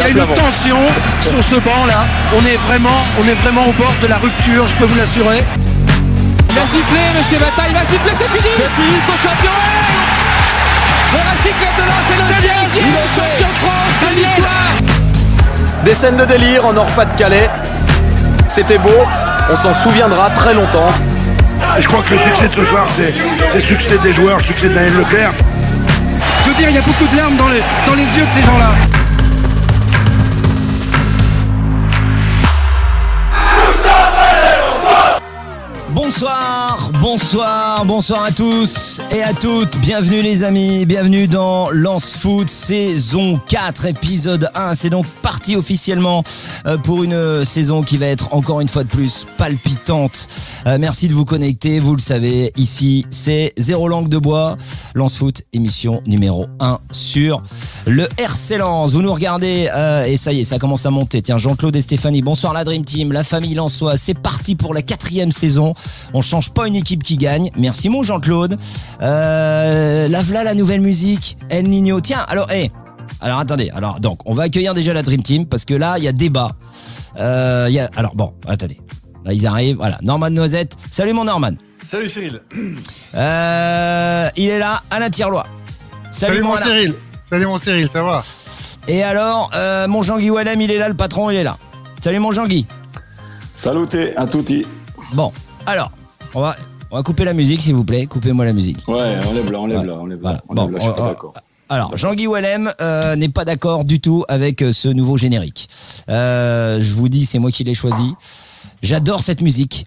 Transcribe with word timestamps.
y 0.00 0.02
a 0.02 0.08
une 0.08 0.34
tension 0.34 0.78
sur 1.20 1.42
ce 1.44 1.56
banc 1.56 1.84
là. 1.86 2.04
On 2.36 2.44
est 2.46 2.56
vraiment, 2.56 3.04
on 3.20 3.28
est 3.28 3.34
vraiment 3.34 3.66
au 3.66 3.72
bord 3.72 3.92
de 4.02 4.06
la 4.06 4.16
rupture, 4.16 4.66
je 4.66 4.74
peux 4.76 4.84
vous 4.84 4.96
l'assurer. 4.96 5.44
Il 6.48 6.54
va 6.54 6.66
siffler, 6.66 7.00
monsieur 7.16 7.38
Bata, 7.38 7.62
il 7.68 7.74
va 7.74 7.80
siffler, 7.80 8.12
c'est 8.18 8.28
fini 8.28 8.48
C'est 8.56 8.70
fini, 8.74 8.96
son 9.06 9.28
champion 9.28 9.52
Le 11.12 11.18
Racing 11.18 11.54
Club 11.60 11.74
de 11.76 11.82
Lens 11.82 12.08
est 12.10 12.18
le 12.18 12.70
sixième 12.70 13.08
champion 13.14 13.48
de 13.48 13.58
France 13.58 13.94
de 14.02 14.16
l'histoire 14.16 15.84
Des 15.84 15.94
scènes 15.94 16.16
de 16.16 16.24
délire 16.24 16.66
en 16.66 16.72
Nord-Pas-de-Calais. 16.72 17.50
C'était 18.48 18.78
beau, 18.78 19.06
on 19.52 19.56
s'en 19.56 19.74
souviendra 19.74 20.30
très 20.30 20.54
longtemps. 20.54 20.90
Je 21.78 21.86
crois 21.86 22.02
que 22.02 22.14
le 22.14 22.20
succès 22.20 22.48
de 22.48 22.54
ce 22.54 22.64
soir, 22.64 22.86
c'est 22.96 23.14
le 23.54 23.60
succès 23.60 23.98
des 24.02 24.12
joueurs, 24.12 24.38
le 24.38 24.44
succès 24.44 24.68
de 24.68 24.74
Daniel 24.74 24.96
Leclerc. 24.96 25.30
Je 26.42 26.48
veux 26.48 26.54
dire, 26.56 26.68
il 26.68 26.74
y 26.74 26.78
a 26.78 26.82
beaucoup 26.82 27.06
de 27.06 27.16
larmes 27.16 27.36
dans 27.36 27.48
les, 27.48 27.62
dans 27.86 27.94
les 27.94 28.02
yeux 28.02 28.24
de 28.24 28.40
ces 28.40 28.42
gens-là. 28.42 28.99
Bonsoir, 36.12 36.90
bonsoir, 37.00 37.84
bonsoir 37.84 38.24
à 38.24 38.32
tous 38.32 39.00
et 39.12 39.22
à 39.22 39.32
toutes. 39.32 39.78
Bienvenue 39.78 40.22
les 40.22 40.42
amis, 40.42 40.84
bienvenue 40.84 41.28
dans 41.28 41.70
Lance 41.70 42.16
Foot 42.16 42.48
saison 42.48 43.40
4 43.46 43.86
épisode 43.86 44.50
1. 44.56 44.74
C'est 44.74 44.90
donc 44.90 45.06
parti 45.22 45.54
officiellement 45.54 46.24
euh, 46.66 46.76
pour 46.78 47.04
une 47.04 47.44
saison 47.44 47.84
qui 47.84 47.96
va 47.96 48.06
être 48.06 48.34
encore 48.34 48.60
une 48.60 48.66
fois 48.66 48.82
de 48.82 48.88
plus 48.88 49.24
palpitante. 49.38 50.26
Euh, 50.66 50.78
merci 50.80 51.06
de 51.06 51.14
vous 51.14 51.24
connecter, 51.24 51.78
vous 51.78 51.94
le 51.94 52.00
savez, 52.00 52.50
ici 52.56 53.06
c'est 53.10 53.52
Zéro 53.56 53.86
Langue 53.86 54.08
de 54.08 54.18
Bois, 54.18 54.56
Lance 54.96 55.14
Foot 55.14 55.42
émission 55.52 56.02
numéro 56.06 56.46
1 56.58 56.80
sur 56.90 57.40
le 57.86 58.08
RC 58.18 58.58
Lens. 58.58 58.94
Vous 58.94 59.02
nous 59.02 59.14
regardez 59.14 59.70
euh, 59.72 60.06
et 60.06 60.16
ça 60.16 60.32
y 60.32 60.40
est, 60.40 60.44
ça 60.44 60.58
commence 60.58 60.84
à 60.86 60.90
monter. 60.90 61.22
Tiens, 61.22 61.38
Jean-Claude 61.38 61.76
et 61.76 61.82
Stéphanie, 61.82 62.20
bonsoir 62.20 62.52
la 62.52 62.64
Dream 62.64 62.84
Team, 62.84 63.12
la 63.12 63.22
famille 63.22 63.54
Lensois, 63.54 63.96
c'est 63.96 64.18
parti 64.18 64.56
pour 64.56 64.74
la 64.74 64.82
quatrième 64.82 65.30
saison. 65.30 65.72
On 66.14 66.22
change 66.22 66.50
pas 66.50 66.66
une 66.66 66.76
équipe 66.76 67.02
qui 67.02 67.16
gagne. 67.16 67.50
Merci 67.56 67.88
mon 67.88 68.02
Jean-Claude. 68.02 68.58
Euh, 69.02 70.08
la 70.08 70.22
voilà 70.22 70.44
la 70.44 70.54
nouvelle 70.54 70.80
musique. 70.80 71.38
El 71.48 71.68
Nino. 71.68 72.00
Tiens, 72.00 72.24
alors, 72.28 72.50
hé. 72.50 72.70
alors 73.20 73.38
attendez. 73.38 73.70
Alors 73.74 74.00
donc, 74.00 74.20
on 74.24 74.34
va 74.34 74.44
accueillir 74.44 74.74
déjà 74.74 74.92
la 74.92 75.02
Dream 75.02 75.22
Team 75.22 75.46
parce 75.46 75.64
que 75.64 75.74
là, 75.74 75.98
il 75.98 76.04
y 76.04 76.08
a 76.08 76.12
débat. 76.12 76.52
Euh, 77.18 77.66
il 77.68 77.74
y 77.74 77.80
a, 77.80 77.90
alors 77.96 78.14
bon, 78.14 78.32
attendez. 78.46 78.80
Là, 79.24 79.32
ils 79.32 79.46
arrivent. 79.46 79.76
Voilà. 79.76 79.98
Norman 80.02 80.30
Noisette. 80.30 80.76
Salut 80.90 81.12
mon 81.12 81.24
Norman. 81.24 81.52
Salut 81.86 82.08
Cyril. 82.08 82.40
Euh, 83.14 84.28
il 84.36 84.48
est 84.48 84.58
là, 84.58 84.82
Alain 84.90 85.10
Tirlois. 85.10 85.46
Salut, 86.12 86.42
mon 86.42 86.54
Alain. 86.54 86.64
Cyril. 86.64 86.94
Salut 87.28 87.46
mon 87.46 87.58
Cyril, 87.58 87.88
ça 87.92 88.02
va? 88.02 88.22
Et 88.88 89.02
alors, 89.02 89.50
euh, 89.54 89.88
mon 89.88 90.02
Jean-Guy 90.02 90.30
Wallem, 90.30 90.60
il 90.60 90.70
est 90.70 90.78
là, 90.78 90.88
le 90.88 90.94
patron, 90.94 91.30
il 91.30 91.36
est 91.36 91.44
là. 91.44 91.56
Salut 92.00 92.18
mon 92.18 92.32
Jean-Guy. 92.32 92.66
Saluté 93.54 94.16
à 94.16 94.26
tutti. 94.26 94.66
Bon, 95.14 95.32
alors, 95.70 95.90
on 96.34 96.40
va, 96.40 96.56
on 96.90 96.96
va 96.96 97.02
couper 97.02 97.24
la 97.24 97.32
musique, 97.34 97.60
s'il 97.60 97.74
vous 97.74 97.84
plaît. 97.84 98.06
Coupez-moi 98.06 98.44
la 98.44 98.52
musique. 98.52 98.86
Ouais, 98.88 99.16
enlève-la, 99.28 99.58
enlève-la, 99.60 99.82
Voilà. 99.82 100.02
enlève-la. 100.02 100.42
Enlève-la, 100.48 100.78
je 100.78 100.82
suis 100.82 100.90
on- 100.90 100.94
pas 100.94 101.08
d'accord. 101.08 101.34
Alors, 101.68 101.96
Jean-Guy 101.96 102.26
Wallem 102.26 102.72
euh, 102.80 103.14
n'est 103.14 103.28
pas 103.28 103.44
d'accord 103.44 103.84
du 103.84 104.00
tout 104.00 104.24
avec 104.28 104.60
euh, 104.60 104.72
ce 104.72 104.88
nouveau 104.88 105.16
générique. 105.16 105.68
Euh, 106.08 106.80
je 106.80 106.92
vous 106.94 107.08
dis, 107.08 107.26
c'est 107.26 107.38
moi 107.38 107.52
qui 107.52 107.62
l'ai 107.62 107.74
choisi. 107.74 108.12
J'adore 108.82 109.22
cette 109.22 109.40
musique. 109.40 109.86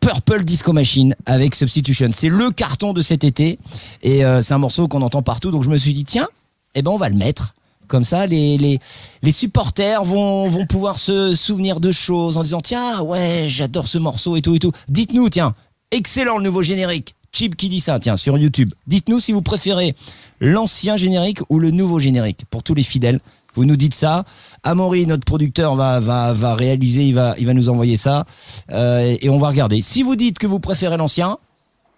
Purple 0.00 0.44
Disco 0.44 0.72
Machine 0.72 1.14
avec 1.26 1.54
Substitution. 1.54 2.08
C'est 2.12 2.30
le 2.30 2.50
carton 2.50 2.94
de 2.94 3.02
cet 3.02 3.24
été 3.24 3.58
et 4.02 4.24
euh, 4.24 4.40
c'est 4.42 4.54
un 4.54 4.58
morceau 4.58 4.88
qu'on 4.88 5.02
entend 5.02 5.20
partout. 5.22 5.50
Donc 5.50 5.64
je 5.64 5.68
me 5.68 5.76
suis 5.76 5.92
dit, 5.92 6.04
tiens, 6.04 6.28
eh 6.74 6.80
ben 6.80 6.92
on 6.92 6.96
va 6.98 7.10
le 7.10 7.16
mettre. 7.16 7.52
Comme 7.88 8.04
ça, 8.04 8.26
les, 8.26 8.58
les, 8.58 8.78
les 9.22 9.32
supporters 9.32 10.04
vont, 10.04 10.48
vont 10.48 10.66
pouvoir 10.68 10.98
se 10.98 11.34
souvenir 11.34 11.80
de 11.80 11.90
choses 11.90 12.36
en 12.36 12.42
disant, 12.42 12.60
tiens, 12.60 13.00
ouais, 13.00 13.46
j'adore 13.48 13.88
ce 13.88 13.98
morceau 13.98 14.36
et 14.36 14.42
tout 14.42 14.54
et 14.54 14.58
tout. 14.58 14.72
Dites-nous, 14.88 15.28
tiens, 15.30 15.54
excellent 15.90 16.38
le 16.38 16.44
nouveau 16.44 16.62
générique. 16.62 17.14
Chip 17.32 17.56
qui 17.56 17.68
dit 17.68 17.80
ça, 17.80 17.98
tiens, 17.98 18.16
sur 18.16 18.38
YouTube. 18.38 18.72
Dites-nous 18.86 19.20
si 19.20 19.32
vous 19.32 19.42
préférez 19.42 19.94
l'ancien 20.40 20.96
générique 20.96 21.40
ou 21.48 21.58
le 21.58 21.70
nouveau 21.70 22.00
générique 22.00 22.44
pour 22.50 22.62
tous 22.62 22.74
les 22.74 22.82
fidèles. 22.82 23.20
Vous 23.54 23.64
nous 23.64 23.76
dites 23.76 23.94
ça. 23.94 24.24
Amaury, 24.62 25.06
notre 25.06 25.24
producteur, 25.24 25.74
va, 25.74 26.00
va, 26.00 26.32
va 26.32 26.54
réaliser, 26.54 27.06
il 27.06 27.14
va, 27.14 27.34
il 27.38 27.46
va 27.46 27.54
nous 27.54 27.68
envoyer 27.68 27.96
ça. 27.96 28.24
Euh, 28.70 29.16
et 29.20 29.28
on 29.28 29.38
va 29.38 29.48
regarder. 29.48 29.80
Si 29.80 30.02
vous 30.02 30.16
dites 30.16 30.38
que 30.38 30.46
vous 30.46 30.60
préférez 30.60 30.96
l'ancien, 30.96 31.38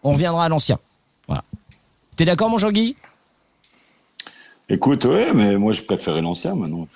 on 0.03 0.13
reviendra 0.13 0.47
à 0.47 0.49
l'ancien. 0.49 0.79
Voilà. 1.27 1.45
T'es 2.17 2.25
d'accord, 2.25 2.51
mon 2.51 2.59
Jean-Guy? 2.59 2.97
Écoute, 4.73 5.05
ouais, 5.05 5.33
mais 5.35 5.57
moi 5.57 5.73
je 5.73 5.83
préférais 5.83 6.23
l'ancien 6.23 6.55
maintenant. 6.55 6.87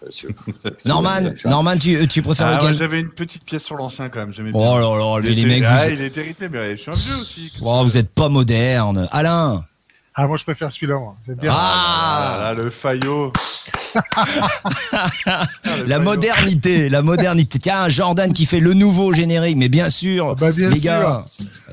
Norman, 0.85 1.11
Norman, 1.45 1.77
tu, 1.77 2.07
tu 2.09 2.23
préfères 2.23 2.47
Ah, 2.47 2.51
ouais, 2.57 2.63
lequel 2.63 2.75
J'avais 2.75 3.01
une 3.01 3.11
petite 3.11 3.45
pièce 3.45 3.65
sur 3.65 3.75
l'ancien 3.77 4.09
quand 4.09 4.21
même, 4.21 4.33
j'aimais 4.33 4.53
bien. 4.53 4.61
Oh 4.63 4.79
là 4.79 4.97
là, 4.97 5.21
Il 5.23 5.29
les, 5.31 5.35
les 5.35 5.41
était- 5.43 5.61
mecs, 5.61 5.65
ah, 5.67 5.85
vous, 5.89 5.91
il 5.95 6.01
est 6.03 6.17
hérité, 6.17 6.49
mais 6.49 6.77
je 6.77 6.83
suis 6.83 6.91
un 6.91 6.95
vieux 6.95 7.17
aussi. 7.21 7.53
Oh, 7.61 7.83
vous 7.85 7.97
êtes 7.97 8.11
pas 8.15 8.29
moderne. 8.29 9.09
Alain 9.11 9.65
Ah, 10.17 10.27
moi 10.29 10.37
je 10.37 10.45
préfère 10.45 10.71
celui-là, 10.71 10.95
moi. 10.97 11.17
J'aime 11.27 11.37
bien. 11.37 11.51
Ah, 11.53 12.37
Ah, 12.37 12.43
là, 12.43 12.55
le 12.55 12.71
faillot. 12.71 13.33
La 15.87 15.99
modernité, 15.99 16.89
la 16.89 17.03
modernité. 17.03 17.59
Tiens, 17.59 17.89
Jordan 17.89 18.33
qui 18.33 18.45
fait 18.47 18.61
le 18.61 18.75
nouveau 18.75 19.13
générique, 19.13 19.57
mais 19.57 19.69
bien 19.69 19.89
sûr, 19.91 20.31
Ah 20.31 20.35
bah, 20.39 20.53
bien 20.53 20.69
les 20.71 20.81
sûr. 20.81 20.85
gars, 20.91 21.21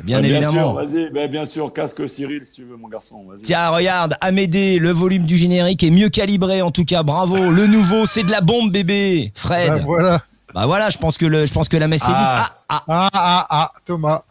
bien 0.04 0.20
Ah, 0.24 0.28
évidemment. 0.28 0.52
sûr, 0.52 0.74
vas-y, 0.74 1.10
ben, 1.12 1.30
bien 1.30 1.46
sûr, 1.46 1.72
casque 1.74 2.08
Cyril 2.08 2.44
si 2.46 2.52
tu 2.52 2.64
veux, 2.64 2.78
mon 2.78 2.88
garçon. 2.88 3.26
Vas-y. 3.28 3.42
Tiens, 3.44 3.70
regarde, 3.70 4.16
Amédée, 4.22 4.78
le 4.80 4.92
volume 4.92 5.24
du 5.26 5.38
générique 5.38 5.84
est 5.84 5.90
mieux 5.92 6.10
calibré 6.10 6.62
en 6.62 6.72
tout 6.72 6.86
cas, 6.86 7.04
bravo. 7.04 7.38
Le 7.52 7.68
nouveau, 7.68 8.06
c'est 8.06 8.24
de 8.24 8.32
la 8.32 8.42
bombe, 8.42 8.72
bébé. 8.72 9.32
Fred. 9.36 9.72
Ah, 9.76 9.80
voilà. 9.84 10.22
Bah 10.54 10.66
voilà, 10.66 10.90
je 10.90 10.98
pense 10.98 11.18
que 11.18 11.26
le, 11.26 11.46
je 11.46 11.54
pense 11.54 11.70
que 11.70 11.78
la 11.78 11.88
messe 11.88 12.04
est 12.04 12.08
dite. 12.08 12.16
Ah. 12.18 12.50
Ah, 12.70 12.84
ah, 12.88 13.10
Ah, 13.10 13.10
ah, 13.14 13.48
ah, 13.50 13.72
Thomas. 13.86 14.24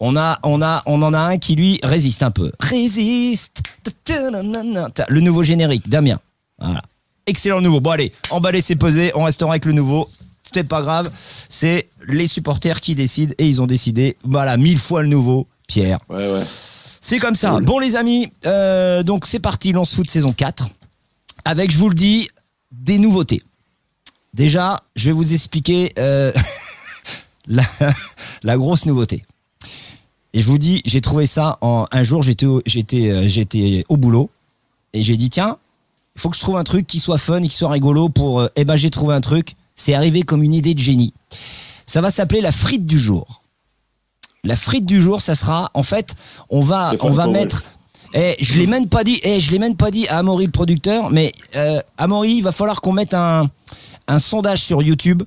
On 0.00 0.16
a, 0.16 0.38
on 0.42 0.62
a, 0.62 0.82
on 0.86 1.02
en 1.02 1.14
a 1.14 1.18
un 1.20 1.38
qui 1.38 1.54
lui 1.54 1.78
résiste 1.82 2.22
un 2.22 2.30
peu. 2.30 2.50
Résiste. 2.58 3.62
Le 5.08 5.20
nouveau 5.20 5.42
générique, 5.42 5.88
Damien. 5.88 6.18
Voilà. 6.58 6.80
Excellent 7.26 7.60
nouveau. 7.60 7.80
Bon 7.80 7.90
allez, 7.90 8.12
emballé, 8.30 8.60
c'est 8.60 8.76
pesé. 8.76 9.12
On 9.14 9.24
restera 9.24 9.50
avec 9.50 9.64
le 9.66 9.72
nouveau. 9.72 10.10
C'est 10.42 10.64
pas 10.64 10.82
grave. 10.82 11.10
C'est 11.48 11.88
les 12.08 12.26
supporters 12.26 12.80
qui 12.80 12.94
décident 12.94 13.34
et 13.38 13.46
ils 13.46 13.60
ont 13.62 13.66
décidé. 13.66 14.16
Voilà, 14.24 14.56
mille 14.56 14.78
fois 14.78 15.02
le 15.02 15.08
nouveau. 15.08 15.46
Pierre. 15.68 16.00
Ouais, 16.08 16.32
ouais. 16.32 16.42
C'est 17.00 17.18
comme 17.18 17.34
ça. 17.36 17.60
Bon 17.60 17.78
les 17.78 17.96
amis, 17.96 18.32
euh, 18.46 19.02
donc 19.02 19.26
c'est 19.26 19.38
parti, 19.38 19.72
Lance 19.72 19.94
Foot 19.94 20.10
saison 20.10 20.32
4. 20.32 20.68
Avec, 21.44 21.70
je 21.70 21.78
vous 21.78 21.88
le 21.88 21.94
dis, 21.94 22.28
des 22.72 22.98
nouveautés. 22.98 23.42
Déjà, 24.34 24.80
je 24.96 25.06
vais 25.06 25.12
vous 25.12 25.32
expliquer 25.32 25.92
euh, 25.98 26.32
la, 27.46 27.62
la 28.42 28.56
grosse 28.56 28.86
nouveauté. 28.86 29.24
Et 30.32 30.40
je 30.42 30.46
vous 30.46 30.58
dis, 30.58 30.80
j'ai 30.84 31.00
trouvé 31.00 31.26
ça 31.26 31.58
en 31.60 31.86
un 31.90 32.02
jour, 32.02 32.22
j'étais 32.22 32.46
au- 32.46 32.62
j'étais 32.66 33.10
euh, 33.10 33.26
j'étais 33.26 33.84
au 33.88 33.96
boulot 33.96 34.30
et 34.92 35.02
j'ai 35.02 35.16
dit 35.16 35.28
tiens, 35.30 35.56
il 36.16 36.20
faut 36.20 36.30
que 36.30 36.36
je 36.36 36.40
trouve 36.40 36.56
un 36.56 36.64
truc 36.64 36.86
qui 36.86 37.00
soit 37.00 37.18
fun 37.18 37.42
et 37.42 37.48
qui 37.48 37.54
soit 37.56 37.70
rigolo 37.70 38.08
pour 38.08 38.40
euh, 38.40 38.48
eh 38.56 38.64
ben 38.64 38.76
j'ai 38.76 38.90
trouvé 38.90 39.14
un 39.14 39.20
truc, 39.20 39.56
c'est 39.74 39.94
arrivé 39.94 40.22
comme 40.22 40.42
une 40.42 40.54
idée 40.54 40.74
de 40.74 40.78
génie. 40.78 41.12
Ça 41.86 42.00
va 42.00 42.10
s'appeler 42.12 42.40
la 42.40 42.52
frite 42.52 42.86
du 42.86 42.98
jour. 42.98 43.42
La 44.44 44.56
frite 44.56 44.86
du 44.86 45.02
jour, 45.02 45.20
ça 45.20 45.34
sera 45.34 45.70
en 45.74 45.82
fait, 45.82 46.14
on 46.48 46.60
va 46.60 46.92
on 47.08 47.10
va 47.10 47.24
mettre 47.32 47.72
eh, 48.14 48.36
je 48.40 48.58
l'ai 48.58 48.66
même 48.66 48.88
pas 48.88 49.04
dit, 49.04 49.20
eh, 49.22 49.38
je 49.40 49.50
l'ai 49.52 49.58
même 49.60 49.76
pas 49.76 49.90
dit 49.92 50.08
à 50.08 50.18
Amaury 50.18 50.44
le 50.46 50.50
producteur, 50.50 51.10
mais 51.10 51.32
euh, 51.56 51.80
Amaury, 51.98 52.32
il 52.36 52.42
va 52.42 52.50
falloir 52.52 52.80
qu'on 52.80 52.92
mette 52.92 53.14
un, 53.14 53.48
un 54.08 54.18
sondage 54.18 54.62
sur 54.62 54.82
YouTube 54.82 55.22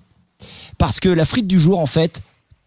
parce 0.77 0.99
que 0.99 1.07
la 1.07 1.23
frite 1.25 1.47
du 1.47 1.59
jour, 1.61 1.79
en 1.79 1.85
fait, 1.85 2.21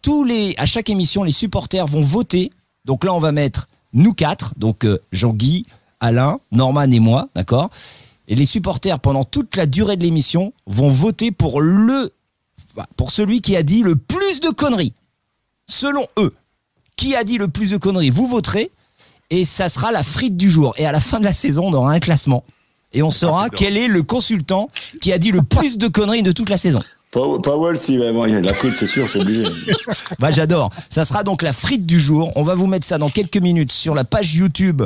tous 0.06 0.22
les, 0.22 0.54
à 0.56 0.66
chaque 0.66 0.88
émission, 0.88 1.24
les 1.24 1.32
supporters 1.32 1.84
vont 1.84 2.00
voter. 2.00 2.52
Donc 2.84 3.02
là, 3.02 3.12
on 3.12 3.18
va 3.18 3.32
mettre 3.32 3.68
nous 3.92 4.12
quatre, 4.12 4.54
donc 4.56 4.84
euh, 4.84 5.02
Jean-Guy, 5.10 5.66
Alain, 5.98 6.38
Norman 6.52 6.88
et 6.92 7.00
moi, 7.00 7.28
d'accord? 7.34 7.70
Et 8.28 8.36
les 8.36 8.46
supporters, 8.46 9.00
pendant 9.00 9.24
toute 9.24 9.56
la 9.56 9.66
durée 9.66 9.96
de 9.96 10.04
l'émission, 10.04 10.52
vont 10.68 10.90
voter 10.90 11.32
pour 11.32 11.60
le, 11.60 12.12
pour 12.96 13.10
celui 13.10 13.40
qui 13.40 13.56
a 13.56 13.64
dit 13.64 13.82
le 13.82 13.96
plus 13.96 14.38
de 14.38 14.50
conneries. 14.50 14.92
Selon 15.66 16.06
eux, 16.20 16.32
qui 16.94 17.16
a 17.16 17.24
dit 17.24 17.36
le 17.36 17.48
plus 17.48 17.70
de 17.70 17.76
conneries, 17.76 18.10
vous 18.10 18.28
voterez 18.28 18.70
et 19.30 19.44
ça 19.44 19.68
sera 19.68 19.90
la 19.90 20.04
frite 20.04 20.36
du 20.36 20.48
jour. 20.48 20.72
Et 20.76 20.86
à 20.86 20.92
la 20.92 21.00
fin 21.00 21.18
de 21.18 21.24
la 21.24 21.34
saison, 21.34 21.66
on 21.66 21.72
aura 21.72 21.90
un 21.90 21.98
classement. 21.98 22.44
Et 22.92 23.02
on 23.02 23.10
saura 23.10 23.50
quel 23.50 23.76
est 23.76 23.88
le 23.88 24.04
consultant 24.04 24.68
qui 25.00 25.12
a 25.12 25.18
dit 25.18 25.32
le 25.32 25.42
plus 25.42 25.78
de 25.78 25.88
conneries 25.88 26.22
de 26.22 26.30
toute 26.30 26.48
la 26.48 26.58
saison. 26.58 26.80
Pow- 27.12 27.40
Powell, 27.40 27.78
si, 27.78 27.98
ouais, 27.98 28.12
bon, 28.12 28.26
il 28.26 28.32
y 28.32 28.36
a 28.36 28.40
de 28.40 28.46
la 28.46 28.52
frite, 28.52 28.74
c'est 28.76 28.86
sûr, 28.86 29.06
c'est 29.10 29.20
obligé. 29.20 29.44
Bah 30.18 30.30
j'adore. 30.32 30.70
Ça 30.90 31.04
sera 31.04 31.22
donc 31.24 31.42
la 31.42 31.52
frite 31.52 31.86
du 31.86 31.98
jour. 32.00 32.32
On 32.36 32.42
va 32.42 32.54
vous 32.54 32.66
mettre 32.66 32.86
ça 32.86 32.98
dans 32.98 33.08
quelques 33.08 33.36
minutes 33.36 33.72
sur 33.72 33.94
la 33.94 34.04
page 34.04 34.34
YouTube 34.34 34.82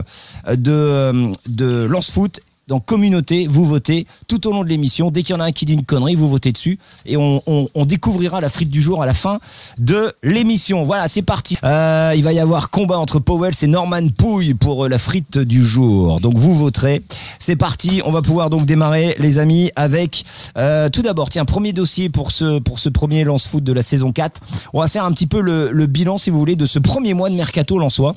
euh, 0.47 0.57
de, 0.57 0.71
euh, 0.73 1.33
de 1.49 1.85
Lance 1.87 2.11
Foot. 2.11 2.41
Dans 2.71 2.79
communauté, 2.79 3.49
vous 3.49 3.65
votez 3.65 4.07
tout 4.29 4.47
au 4.47 4.53
long 4.53 4.63
de 4.63 4.69
l'émission. 4.69 5.11
Dès 5.11 5.25
qu'il 5.25 5.35
y 5.35 5.37
en 5.37 5.41
a 5.41 5.47
un 5.47 5.53
qui 5.53 5.65
dit 5.65 5.73
une 5.73 5.85
connerie, 5.85 6.15
vous 6.15 6.29
votez 6.29 6.53
dessus 6.53 6.79
et 7.05 7.17
on, 7.17 7.41
découvrira 7.85 8.41
la 8.41 8.49
frite 8.49 8.71
du 8.71 8.81
jour 8.81 9.03
à 9.03 9.07
la 9.07 9.15
fin 9.15 9.41
de 9.79 10.15
l'émission. 10.23 10.85
Voilà, 10.85 11.09
c'est 11.09 11.23
parti. 11.23 11.57
Euh, 11.65 12.13
il 12.15 12.23
va 12.23 12.33
y 12.33 12.39
avoir 12.39 12.71
combat 12.71 12.99
entre 12.99 13.19
Powell 13.19 13.53
et 13.61 13.67
Norman 13.67 14.09
Pouille 14.17 14.55
pour 14.55 14.87
la 14.87 14.99
frite 14.99 15.39
du 15.39 15.65
jour. 15.65 16.21
Donc 16.21 16.37
vous 16.37 16.55
voterez. 16.55 17.03
C'est 17.41 17.57
parti. 17.57 18.01
On 18.05 18.13
va 18.13 18.23
pouvoir 18.23 18.51
donc 18.51 18.67
démarrer, 18.67 19.17
les 19.19 19.39
amis, 19.39 19.73
avec 19.75 20.25
euh, 20.57 20.89
tout 20.89 21.03
d'abord, 21.03 21.29
tiens, 21.29 21.45
premier 21.45 21.73
dossier 21.73 22.09
pour 22.09 22.31
ce 22.31 22.61
pour 22.61 22.79
ce 22.79 22.89
premier 22.89 23.25
lance 23.25 23.49
foot 23.49 23.65
de 23.65 23.73
la 23.73 23.83
saison 23.83 24.13
4. 24.13 24.41
On 24.73 24.81
va 24.81 24.87
faire 24.87 25.05
un 25.05 25.13
petit 25.13 25.27
peu 25.27 25.41
le, 25.41 25.73
le 25.73 25.87
bilan, 25.87 26.19
si 26.19 26.31
vous 26.31 26.39
voulez, 26.39 26.55
de 26.55 26.67
ce 26.67 26.79
premier 26.79 27.15
mois 27.15 27.31
de 27.31 27.35
mercato 27.35 27.79
lensois. 27.79 28.15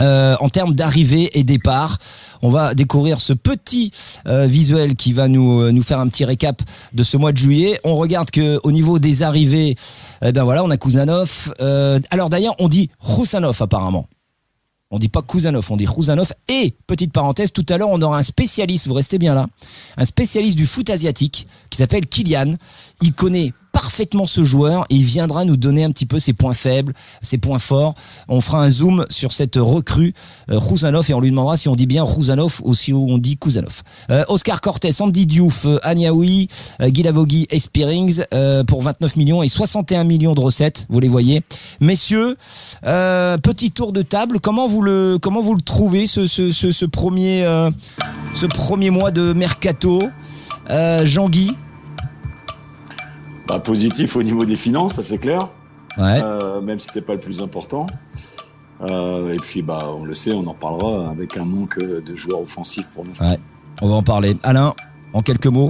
Euh, 0.00 0.36
en 0.40 0.48
termes 0.48 0.72
d'arrivée 0.74 1.38
et 1.38 1.44
départ. 1.44 1.98
On 2.42 2.48
va 2.48 2.74
découvrir 2.74 3.20
ce 3.20 3.34
petit 3.34 3.90
euh, 4.26 4.46
visuel 4.46 4.96
qui 4.96 5.12
va 5.12 5.28
nous 5.28 5.60
euh, 5.60 5.72
nous 5.72 5.82
faire 5.82 5.98
un 5.98 6.08
petit 6.08 6.24
récap 6.24 6.62
de 6.94 7.02
ce 7.02 7.18
mois 7.18 7.32
de 7.32 7.36
juillet. 7.36 7.78
On 7.84 7.96
regarde 7.96 8.30
que 8.30 8.58
au 8.62 8.72
niveau 8.72 8.98
des 8.98 9.22
arrivées, 9.22 9.76
eh 10.22 10.32
ben 10.32 10.42
voilà, 10.42 10.64
on 10.64 10.70
a 10.70 10.78
Kuzanov. 10.78 11.52
Euh, 11.60 12.00
alors 12.10 12.30
d'ailleurs, 12.30 12.54
on 12.58 12.68
dit 12.68 12.88
Roussanov 12.98 13.60
apparemment. 13.60 14.06
On 14.90 14.98
dit 14.98 15.08
pas 15.08 15.22
Kuzanov, 15.22 15.66
on 15.70 15.76
dit 15.76 15.86
Rouzanov. 15.86 16.32
Et, 16.48 16.74
petite 16.86 17.12
parenthèse, 17.12 17.52
tout 17.52 17.66
à 17.68 17.76
l'heure, 17.76 17.90
on 17.90 18.00
aura 18.02 18.18
un 18.18 18.22
spécialiste, 18.22 18.88
vous 18.88 18.94
restez 18.94 19.18
bien 19.18 19.34
là, 19.34 19.46
un 19.96 20.04
spécialiste 20.04 20.56
du 20.56 20.66
foot 20.66 20.88
asiatique 20.90 21.46
qui 21.68 21.76
s'appelle 21.76 22.06
Kylian. 22.06 22.56
Il 23.02 23.12
connaît 23.12 23.52
parfaitement 23.72 24.26
ce 24.26 24.44
joueur 24.44 24.84
il 24.90 25.02
viendra 25.04 25.44
nous 25.44 25.56
donner 25.56 25.84
un 25.84 25.90
petit 25.90 26.06
peu 26.06 26.18
ses 26.18 26.32
points 26.32 26.54
faibles, 26.54 26.92
ses 27.22 27.38
points 27.38 27.58
forts. 27.58 27.94
On 28.28 28.40
fera 28.40 28.62
un 28.62 28.70
zoom 28.70 29.06
sur 29.10 29.32
cette 29.32 29.56
recrue 29.56 30.14
euh, 30.50 30.58
Rouzanov 30.58 31.10
et 31.10 31.14
on 31.14 31.20
lui 31.20 31.30
demandera 31.30 31.56
si 31.56 31.68
on 31.68 31.76
dit 31.76 31.86
bien 31.86 32.02
Rouzanov 32.02 32.60
ou 32.64 32.74
si 32.74 32.92
on 32.92 33.18
dit 33.18 33.36
Kuzanov. 33.36 33.82
Euh, 34.10 34.24
Oscar 34.28 34.60
Cortés, 34.60 34.90
Andy 35.00 35.26
Diouf, 35.26 35.64
euh, 35.66 35.78
Agnaoui, 35.82 36.48
euh, 36.80 36.88
Guy 36.88 37.02
Lavogui 37.02 37.46
et 37.50 37.58
Spearings 37.58 38.22
euh, 38.34 38.64
pour 38.64 38.82
29 38.82 39.16
millions 39.16 39.42
et 39.42 39.48
61 39.48 40.04
millions 40.04 40.34
de 40.34 40.40
recettes, 40.40 40.86
vous 40.88 41.00
les 41.00 41.08
voyez. 41.08 41.42
Messieurs, 41.80 42.36
euh, 42.86 43.38
petit 43.38 43.70
tour 43.70 43.92
de 43.92 44.02
table, 44.02 44.40
comment 44.40 44.66
vous 44.66 44.82
le 44.82 45.18
comment 45.20 45.40
vous 45.40 45.54
le 45.54 45.62
trouvez 45.62 46.06
ce 46.06 46.26
ce, 46.26 46.52
ce, 46.52 46.72
ce 46.72 46.84
premier 46.84 47.44
euh, 47.44 47.70
ce 48.34 48.46
premier 48.46 48.90
mois 48.90 49.10
de 49.10 49.32
mercato? 49.32 50.02
Euh, 50.70 51.04
Jean-Guy? 51.04 51.54
Bah, 53.50 53.58
positif 53.58 54.14
au 54.14 54.22
niveau 54.22 54.44
des 54.44 54.54
finances, 54.54 54.94
ça 54.94 55.02
c'est 55.02 55.18
clair. 55.18 55.48
Ouais. 55.98 56.20
Euh, 56.22 56.60
même 56.60 56.78
si 56.78 56.88
c'est 56.88 57.04
pas 57.04 57.14
le 57.14 57.18
plus 57.18 57.42
important. 57.42 57.88
Euh, 58.88 59.32
et 59.34 59.38
puis 59.38 59.60
bah 59.60 59.88
on 59.92 60.04
le 60.04 60.14
sait, 60.14 60.32
on 60.32 60.46
en 60.46 60.54
parlera 60.54 61.10
avec 61.10 61.36
un 61.36 61.44
manque 61.44 61.80
de 61.80 62.14
joueurs 62.14 62.42
offensifs 62.42 62.86
pour 62.94 63.04
l'instant. 63.04 63.28
Ouais. 63.28 63.40
On 63.82 63.88
va 63.88 63.96
en 63.96 64.04
parler. 64.04 64.36
Alain, 64.44 64.72
en 65.14 65.22
quelques 65.22 65.48
mots. 65.48 65.68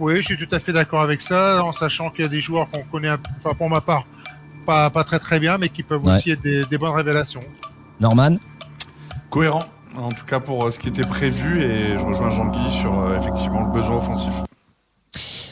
Oui, 0.00 0.16
je 0.16 0.22
suis 0.22 0.36
tout 0.36 0.52
à 0.52 0.58
fait 0.58 0.72
d'accord 0.72 1.00
avec 1.00 1.22
ça, 1.22 1.62
en 1.62 1.72
sachant 1.72 2.10
qu'il 2.10 2.24
y 2.24 2.26
a 2.26 2.28
des 2.28 2.40
joueurs 2.40 2.68
qu'on 2.72 2.82
connaît, 2.82 3.10
enfin 3.12 3.54
pour 3.56 3.70
ma 3.70 3.80
part, 3.80 4.04
pas, 4.66 4.90
pas 4.90 5.04
très 5.04 5.20
très 5.20 5.38
bien, 5.38 5.58
mais 5.58 5.68
qui 5.68 5.84
peuvent 5.84 6.04
Ouais. 6.04 6.16
aussi 6.16 6.32
être 6.32 6.42
des, 6.42 6.64
des 6.64 6.76
bonnes 6.76 6.92
révélations. 6.94 7.40
Norman? 8.00 8.34
Cohérent, 9.30 9.62
en 9.96 10.08
tout 10.08 10.26
cas 10.26 10.40
pour 10.40 10.64
euh, 10.64 10.72
ce 10.72 10.80
qui 10.80 10.88
était 10.88 11.06
prévu, 11.06 11.62
et 11.62 11.96
je 11.96 12.04
rejoins 12.04 12.30
Jean-Guy 12.30 12.80
sur 12.80 12.98
euh, 12.98 13.16
effectivement 13.16 13.60
le 13.64 13.72
besoin 13.72 13.94
offensif. 13.96 14.32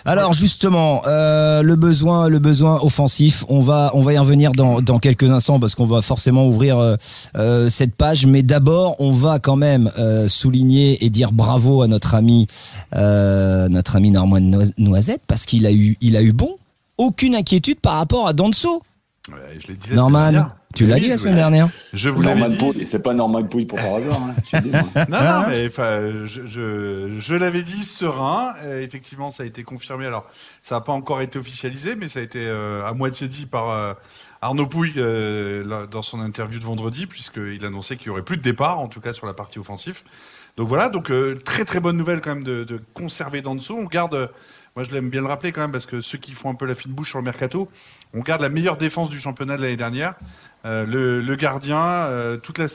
Alors 0.06 0.32
justement, 0.34 1.00
euh, 1.06 1.62
le 1.62 1.76
besoin, 1.76 2.28
le 2.28 2.38
besoin 2.38 2.78
offensif, 2.82 3.44
on 3.48 3.60
va, 3.60 3.90
on 3.94 4.02
va 4.02 4.12
y 4.12 4.18
revenir 4.18 4.52
dans, 4.52 4.82
dans 4.82 4.98
quelques 4.98 5.30
instants 5.30 5.58
parce 5.58 5.74
qu'on 5.74 5.86
va 5.86 6.02
forcément 6.02 6.46
ouvrir 6.46 6.78
euh, 6.78 6.96
euh, 7.36 7.68
cette 7.70 7.94
page. 7.94 8.26
Mais 8.26 8.42
d'abord, 8.42 8.96
on 8.98 9.12
va 9.12 9.38
quand 9.38 9.56
même 9.56 9.90
euh, 9.98 10.28
souligner 10.28 11.02
et 11.04 11.08
dire 11.10 11.32
bravo 11.32 11.80
à 11.82 11.86
notre 11.88 12.14
ami, 12.14 12.46
euh, 12.94 13.68
notre 13.68 13.96
ami 13.96 14.10
Normand 14.10 14.40
Nois- 14.40 14.72
Noisette 14.76 15.22
parce 15.26 15.46
qu'il 15.46 15.64
a 15.66 15.72
eu, 15.72 15.96
il 16.02 16.16
a 16.16 16.22
eu 16.22 16.32
bon. 16.32 16.56
Aucune 16.98 17.34
inquiétude 17.34 17.80
par 17.80 17.94
rapport 17.94 18.28
à 18.28 18.32
Danso. 18.34 18.82
Ouais, 19.30 19.58
je 19.58 19.68
l'ai 19.68 19.76
dit 19.76 19.88
la 19.90 19.96
Norman. 19.96 20.32
Tu 20.74 20.86
l'as 20.86 20.94
Oui, 20.94 21.00
dit 21.02 21.08
la 21.08 21.18
semaine 21.18 21.34
dernière. 21.36 21.68
Je 21.92 22.10
vous 22.10 22.22
l'avais 22.22 22.48
dit. 22.48 22.56
Pouille, 22.56 22.86
c'est 22.86 23.02
pas 23.02 23.14
Norman 23.14 23.44
Pouille 23.44 23.66
pour 23.66 23.78
par 23.78 23.94
hasard. 23.94 24.20
Hein, 24.20 24.60
dis, 24.60 24.70
moi. 24.70 24.80
Non, 25.08 25.18
non, 25.20 25.48
mais 25.48 25.66
enfin, 25.66 26.24
je, 26.24 26.46
je, 26.46 27.16
je 27.18 27.34
l'avais 27.34 27.62
dit 27.62 27.84
serein. 27.84 28.54
Euh, 28.62 28.82
effectivement, 28.82 29.30
ça 29.30 29.42
a 29.42 29.46
été 29.46 29.62
confirmé. 29.62 30.06
Alors, 30.06 30.26
ça 30.62 30.74
n'a 30.76 30.80
pas 30.80 30.92
encore 30.92 31.20
été 31.20 31.38
officialisé, 31.38 31.96
mais 31.96 32.08
ça 32.08 32.20
a 32.20 32.22
été 32.22 32.40
euh, 32.40 32.86
à 32.86 32.92
moitié 32.94 33.28
dit 33.28 33.46
par 33.46 33.70
euh, 33.70 33.94
Arnaud 34.42 34.66
Pouille 34.66 34.92
euh, 34.98 35.64
là, 35.66 35.86
dans 35.86 36.02
son 36.02 36.20
interview 36.20 36.58
de 36.58 36.64
vendredi, 36.64 37.06
puisqu'il 37.06 37.64
annonçait 37.64 37.96
qu'il 37.96 38.08
y 38.08 38.10
aurait 38.10 38.22
plus 38.22 38.36
de 38.36 38.42
départ, 38.42 38.78
en 38.78 38.88
tout 38.88 39.00
cas 39.00 39.14
sur 39.14 39.26
la 39.26 39.32
partie 39.34 39.58
offensive. 39.58 40.02
Donc 40.56 40.68
voilà, 40.68 40.88
donc 40.88 41.10
euh, 41.10 41.36
très 41.44 41.64
très 41.64 41.80
bonne 41.80 41.96
nouvelle 41.96 42.20
quand 42.20 42.34
même 42.34 42.44
de, 42.44 42.62
de 42.62 42.80
conserver 42.94 43.42
Danso. 43.42 43.74
On 43.76 43.86
garde, 43.86 44.14
euh, 44.14 44.26
moi 44.76 44.84
je 44.84 44.90
l'aime 44.92 45.10
bien 45.10 45.20
le 45.20 45.26
rappeler 45.26 45.50
quand 45.50 45.62
même, 45.62 45.72
parce 45.72 45.86
que 45.86 46.00
ceux 46.00 46.18
qui 46.18 46.32
font 46.32 46.50
un 46.50 46.54
peu 46.54 46.66
la 46.66 46.74
fine 46.74 46.92
bouche 46.92 47.08
sur 47.08 47.18
le 47.18 47.24
mercato, 47.24 47.68
on 48.14 48.20
garde 48.20 48.40
la 48.42 48.48
meilleure 48.48 48.76
défense 48.76 49.10
du 49.10 49.18
championnat 49.20 49.56
de 49.56 49.62
l'année 49.62 49.76
dernière. 49.76 50.14
Euh, 50.64 50.86
le, 50.86 51.20
le 51.20 51.36
gardien, 51.36 51.78
euh, 51.78 52.36
toute 52.36 52.58
la 52.58 52.66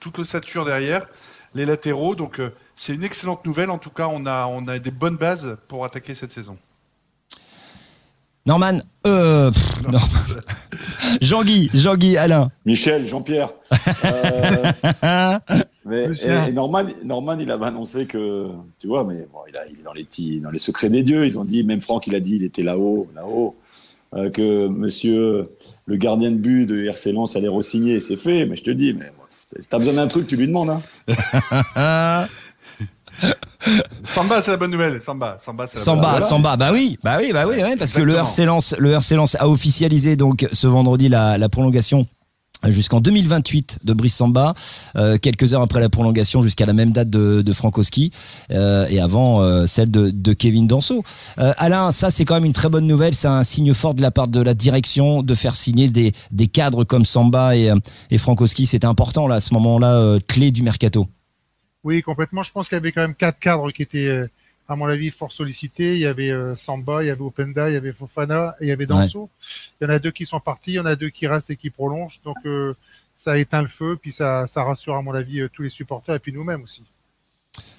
toute 0.00 0.18
l'ossature 0.18 0.64
derrière, 0.64 1.06
les 1.54 1.66
latéraux. 1.66 2.14
Donc 2.14 2.38
euh, 2.40 2.50
c'est 2.76 2.94
une 2.94 3.04
excellente 3.04 3.44
nouvelle. 3.46 3.70
En 3.70 3.78
tout 3.78 3.90
cas, 3.90 4.08
on 4.10 4.24
a 4.26 4.46
on 4.46 4.66
a 4.68 4.78
des 4.78 4.90
bonnes 4.90 5.16
bases 5.16 5.56
pour 5.68 5.84
attaquer 5.84 6.14
cette 6.14 6.30
saison. 6.30 6.56
Norman, 8.46 8.76
euh, 9.06 9.50
pff, 9.50 9.82
non. 9.90 9.98
Jean-Guy, 11.22 11.70
Jean-Guy, 11.72 12.18
Alain. 12.18 12.50
Michel, 12.66 13.06
Jean-Pierre. 13.06 13.50
Euh, 14.04 15.38
mais, 15.86 16.04
et, 16.22 16.48
et 16.48 16.52
Norman, 16.52 16.84
Norman, 17.04 17.38
il 17.38 17.50
avait 17.50 17.66
annoncé 17.66 18.06
que, 18.06 18.48
tu 18.78 18.86
vois, 18.86 19.04
mais 19.04 19.26
bon, 19.32 19.40
il, 19.48 19.56
a- 19.56 19.66
il 19.66 19.80
est 19.80 19.82
dans 19.82 19.92
les 19.92 20.04
petits, 20.04 20.40
dans 20.40 20.50
les 20.50 20.58
secrets 20.58 20.88
des 20.88 21.02
dieux. 21.02 21.26
Ils 21.26 21.38
ont 21.38 21.44
dit, 21.44 21.62
même 21.62 21.80
Franck, 21.80 22.06
il 22.06 22.14
a 22.14 22.20
dit, 22.20 22.36
il 22.36 22.44
était 22.44 22.62
là-haut, 22.62 23.06
là-haut, 23.14 23.54
euh, 24.14 24.30
que 24.30 24.68
Monsieur 24.68 25.42
le 25.86 25.96
gardien 25.96 26.30
de 26.30 26.36
but 26.36 26.66
de 26.66 26.84
RC 26.84 27.12
Lens 27.12 27.36
allait 27.36 27.48
re-signer. 27.48 28.00
C'est 28.00 28.16
fait, 28.16 28.46
mais 28.46 28.56
je 28.56 28.62
te 28.62 28.70
dis, 28.70 28.94
mais 28.94 29.10
si 29.58 29.68
t'as 29.68 29.78
besoin 29.78 29.94
d'un 29.94 30.08
truc, 30.08 30.26
tu 30.26 30.36
lui 30.36 30.46
demandes. 30.46 30.70
Hein. 30.70 32.26
Samba, 34.04 34.42
c'est 34.42 34.50
la 34.50 34.56
bonne 34.56 34.70
nouvelle. 34.70 35.00
Samba, 35.00 35.36
Samba, 35.42 35.66
c'est 35.66 35.78
la 35.78 35.84
bonne 35.84 35.84
Samba, 35.84 36.08
nouvelle. 36.14 36.28
Samba, 36.28 36.56
bah 36.56 36.70
oui, 36.72 36.98
bah 37.02 37.16
oui, 37.18 37.30
bah 37.32 37.46
oui, 37.46 37.62
ouais, 37.62 37.76
parce 37.76 37.92
que 37.92 38.02
le. 38.02 38.14
RC 38.14 38.44
Lens, 38.44 38.74
le 38.78 38.92
RC 38.92 39.14
Lens 39.14 39.36
a 39.38 39.48
officialisé 39.48 40.16
donc 40.16 40.46
ce 40.52 40.66
vendredi 40.66 41.08
la, 41.08 41.38
la 41.38 41.48
prolongation 41.48 42.06
jusqu'en 42.70 43.00
2028 43.00 43.80
de 43.84 43.92
Brice 43.92 44.14
Samba, 44.14 44.54
euh, 44.96 45.16
quelques 45.18 45.54
heures 45.54 45.62
après 45.62 45.80
la 45.80 45.88
prolongation 45.88 46.42
jusqu'à 46.42 46.66
la 46.66 46.72
même 46.72 46.92
date 46.92 47.10
de, 47.10 47.42
de 47.42 47.52
Frankowski 47.52 48.10
euh, 48.50 48.86
et 48.88 49.00
avant 49.00 49.40
euh, 49.40 49.66
celle 49.66 49.90
de, 49.90 50.10
de 50.10 50.32
Kevin 50.32 50.66
Danso. 50.66 51.02
Euh, 51.38 51.52
Alain, 51.58 51.92
ça 51.92 52.10
c'est 52.10 52.24
quand 52.24 52.34
même 52.34 52.44
une 52.44 52.52
très 52.52 52.68
bonne 52.68 52.86
nouvelle, 52.86 53.14
c'est 53.14 53.28
un 53.28 53.44
signe 53.44 53.74
fort 53.74 53.94
de 53.94 54.02
la 54.02 54.10
part 54.10 54.28
de 54.28 54.40
la 54.40 54.54
direction 54.54 55.22
de 55.22 55.34
faire 55.34 55.54
signer 55.54 55.88
des, 55.88 56.12
des 56.30 56.46
cadres 56.46 56.84
comme 56.84 57.04
Samba 57.04 57.56
et, 57.56 57.70
euh, 57.70 57.76
et 58.10 58.18
Frankowski, 58.18 58.66
c'était 58.66 58.86
important 58.86 59.26
là 59.28 59.36
à 59.36 59.40
ce 59.40 59.54
moment-là 59.54 59.94
euh, 59.94 60.18
clé 60.26 60.50
du 60.50 60.62
mercato. 60.62 61.06
Oui, 61.82 62.00
complètement. 62.02 62.42
Je 62.42 62.50
pense 62.50 62.68
qu'il 62.68 62.76
y 62.76 62.78
avait 62.78 62.92
quand 62.92 63.02
même 63.02 63.14
quatre 63.14 63.38
cadres 63.38 63.70
qui 63.70 63.82
étaient, 63.82 64.26
à 64.68 64.76
mon 64.76 64.86
avis, 64.86 65.10
fort 65.10 65.32
sollicités. 65.32 65.94
Il 65.94 66.00
y 66.00 66.06
avait 66.06 66.30
euh, 66.30 66.56
Samba, 66.56 67.02
il 67.02 67.06
y 67.06 67.10
avait 67.10 67.22
Openda, 67.22 67.70
il 67.70 67.74
y 67.74 67.76
avait 67.76 67.92
Fofana 67.92 68.56
et 68.60 68.64
il 68.64 68.68
y 68.68 68.72
avait 68.72 68.86
Danso. 68.86 69.28
Il 69.80 69.84
y 69.84 69.86
en 69.86 69.90
a 69.90 69.98
deux 69.98 70.10
qui 70.10 70.26
sont 70.26 70.40
partis, 70.40 70.72
il 70.72 70.74
y 70.74 70.80
en 70.80 70.86
a 70.86 70.96
deux 70.96 71.10
qui 71.10 71.26
restent 71.26 71.50
et 71.50 71.56
qui 71.56 71.70
prolongent. 71.70 72.20
Donc 72.24 72.36
euh, 72.46 72.74
ça 73.16 73.32
a 73.32 73.36
éteint 73.36 73.62
le 73.62 73.68
feu, 73.68 73.98
puis 74.00 74.12
ça, 74.12 74.46
ça 74.46 74.64
rassure, 74.64 74.94
à 74.96 75.02
mon 75.02 75.14
avis, 75.14 75.40
euh, 75.40 75.50
tous 75.52 75.62
les 75.62 75.70
supporters 75.70 76.14
et 76.14 76.18
puis 76.18 76.32
nous-mêmes 76.32 76.62
aussi. 76.62 76.82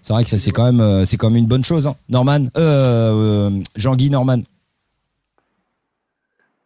C'est 0.01 0.13
vrai 0.13 0.24
que 0.24 0.30
ça 0.30 0.38
c'est 0.38 0.51
quand 0.51 0.72
même 0.72 1.06
c'est 1.06 1.18
quand 1.18 1.30
même 1.30 1.39
une 1.39 1.48
bonne 1.48 1.63
chose. 1.63 1.88
Hein. 1.88 1.96
Norman, 2.08 2.46
euh, 2.58 3.50
euh, 3.50 3.62
Jean-Guy 3.75 4.10
Norman. 4.10 4.42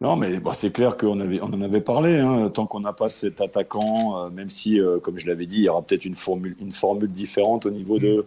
Non, 0.02 0.16
mais 0.16 0.40
bon, 0.40 0.54
c'est 0.54 0.72
clair 0.72 0.96
qu'on 0.96 1.20
avait, 1.20 1.42
on 1.42 1.52
en 1.52 1.60
avait 1.60 1.82
parlé. 1.82 2.18
Hein, 2.18 2.48
tant 2.48 2.66
qu'on 2.66 2.80
n'a 2.80 2.94
pas 2.94 3.10
cet 3.10 3.42
attaquant, 3.42 4.18
euh, 4.18 4.30
même 4.30 4.48
si, 4.48 4.80
euh, 4.80 4.98
comme 4.98 5.18
je 5.18 5.26
l'avais 5.26 5.44
dit, 5.44 5.56
il 5.56 5.64
y 5.64 5.68
aura 5.68 5.82
peut-être 5.82 6.06
une 6.06 6.16
formule, 6.16 6.56
une 6.58 6.72
formule 6.72 7.12
différente 7.12 7.66
au 7.66 7.70
niveau 7.70 7.98
de 7.98 8.26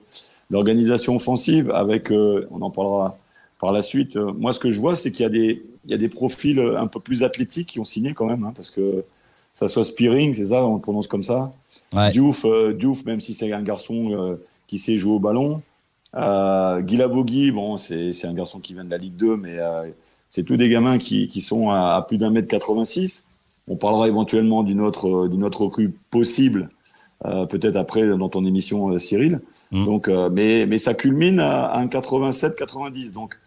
l'organisation 0.50 1.16
offensive. 1.16 1.72
Avec, 1.72 2.12
euh, 2.12 2.48
on 2.52 2.62
en 2.62 2.70
parlera 2.70 3.18
par 3.60 3.72
la 3.72 3.82
suite. 3.82 4.18
Euh, 4.18 4.34
moi, 4.34 4.52
ce 4.52 4.60
que 4.60 4.72
je 4.72 4.80
vois, 4.80 4.96
c'est 4.96 5.12
qu'il 5.12 5.24
y 5.24 5.26
a 5.26 5.30
des, 5.30 5.64
il 5.86 5.92
y 5.92 5.94
a 5.94 5.98
des 5.98 6.10
profils 6.10 6.60
euh, 6.60 6.80
un 6.80 6.88
peu 6.88 7.00
plus 7.00 7.24
athlétiques 7.24 7.70
qui 7.70 7.80
ont 7.80 7.86
signé 7.86 8.14
quand 8.14 8.26
même, 8.26 8.44
hein, 8.44 8.54
parce 8.56 8.72
que 8.72 9.04
ça 9.54 9.68
soit 9.68 9.84
Spearing, 9.84 10.34
c'est 10.34 10.48
ça, 10.48 10.66
on 10.66 10.76
le 10.76 10.82
prononce 10.82 11.08
comme 11.08 11.24
ça. 11.24 11.54
Ouais. 11.94 12.12
Diouf, 12.12 12.46
euh, 12.46 12.74
Diouf, 12.74 13.06
même 13.06 13.22
si 13.22 13.34
c'est 13.34 13.52
un 13.52 13.62
garçon 13.62 14.38
qui 14.68 14.78
sait 14.78 14.98
jouer 14.98 15.14
au 15.14 15.20
ballon. 15.20 15.62
Euh, 16.16 16.82
bon, 17.54 17.78
c'est 17.78 18.12
c'est 18.12 18.28
un 18.28 18.34
garçon 18.34 18.60
qui 18.60 18.74
vient 18.74 18.84
de 18.84 18.90
la 18.90 18.98
Ligue 18.98 19.16
2, 19.16 19.38
mais 19.38 19.58
c'est 20.30 20.44
tous 20.44 20.58
des 20.58 20.70
gamins 20.70 20.98
qui, 20.98 21.28
qui 21.28 21.42
sont 21.42 21.70
à, 21.70 21.96
à 21.96 22.02
plus 22.02 22.18
d'un 22.18 22.32
mètre 22.32 22.48
86. 22.48 23.28
On 23.68 23.76
parlera 23.76 24.08
éventuellement 24.08 24.64
d'une 24.64 24.82
autre, 24.82 25.28
d'une 25.28 25.44
autre 25.44 25.62
recrue 25.62 25.94
possible, 26.10 26.70
euh, 27.25 27.46
peut-être 27.46 27.75
après 27.75 28.08
dans 28.08 28.30
ton 28.30 28.46
émission, 28.46 28.89
euh, 28.89 29.00
Cyril. 29.00 29.42
Mm. 29.72 29.86
Donc, 29.86 30.08
euh, 30.08 30.30
mais, 30.32 30.65
mais 30.65 30.77
ça 30.77 30.94
culmine 30.94 31.39
à, 31.39 31.65
à 31.65 31.80
un 31.80 31.88
87-90. 31.88 33.12
Donc, 33.12 33.38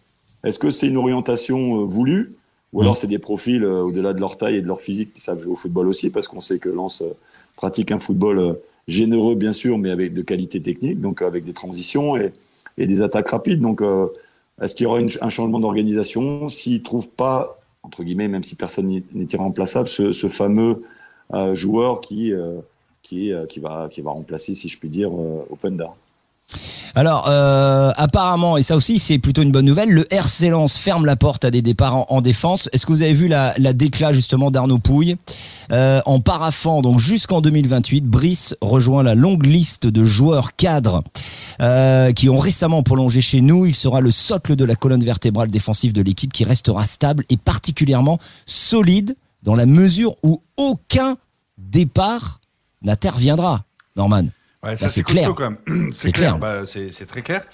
est-ce 0.45 0.59
que 0.59 0.71
c'est 0.71 0.89
une 0.89 0.97
orientation 0.97 1.85
voulue? 1.87 2.35
Ou 2.73 2.83
alors 2.83 2.97
c'est 2.97 3.07
des 3.07 3.19
profils 3.19 3.65
au-delà 3.65 4.13
de 4.13 4.21
leur 4.21 4.37
taille 4.37 4.57
et 4.57 4.61
de 4.61 4.67
leur 4.67 4.81
physique 4.81 5.15
qui 5.15 5.21
savent 5.21 5.41
jouer 5.41 5.53
au 5.53 5.57
football 5.57 5.89
aussi 5.89 6.11
Parce 6.11 6.29
qu'on 6.29 6.43
sait 6.43 6.59
que 6.59 6.69
Lens 6.69 7.03
pratique 7.55 7.91
un 7.91 8.01
football 8.01 8.59
généreux, 8.87 9.35
bien 9.35 9.53
sûr, 9.53 9.79
mais 9.79 9.91
avec 9.91 10.13
de 10.13 10.21
qualité 10.21 10.61
technique, 10.61 11.01
donc 11.01 11.23
avec 11.23 11.45
des 11.45 11.55
transitions. 11.55 12.17
Et, 12.17 12.33
et 12.79 12.87
des 12.87 13.03
attaques 13.03 13.29
rapides. 13.29 13.61
Donc, 13.61 13.83
euh, 13.83 14.09
est-ce 14.61 14.75
qu'il 14.75 14.85
y 14.85 14.87
aura 14.87 14.99
un 14.99 15.29
changement 15.29 15.61
d'organisation 15.61 16.49
S'ils 16.49 16.79
ne 16.79 16.85
trouvent 16.85 17.09
pas, 17.09 17.61
entre 17.83 18.03
guillemets, 18.03 18.29
même 18.29 18.43
si 18.43 18.57
personne 18.57 19.03
n'est 19.13 19.27
irremplaçable, 19.33 19.89
ce, 19.89 20.13
ce 20.13 20.29
fameux 20.29 20.83
euh, 21.35 21.55
joueur 21.55 22.01
qui, 22.01 22.33
qui, 23.07 23.33
qui, 23.49 23.61
va, 23.61 23.89
remplacer, 24.05 24.55
si 24.55 24.69
je 24.69 24.79
puis 24.79 24.89
dire, 24.89 25.13
Openda 25.13 25.95
alors, 26.95 27.27
euh, 27.29 27.93
apparemment, 27.97 28.57
et 28.57 28.63
ça 28.63 28.75
aussi 28.75 28.99
c'est 28.99 29.19
plutôt 29.19 29.43
une 29.43 29.53
bonne 29.53 29.67
nouvelle, 29.67 29.91
le 29.91 30.07
RC 30.11 30.49
Lens 30.49 30.79
ferme 30.79 31.05
la 31.05 31.15
porte 31.15 31.45
à 31.45 31.51
des 31.51 31.61
départs 31.61 32.11
en, 32.11 32.21
défense. 32.23 32.71
Est-ce 32.73 32.87
que 32.87 32.93
vous 32.93 33.03
avez 33.03 33.13
vu 33.13 33.29
la, 33.29 33.53
la 33.59 33.73
justement 34.13 34.51
d'Arnaud 34.51 34.79
Pouille 34.79 35.17
euh, 35.73 36.01
En 36.07 36.21
paraffant, 36.21 36.81
donc 36.81 36.99
jusqu'en 36.99 37.43
2028, 37.43 38.07
Brice 38.07 38.57
rejoint 38.63 39.03
la 39.03 39.15
longue 39.15 39.45
liste 39.45 39.87
de 39.87 40.05
joueurs 40.07 40.57
cadres 40.57 41.03
euh, 41.61 42.13
qui 42.13 42.31
ont 42.31 42.39
récemment 42.39 42.83
prolongé 42.83 43.21
chez 43.21 43.43
nous. 43.43 43.67
Il 43.67 43.75
sera 43.75 44.01
le 44.01 44.11
socle 44.11 44.57
de 44.57 44.65
la 44.65 44.75
colonne 44.75 45.05
vertébrale 45.05 45.51
défensive 45.51 45.93
de 45.93 46.01
l'équipe 46.01 46.33
qui 46.33 46.45
restera 46.45 46.87
stable 46.87 47.25
et 47.29 47.37
particulièrement 47.37 48.19
solide 48.47 49.17
dans 49.43 49.55
la 49.55 49.67
mesure 49.67 50.17
où 50.23 50.41
aucun 50.57 51.19
départ 51.59 52.41
n'interviendra. 52.87 53.65
Norman. 53.97 54.25
Ouais, 54.63 54.77
ça 54.77 54.89
c'est 54.89 55.03
clair. 55.03 55.33
Quand 55.37 55.51
même. 55.51 55.93
C'est 55.93 56.13
clair. 56.13 56.39
Bah, 56.39 56.65
c'est 56.67 57.07
très 57.07 57.23
clair. 57.23 57.45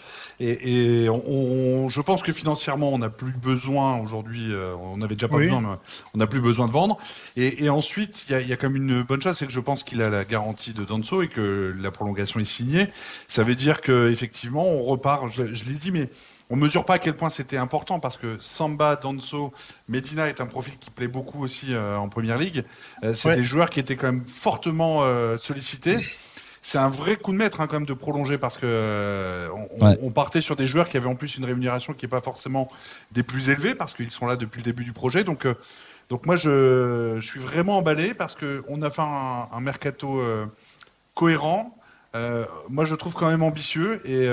Et, 0.40 1.02
et 1.04 1.10
on, 1.10 1.88
je 1.88 2.00
pense 2.00 2.22
que 2.22 2.32
financièrement, 2.32 2.90
on 2.90 2.98
n'a 2.98 3.10
plus 3.10 3.32
besoin 3.32 3.98
aujourd'hui. 3.98 4.52
Euh, 4.52 4.74
on 4.76 4.96
n'avait 4.96 5.14
déjà 5.14 5.28
pas 5.28 5.36
besoin, 5.36 5.60
mais 5.60 5.68
on 6.14 6.18
n'a 6.18 6.26
plus 6.26 6.40
besoin 6.40 6.66
de 6.66 6.72
vendre. 6.72 6.96
Et, 7.36 7.64
et 7.64 7.70
ensuite, 7.70 8.24
il 8.28 8.32
y 8.32 8.34
a, 8.34 8.40
y 8.40 8.52
a, 8.52 8.56
quand 8.56 8.70
même 8.70 8.82
une 8.82 9.02
bonne 9.02 9.20
chose, 9.20 9.36
c'est 9.36 9.46
que 9.46 9.52
je 9.52 9.60
pense 9.60 9.82
qu'il 9.84 10.00
a 10.00 10.08
la 10.08 10.24
garantie 10.24 10.72
de 10.72 10.84
Danso 10.84 11.22
et 11.22 11.28
que 11.28 11.76
la 11.80 11.90
prolongation 11.90 12.40
est 12.40 12.44
signée. 12.44 12.88
Ça 13.28 13.44
veut 13.44 13.56
dire 13.56 13.82
que 13.82 14.10
effectivement, 14.10 14.66
on 14.66 14.82
repart. 14.84 15.28
Je, 15.30 15.44
je 15.54 15.64
l'ai 15.64 15.74
dit, 15.74 15.90
mais 15.90 16.08
on 16.50 16.56
mesure 16.56 16.84
pas 16.84 16.94
à 16.94 16.98
quel 16.98 17.14
point 17.14 17.30
c'était 17.30 17.56
important 17.56 18.00
parce 18.00 18.16
que 18.16 18.36
Samba, 18.40 18.96
Danso, 18.96 19.52
Medina 19.88 20.28
est 20.28 20.40
un 20.40 20.46
profil 20.46 20.78
qui 20.78 20.90
plaît 20.90 21.08
beaucoup 21.08 21.42
aussi 21.42 21.74
euh, 21.74 21.96
en 21.96 22.08
première 22.08 22.38
ligue. 22.38 22.64
Euh, 23.04 23.14
c'est 23.14 23.36
des 23.36 23.44
joueurs 23.44 23.70
qui 23.70 23.80
étaient 23.80 23.96
quand 23.96 24.08
même 24.08 24.26
fortement 24.26 25.02
sollicités 25.38 25.98
c'est 26.64 26.78
un 26.78 26.88
vrai 26.88 27.16
coup 27.16 27.32
de 27.32 27.36
maître 27.36 27.60
hein, 27.60 27.66
quand 27.66 27.76
même 27.76 27.86
de 27.86 27.92
prolonger 27.92 28.38
parce 28.38 28.56
que 28.56 28.66
euh, 28.66 29.48
on, 30.00 30.10
partait 30.10 30.40
sur 30.40 30.54
des 30.54 30.68
joueurs 30.68 30.88
qui 30.88 30.96
avaient 30.96 31.08
en 31.08 31.16
plus 31.16 31.36
une 31.36 31.44
rémunération 31.44 31.92
qui 31.92 32.04
n'est 32.04 32.10
pas 32.10 32.20
forcément 32.20 32.68
des 33.10 33.24
plus 33.24 33.50
élevées 33.50 33.74
parce 33.74 33.94
qu'ils 33.94 34.12
sont 34.12 34.26
là 34.26 34.36
depuis 34.36 34.58
le 34.58 34.64
début 34.64 34.84
du 34.84 34.92
projet. 34.92 35.24
Donc, 35.24 35.44
euh, 35.44 35.54
donc 36.08 36.24
moi 36.24 36.36
je, 36.36 37.16
je, 37.18 37.26
suis 37.26 37.40
vraiment 37.40 37.78
emballé 37.78 38.14
parce 38.14 38.36
que 38.36 38.62
on 38.68 38.80
a 38.82 38.90
fait 38.90 39.02
un, 39.02 39.48
un 39.52 39.60
mercato 39.60 40.20
euh, 40.20 40.46
cohérent. 41.16 41.76
Moi, 42.68 42.84
je 42.84 42.92
le 42.92 42.96
trouve 42.96 43.14
quand 43.14 43.30
même 43.30 43.42
ambitieux 43.42 44.00
et, 44.04 44.24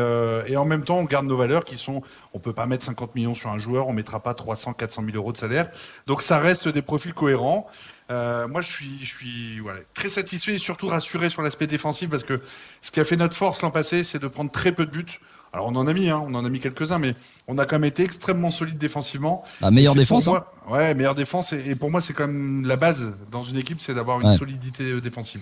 et, 0.51 0.57
en 0.57 0.65
même 0.65 0.83
temps, 0.83 0.97
on 0.97 1.05
garde 1.05 1.25
nos 1.25 1.37
valeurs 1.37 1.63
qui 1.63 1.77
sont 1.77 2.01
on 2.33 2.39
peut 2.39 2.53
pas 2.53 2.65
mettre 2.65 2.83
50 2.83 3.15
millions 3.15 3.35
sur 3.35 3.49
un 3.49 3.59
joueur, 3.59 3.87
on 3.87 3.93
mettra 3.93 4.19
pas 4.21 4.33
300, 4.33 4.73
400 4.73 5.03
000 5.05 5.17
euros 5.17 5.31
de 5.31 5.37
salaire. 5.37 5.69
Donc, 6.07 6.21
ça 6.21 6.39
reste 6.39 6.67
des 6.67 6.81
profils 6.81 7.13
cohérents. 7.13 7.67
Euh, 8.11 8.47
moi, 8.47 8.61
je 8.61 8.71
suis, 8.71 8.99
je 9.01 9.05
suis 9.05 9.59
voilà, 9.59 9.81
très 9.93 10.09
satisfait 10.09 10.55
et 10.55 10.57
surtout 10.57 10.87
rassuré 10.87 11.29
sur 11.29 11.41
l'aspect 11.41 11.67
défensif 11.67 12.09
parce 12.09 12.23
que 12.23 12.41
ce 12.81 12.91
qui 12.91 12.99
a 12.99 13.05
fait 13.05 13.17
notre 13.17 13.35
force 13.35 13.61
l'an 13.61 13.71
passé, 13.71 14.03
c'est 14.03 14.19
de 14.19 14.27
prendre 14.27 14.51
très 14.51 14.71
peu 14.71 14.85
de 14.85 14.91
buts. 14.91 15.19
Alors 15.51 15.65
on 15.67 15.75
en 15.75 15.87
a 15.87 15.93
mis, 15.93 16.09
hein, 16.09 16.23
on 16.27 16.35
en 16.35 16.45
a 16.45 16.49
mis 16.49 16.59
quelques-uns, 16.59 16.99
mais 16.99 17.15
on 17.47 17.57
a 17.57 17.65
quand 17.65 17.77
même 17.77 17.85
été 17.85 18.03
extrêmement 18.03 18.51
solide 18.51 18.77
défensivement. 18.77 19.43
La 19.61 19.71
meilleure 19.71 19.95
défense. 19.95 20.27
Hein. 20.27 20.43
ouais, 20.69 20.93
meilleure 20.93 21.15
défense. 21.15 21.53
Et, 21.53 21.75
pour 21.75 21.89
moi, 21.89 22.01
c'est 22.01 22.13
quand 22.13 22.27
même 22.27 22.67
la 22.67 22.75
base 22.75 23.13
dans 23.31 23.43
une 23.43 23.57
équipe, 23.57 23.81
c'est 23.81 23.95
d'avoir 23.95 24.21
une 24.21 24.33
solidité 24.33 24.91
euh, 24.91 25.01
défensive. 25.01 25.41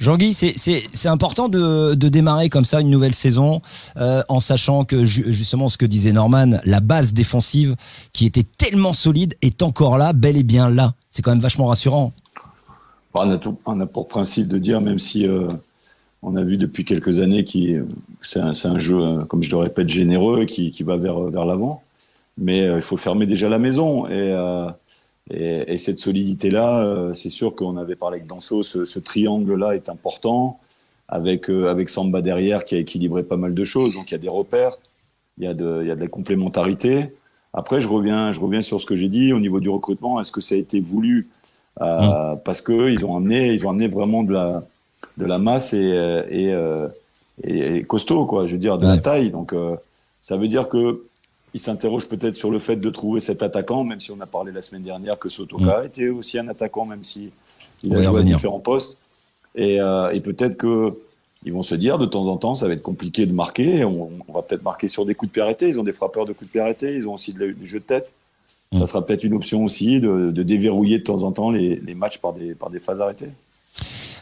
Jean-Guy, 0.00 0.34
c'est 0.34 1.08
important 1.08 1.48
de, 1.48 1.94
de, 1.94 2.08
démarrer 2.08 2.48
comme 2.48 2.64
ça 2.64 2.80
une 2.80 2.90
nouvelle 2.90 3.14
saison 3.14 3.60
euh, 3.96 4.22
en 4.28 4.40
sachant 4.40 4.84
que 4.84 5.04
justement 5.04 5.68
ce 5.68 5.76
que 5.76 5.86
disait 5.86 6.12
Norman, 6.12 6.58
la 6.64 6.80
base 6.80 7.12
défensive 7.12 7.76
qui 8.12 8.26
était 8.26 8.44
tellement 8.44 8.92
solide 8.92 9.34
est 9.42 9.62
encore 9.62 9.98
là, 9.98 10.12
bel 10.12 10.36
et 10.36 10.42
bien 10.42 10.70
là 10.70 10.94
c'est 11.14 11.22
quand 11.22 11.30
même 11.30 11.40
vachement 11.40 11.66
rassurant. 11.66 12.12
On 13.14 13.30
a, 13.30 13.38
on 13.66 13.80
a, 13.80 13.86
pour 13.86 14.08
principe 14.08 14.48
de 14.48 14.58
dire, 14.58 14.80
même 14.80 14.98
si 14.98 15.28
euh, 15.28 15.46
on 16.22 16.34
a 16.34 16.42
vu 16.42 16.56
depuis 16.56 16.84
quelques 16.84 17.20
années 17.20 17.44
que 17.44 17.86
c'est 18.20 18.40
un, 18.40 18.78
jeu, 18.80 19.00
euh, 19.00 19.24
comme 19.24 19.44
je 19.44 19.50
le 19.52 19.58
répète, 19.58 19.88
généreux 19.88 20.44
qui, 20.44 20.72
qui 20.72 20.82
va 20.82 20.96
vers, 20.96 21.20
vers 21.20 21.44
l'avant, 21.44 21.84
mais 22.36 22.66
euh, 22.66 22.76
il 22.76 22.82
faut 22.82 22.96
fermer 22.96 23.26
déjà 23.26 23.48
la 23.48 23.60
maison. 23.60 24.08
Et, 24.08 24.34
et, 25.30 25.78
cette 25.78 25.98
solidité-là, 25.98 27.12
c'est 27.14 27.30
sûr 27.30 27.54
qu'on 27.54 27.76
avait 27.76 27.96
parlé 27.96 28.16
avec 28.16 28.26
Danso, 28.26 28.62
ce, 28.62 28.98
triangle-là 28.98 29.74
est 29.74 29.88
important, 29.88 30.60
avec, 31.08 31.48
avec 31.48 31.88
Samba 31.88 32.20
derrière 32.20 32.64
qui 32.64 32.74
a 32.74 32.78
équilibré 32.78 33.22
pas 33.22 33.36
mal 33.36 33.54
de 33.54 33.64
choses. 33.64 33.94
Donc 33.94 34.10
il 34.10 34.12
y 34.12 34.16
a 34.16 34.18
des 34.18 34.28
repères, 34.28 34.76
il 35.38 35.44
y 35.44 35.46
a 35.46 35.54
de, 35.54 35.80
il 35.82 35.88
y 35.88 35.90
a 35.90 35.94
de 35.94 36.00
la 36.00 36.08
complémentarité. 36.08 37.14
Après, 37.54 37.80
je 37.80 37.88
reviens, 37.88 38.32
je 38.32 38.40
reviens 38.40 38.60
sur 38.60 38.80
ce 38.80 38.86
que 38.86 38.96
j'ai 38.96 39.08
dit 39.08 39.32
au 39.32 39.40
niveau 39.40 39.60
du 39.60 39.68
recrutement. 39.68 40.20
Est-ce 40.20 40.32
que 40.32 40.40
ça 40.40 40.56
a 40.56 40.58
été 40.58 40.80
voulu? 40.80 41.28
Euh, 41.80 42.34
mm. 42.34 42.40
parce 42.44 42.60
que 42.60 42.90
ils 42.90 43.04
ont 43.04 43.16
amené, 43.16 43.52
ils 43.52 43.66
ont 43.66 43.70
amené 43.70 43.88
vraiment 43.88 44.22
de 44.22 44.32
la, 44.32 44.62
de 45.16 45.24
la 45.24 45.38
masse 45.38 45.72
et, 45.72 45.88
et, 46.30 46.52
euh, 46.52 46.88
et, 47.42 47.84
costaud, 47.84 48.26
quoi. 48.26 48.46
Je 48.46 48.52
veux 48.52 48.58
dire 48.58 48.78
de 48.78 48.86
la 48.86 48.98
taille. 48.98 49.30
Donc, 49.30 49.52
euh, 49.52 49.76
ça 50.20 50.36
veut 50.36 50.48
dire 50.48 50.68
que 50.68 51.04
ils 51.54 51.60
s'interrogent 51.60 52.08
peut-être 52.08 52.34
sur 52.34 52.50
le 52.50 52.58
fait 52.58 52.76
de 52.76 52.90
trouver 52.90 53.20
cet 53.20 53.42
attaquant, 53.42 53.84
même 53.84 54.00
si 54.00 54.10
on 54.10 54.20
a 54.20 54.26
parlé 54.26 54.52
la 54.52 54.60
semaine 54.60 54.82
dernière 54.82 55.18
que 55.18 55.28
Sotoka 55.28 55.82
mm. 55.82 55.86
était 55.86 56.08
aussi 56.08 56.38
un 56.38 56.48
attaquant, 56.48 56.84
même 56.84 57.04
si 57.04 57.30
il 57.82 57.94
a 57.94 58.02
joué 58.02 58.20
à 58.20 58.24
différents 58.24 58.60
postes. 58.60 58.98
Et, 59.54 59.80
euh, 59.80 60.10
et 60.10 60.20
peut-être 60.20 60.56
que 60.56 60.94
ils 61.44 61.52
vont 61.52 61.62
se 61.62 61.74
dire 61.74 61.98
de 61.98 62.06
temps 62.06 62.26
en 62.26 62.36
temps, 62.38 62.54
ça 62.54 62.66
va 62.66 62.74
être 62.74 62.82
compliqué 62.82 63.26
de 63.26 63.32
marquer. 63.32 63.84
On, 63.84 64.10
va 64.32 64.42
peut-être 64.42 64.62
marquer 64.62 64.88
sur 64.88 65.04
des 65.04 65.14
coups 65.14 65.30
de 65.30 65.34
pied 65.34 65.42
arrêtés. 65.42 65.68
Ils 65.68 65.78
ont 65.78 65.84
des 65.84 65.92
frappeurs 65.92 66.24
de 66.24 66.32
coups 66.32 66.48
de 66.48 66.52
pied 66.52 66.60
arrêtés. 66.60 66.94
Ils 66.96 67.06
ont 67.06 67.14
aussi 67.14 67.34
du 67.34 67.66
jeu 67.66 67.80
de 67.80 67.84
tête. 67.84 68.14
Ça 68.72 68.80
mm. 68.80 68.86
sera 68.86 69.06
peut-être 69.06 69.24
une 69.24 69.34
option 69.34 69.62
aussi 69.62 70.00
de, 70.00 70.30
déverrouiller 70.30 70.98
de 70.98 71.04
temps 71.04 71.22
en 71.22 71.32
temps 71.32 71.50
les, 71.50 71.78
matchs 71.94 72.18
par 72.18 72.32
des, 72.32 72.54
par 72.54 72.70
des 72.70 72.80
phases 72.80 73.00
arrêtées. 73.00 73.28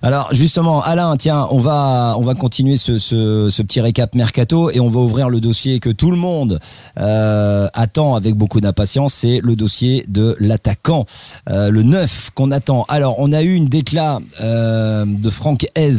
Alors 0.04 0.34
justement, 0.34 0.82
Alain, 0.82 1.16
tiens, 1.16 1.46
on 1.52 1.60
va 1.60 2.16
on 2.18 2.24
va 2.24 2.34
continuer 2.34 2.76
ce, 2.76 2.98
ce, 2.98 3.62
petit 3.62 3.80
récap 3.80 4.16
mercato 4.16 4.68
et 4.68 4.80
on 4.80 4.88
va 4.88 4.98
ouvrir 4.98 5.28
le 5.28 5.38
dossier 5.38 5.78
que 5.78 5.90
tout 5.90 6.10
le 6.10 6.16
monde 6.16 6.58
euh, 6.98 7.68
attend 7.72 8.16
avec 8.16 8.34
beaucoup 8.34 8.60
d'impatience, 8.60 9.14
c'est 9.14 9.40
le 9.40 9.54
dossier 9.54 10.04
de 10.08 10.36
l'attaquant, 10.40 11.06
euh, 11.48 11.70
le 11.70 11.84
neuf 11.84 12.30
qu'on 12.34 12.50
attend. 12.50 12.84
Alors 12.88 13.14
on 13.18 13.30
a 13.30 13.42
eu 13.42 13.54
une 13.54 13.68
déclat 13.68 14.18
euh, 14.40 15.04
de 15.06 15.30
Franck 15.30 15.68
Hez 15.76 15.94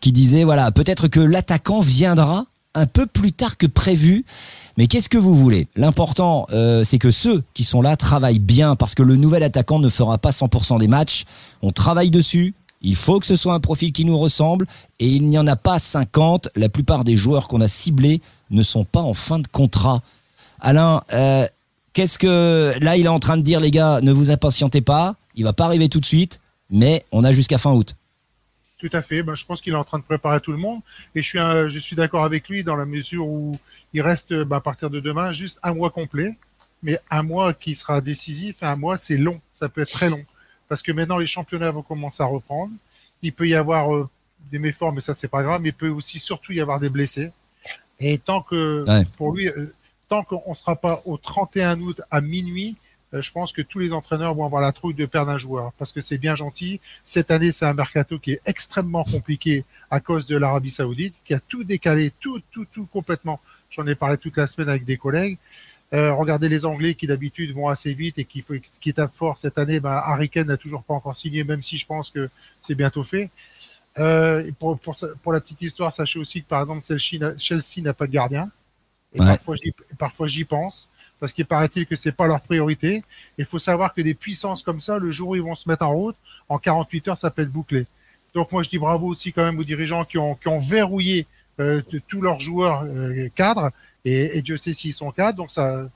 qui 0.00 0.12
disait 0.12 0.44
voilà 0.44 0.70
peut-être 0.70 1.08
que 1.08 1.18
l'attaquant 1.18 1.80
viendra 1.80 2.44
un 2.76 2.86
peu 2.86 3.06
plus 3.06 3.32
tard 3.32 3.56
que 3.56 3.66
prévu. 3.66 4.24
Mais 4.78 4.86
qu'est-ce 4.86 5.08
que 5.08 5.18
vous 5.18 5.34
voulez? 5.34 5.66
L'important, 5.74 6.46
c'est 6.84 6.98
que 6.98 7.10
ceux 7.10 7.42
qui 7.54 7.64
sont 7.64 7.80
là 7.80 7.96
travaillent 7.96 8.38
bien 8.38 8.76
parce 8.76 8.94
que 8.94 9.02
le 9.02 9.16
nouvel 9.16 9.42
attaquant 9.42 9.78
ne 9.78 9.88
fera 9.88 10.18
pas 10.18 10.28
100% 10.28 10.78
des 10.78 10.86
matchs. 10.86 11.24
On 11.62 11.70
travaille 11.70 12.10
dessus, 12.10 12.54
il 12.86 12.94
faut 12.94 13.18
que 13.18 13.26
ce 13.26 13.34
soit 13.34 13.52
un 13.52 13.58
profil 13.58 13.92
qui 13.92 14.04
nous 14.04 14.16
ressemble 14.16 14.64
et 15.00 15.08
il 15.08 15.28
n'y 15.28 15.38
en 15.38 15.46
a 15.48 15.56
pas 15.56 15.80
50. 15.80 16.50
La 16.54 16.68
plupart 16.68 17.02
des 17.02 17.16
joueurs 17.16 17.48
qu'on 17.48 17.60
a 17.60 17.66
ciblés 17.66 18.22
ne 18.50 18.62
sont 18.62 18.84
pas 18.84 19.00
en 19.00 19.12
fin 19.12 19.40
de 19.40 19.48
contrat. 19.48 20.02
Alain, 20.60 21.02
euh, 21.12 21.48
qu'est-ce 21.94 22.16
que 22.16 22.74
là 22.80 22.96
il 22.96 23.06
est 23.06 23.08
en 23.08 23.18
train 23.18 23.38
de 23.38 23.42
dire 23.42 23.58
les 23.58 23.72
gars, 23.72 24.00
ne 24.02 24.12
vous 24.12 24.30
impatientez 24.30 24.82
pas, 24.82 25.16
il 25.34 25.42
va 25.42 25.52
pas 25.52 25.64
arriver 25.64 25.88
tout 25.88 25.98
de 25.98 26.06
suite, 26.06 26.40
mais 26.70 27.04
on 27.10 27.24
a 27.24 27.32
jusqu'à 27.32 27.58
fin 27.58 27.72
août. 27.72 27.96
Tout 28.78 28.90
à 28.92 29.02
fait. 29.02 29.24
Ben, 29.24 29.34
je 29.34 29.44
pense 29.44 29.60
qu'il 29.60 29.72
est 29.72 29.76
en 29.76 29.82
train 29.82 29.98
de 29.98 30.04
préparer 30.04 30.40
tout 30.40 30.52
le 30.52 30.58
monde 30.58 30.80
et 31.16 31.22
je 31.24 31.28
suis, 31.28 31.38
je 31.40 31.78
suis 31.80 31.96
d'accord 31.96 32.22
avec 32.22 32.48
lui 32.48 32.62
dans 32.62 32.76
la 32.76 32.86
mesure 32.86 33.26
où 33.26 33.58
il 33.94 34.00
reste 34.00 34.32
ben, 34.32 34.58
à 34.58 34.60
partir 34.60 34.90
de 34.90 35.00
demain 35.00 35.32
juste 35.32 35.58
un 35.64 35.74
mois 35.74 35.90
complet, 35.90 36.38
mais 36.84 37.00
un 37.10 37.24
mois 37.24 37.52
qui 37.52 37.74
sera 37.74 38.00
décisif. 38.00 38.62
Un 38.62 38.76
mois 38.76 38.96
c'est 38.96 39.16
long, 39.16 39.40
ça 39.54 39.68
peut 39.68 39.80
être 39.80 39.90
très 39.90 40.08
long 40.08 40.24
parce 40.68 40.82
que 40.82 40.92
maintenant 40.92 41.18
les 41.18 41.26
championnats 41.26 41.70
vont 41.70 41.82
commencer 41.82 42.22
à 42.22 42.26
reprendre. 42.26 42.72
Il 43.22 43.32
peut 43.32 43.48
y 43.48 43.54
avoir 43.54 43.94
euh, 43.94 44.08
des 44.50 44.58
méforts, 44.58 44.92
mais 44.92 45.00
ça 45.00 45.14
c'est 45.14 45.28
pas 45.28 45.42
grave. 45.42 45.60
Mais 45.62 45.70
il 45.70 45.74
peut 45.74 45.88
aussi 45.88 46.18
surtout 46.18 46.52
y 46.52 46.60
avoir 46.60 46.80
des 46.80 46.88
blessés. 46.88 47.30
Et 47.98 48.18
tant 48.18 48.42
que 48.42 48.84
pour 49.16 49.32
lui, 49.32 49.48
euh, 49.48 49.74
tant 50.08 50.22
qu'on 50.22 50.54
sera 50.54 50.76
pas 50.76 51.02
au 51.04 51.16
31 51.16 51.80
août 51.80 52.00
à 52.10 52.20
minuit, 52.20 52.76
euh, 53.14 53.22
je 53.22 53.30
pense 53.32 53.52
que 53.52 53.62
tous 53.62 53.78
les 53.78 53.92
entraîneurs 53.92 54.34
vont 54.34 54.44
avoir 54.44 54.62
la 54.62 54.72
trouille 54.72 54.94
de 54.94 55.06
perdre 55.06 55.30
un 55.30 55.38
joueur 55.38 55.72
parce 55.78 55.92
que 55.92 56.00
c'est 56.00 56.18
bien 56.18 56.34
gentil. 56.34 56.80
Cette 57.04 57.30
année, 57.30 57.52
c'est 57.52 57.66
un 57.66 57.72
mercato 57.72 58.18
qui 58.18 58.32
est 58.32 58.40
extrêmement 58.46 59.04
compliqué 59.04 59.64
à 59.90 60.00
cause 60.00 60.26
de 60.26 60.36
l'Arabie 60.36 60.70
Saoudite, 60.70 61.14
qui 61.24 61.34
a 61.34 61.40
tout 61.40 61.64
décalé, 61.64 62.12
tout, 62.20 62.40
tout, 62.50 62.66
tout 62.72 62.86
complètement. 62.92 63.40
J'en 63.70 63.86
ai 63.86 63.94
parlé 63.94 64.18
toute 64.18 64.36
la 64.36 64.46
semaine 64.46 64.68
avec 64.68 64.84
des 64.84 64.96
collègues. 64.96 65.38
Euh, 65.94 66.12
regardez 66.12 66.48
les 66.48 66.66
Anglais 66.66 66.94
qui 66.94 67.06
d'habitude 67.06 67.54
vont 67.54 67.68
assez 67.68 67.92
vite 67.92 68.18
et 68.18 68.24
qui, 68.24 68.44
qui 68.80 68.92
tapent 68.92 69.14
fort 69.14 69.38
cette 69.38 69.56
année. 69.58 69.78
Ben, 69.78 69.92
Harry 69.92 70.28
Kane 70.28 70.48
n'a 70.48 70.56
toujours 70.56 70.82
pas 70.82 70.94
encore 70.94 71.16
signé, 71.16 71.44
même 71.44 71.62
si 71.62 71.78
je 71.78 71.86
pense 71.86 72.10
que 72.10 72.28
c'est 72.60 72.74
bientôt 72.74 73.04
fait. 73.04 73.30
Euh, 73.98 74.50
pour, 74.58 74.78
pour, 74.78 74.96
pour, 75.22 75.32
la 75.32 75.40
petite 75.40 75.62
histoire, 75.62 75.94
sachez 75.94 76.18
aussi 76.18 76.42
que 76.42 76.48
par 76.48 76.60
exemple 76.60 76.82
Chelsea 77.38 77.82
n'a 77.82 77.94
pas 77.94 78.06
de 78.06 78.12
gardien. 78.12 78.50
Et 79.14 79.18
parfois 79.98 80.26
j'y 80.26 80.44
pense 80.44 80.90
parce 81.18 81.32
qu'il 81.32 81.46
paraît-il 81.46 81.86
que 81.86 81.96
c'est 81.96 82.12
pas 82.12 82.26
leur 82.26 82.40
priorité. 82.42 83.02
Il 83.38 83.46
faut 83.46 83.58
savoir 83.58 83.94
que 83.94 84.02
des 84.02 84.12
puissances 84.14 84.62
comme 84.62 84.80
ça, 84.80 84.98
le 84.98 85.10
jour 85.10 85.30
où 85.30 85.36
ils 85.36 85.42
vont 85.42 85.54
se 85.54 85.68
mettre 85.68 85.84
en 85.84 85.92
route, 85.94 86.16
en 86.48 86.58
48 86.58 87.08
heures, 87.08 87.18
ça 87.18 87.30
peut 87.30 87.42
être 87.42 87.52
bouclé. 87.52 87.86
Donc 88.34 88.52
moi 88.52 88.62
je 88.62 88.68
dis 88.68 88.78
bravo 88.78 89.06
aussi 89.06 89.32
quand 89.32 89.44
même 89.44 89.58
aux 89.58 89.64
dirigeants 89.64 90.04
qui 90.04 90.18
ont, 90.18 90.34
qui 90.34 90.48
ont 90.48 90.58
verrouillé 90.58 91.26
euh, 91.58 91.80
de 91.90 91.98
tous 92.06 92.20
leurs 92.20 92.40
joueurs 92.40 92.82
euh, 92.84 93.28
cadres, 93.34 93.70
et, 94.10 94.38
et 94.38 94.42
Dieu 94.42 94.56
sait 94.56 94.72
s'ils 94.72 94.94
sont 94.94 95.10
cadres, 95.10 95.36
donc 95.38 95.50
ça, 95.50 95.88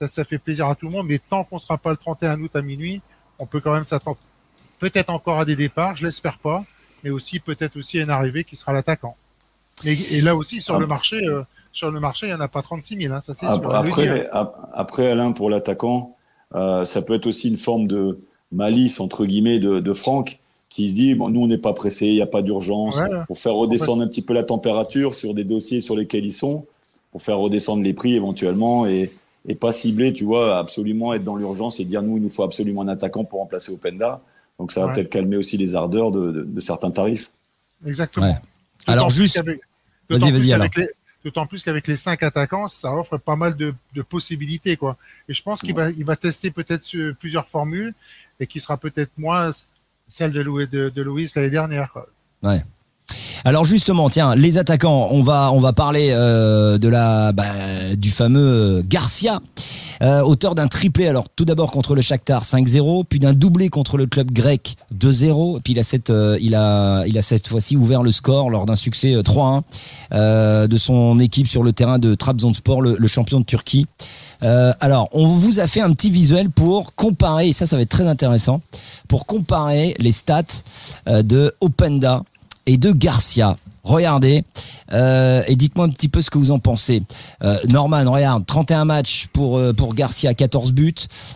ça, 0.00 0.08
ça 0.08 0.24
fait 0.24 0.38
plaisir 0.38 0.66
à 0.68 0.74
tout 0.74 0.86
le 0.86 0.92
monde. 0.92 1.06
Mais 1.06 1.18
tant 1.18 1.44
qu'on 1.44 1.58
sera 1.58 1.76
pas 1.78 1.90
le 1.90 1.96
31 1.96 2.40
août 2.40 2.50
à 2.54 2.62
minuit, 2.62 3.00
on 3.38 3.46
peut 3.46 3.60
quand 3.60 3.72
même 3.74 3.84
s'attendre 3.84 4.18
peut-être 4.78 5.10
encore 5.10 5.38
à 5.38 5.44
des 5.44 5.56
départs, 5.56 5.96
je 5.96 6.04
l'espère 6.06 6.38
pas, 6.38 6.64
mais 7.04 7.10
aussi 7.10 7.40
peut-être 7.40 7.76
aussi 7.76 7.98
à 7.98 8.02
une 8.02 8.10
arrivée 8.10 8.44
qui 8.44 8.56
sera 8.56 8.72
l'attaquant. 8.72 9.16
Et, 9.84 9.92
et 10.16 10.20
là 10.20 10.34
aussi 10.36 10.60
sur 10.60 10.76
Ah. 10.76 10.78
le 10.78 10.86
marché, 10.86 11.16
euh, 11.26 11.42
sur 11.72 11.90
le 11.90 12.00
marché, 12.00 12.26
il 12.26 12.30
y 12.30 12.34
en 12.34 12.40
a 12.40 12.48
pas 12.48 12.62
36 12.62 12.96
000, 12.96 13.12
hein, 13.14 13.20
ça 13.20 13.34
c'est 13.34 13.44
hein. 13.46 13.60
Après, 13.72 14.28
ap- 14.32 14.70
après, 14.74 15.10
Alain, 15.10 15.32
pour 15.32 15.50
l'attaquant, 15.50 16.16
euh, 16.54 16.84
ça 16.86 17.02
peut 17.02 17.14
être 17.14 17.26
aussi 17.26 17.48
une 17.48 17.58
forme 17.58 17.86
de 17.86 18.18
malice, 18.52 19.00
entre 19.00 19.26
guillemets, 19.26 19.58
de, 19.58 19.80
de 19.80 19.94
Franck, 19.94 20.38
qui 20.70 20.88
se 20.88 20.94
dit, 20.94 21.14
bon, 21.14 21.28
nous, 21.30 21.42
on 21.42 21.46
n'est 21.46 21.58
pas 21.58 21.72
pressé, 21.72 22.06
il 22.06 22.14
n'y 22.14 22.22
a 22.22 22.26
pas 22.26 22.42
d'urgence, 22.42 22.98
Ouais. 22.98 23.08
pour 23.26 23.38
faire 23.38 23.54
redescendre 23.54 24.02
un 24.02 24.08
petit 24.08 24.22
peu 24.22 24.32
la 24.34 24.44
température 24.44 25.14
sur 25.14 25.34
des 25.34 25.44
dossiers 25.44 25.80
sur 25.80 25.96
lesquels 25.96 26.24
ils 26.24 26.32
sont, 26.32 26.66
pour 27.16 27.22
faire 27.22 27.38
redescendre 27.38 27.82
les 27.82 27.94
prix 27.94 28.14
éventuellement, 28.14 28.84
et, 28.86 29.10
et 29.48 29.54
pas 29.54 29.72
cibler, 29.72 30.12
tu 30.12 30.24
vois, 30.24 30.58
absolument 30.58 31.14
être 31.14 31.24
dans 31.24 31.36
l'urgence 31.36 31.80
et 31.80 31.86
dire, 31.86 32.02
nous, 32.02 32.18
il 32.18 32.22
nous 32.22 32.28
faut 32.28 32.42
absolument 32.42 32.82
un 32.82 32.88
attaquant 32.88 33.24
pour 33.24 33.38
remplacer 33.38 33.72
Openda. 33.72 34.20
Donc 34.58 34.70
ça 34.70 34.80
va 34.82 34.88
Ouais. 34.88 34.92
peut-être 34.92 35.08
calmer 35.08 35.38
aussi 35.38 35.56
les 35.56 35.74
ardeurs 35.74 36.10
de, 36.10 36.30
de- 36.30 36.42
de 36.44 36.60
certains 36.60 36.90
tarifs. 36.90 37.30
Exactement. 37.86 38.26
Ouais. 38.26 38.32
D'autant 38.80 38.92
Alors, 38.92 39.06
plus 39.06 39.16
juste- 39.16 39.34
qu'avec- 39.36 39.60
Vas-y, 40.10 40.18
d'autant 40.20 40.30
vas-y, 40.30 40.40
plus 40.40 40.52
alors. 40.52 40.70
qu'avec 40.70 40.88
les- 40.88 40.94
D'autant 41.24 41.46
plus 41.46 41.62
qu'avec 41.64 41.86
les 41.88 41.96
cinq 41.96 42.22
attaquants, 42.22 42.68
ça 42.68 42.94
offre 42.94 43.16
pas 43.16 43.34
mal 43.34 43.56
de, 43.56 43.72
de 43.94 44.02
possibilités, 44.02 44.76
quoi. 44.76 44.98
Et 45.26 45.32
je 45.32 45.42
pense 45.42 45.60
qu'il 45.62 45.74
va, 45.74 45.90
il 45.90 46.04
va 46.04 46.16
tester 46.16 46.50
peut-être 46.50 46.84
sur 46.84 47.16
plusieurs 47.16 47.48
formules 47.48 47.94
et 48.38 48.46
qui 48.46 48.60
sera 48.60 48.76
peut-être 48.76 49.10
moins 49.16 49.50
celle 50.06 50.32
de 50.32 50.40
Louis, 50.42 50.68
de, 50.68 50.90
de 50.90 51.02
Louis 51.02 51.28
l'année 51.34 51.48
dernière. 51.50 51.90
quoi. 51.92 52.06
Alors 53.46 53.64
justement, 53.64 54.10
tiens, 54.10 54.34
les 54.34 54.58
attaquants, 54.58 55.06
on 55.12 55.22
va 55.22 55.52
on 55.52 55.60
va 55.60 55.72
parler 55.72 56.08
euh, 56.10 56.78
de 56.78 56.88
la 56.88 57.30
bah, 57.30 57.44
du 57.96 58.10
fameux 58.10 58.82
Garcia, 58.84 59.40
euh, 60.02 60.20
auteur 60.22 60.56
d'un 60.56 60.66
triplé. 60.66 61.06
Alors 61.06 61.28
tout 61.28 61.44
d'abord 61.44 61.70
contre 61.70 61.94
le 61.94 62.02
Shakhtar 62.02 62.42
5-0, 62.42 63.04
puis 63.08 63.20
d'un 63.20 63.34
doublé 63.34 63.68
contre 63.68 63.98
le 63.98 64.06
club 64.06 64.32
grec 64.32 64.74
2-0. 64.92 65.60
Puis 65.62 65.74
il 65.74 65.78
a 65.78 65.84
cette 65.84 66.10
euh, 66.10 66.36
il 66.40 66.56
a 66.56 67.04
il 67.06 67.16
a 67.16 67.22
cette 67.22 67.46
fois-ci 67.46 67.76
ouvert 67.76 68.02
le 68.02 68.10
score 68.10 68.50
lors 68.50 68.66
d'un 68.66 68.74
succès 68.74 69.14
euh, 69.14 69.22
3-1 69.22 69.62
euh, 70.12 70.66
de 70.66 70.76
son 70.76 71.20
équipe 71.20 71.46
sur 71.46 71.62
le 71.62 71.70
terrain 71.70 72.00
de 72.00 72.16
Trabzonspor, 72.16 72.82
le, 72.82 72.96
le 72.98 73.06
champion 73.06 73.38
de 73.38 73.44
Turquie. 73.44 73.86
Alors, 74.40 75.08
on 75.12 75.28
vous 75.28 75.60
a 75.60 75.68
fait 75.68 75.80
un 75.80 75.92
petit 75.92 76.10
visuel 76.10 76.50
pour 76.50 76.94
comparer, 76.96 77.48
et 77.48 77.52
ça, 77.52 77.66
ça 77.66 77.76
va 77.76 77.82
être 77.82 77.88
très 77.88 78.06
intéressant, 78.06 78.60
pour 79.08 79.24
comparer 79.24 79.96
les 79.98 80.12
stats 80.12 80.42
de 81.06 81.54
Openda 81.60 82.22
et 82.66 82.76
de 82.76 82.92
Garcia. 82.92 83.56
Regardez 83.84 84.42
euh, 84.92 85.42
et 85.46 85.54
dites-moi 85.54 85.86
un 85.86 85.90
petit 85.90 86.08
peu 86.08 86.20
ce 86.20 86.28
que 86.28 86.38
vous 86.38 86.50
en 86.50 86.58
pensez. 86.58 87.02
Euh, 87.44 87.56
Norman, 87.68 88.10
regarde, 88.10 88.44
31 88.44 88.84
matchs 88.84 89.28
pour 89.32 89.58
euh, 89.58 89.72
pour 89.72 89.94
Garcia, 89.94 90.34
14 90.34 90.72
buts, 90.72 90.94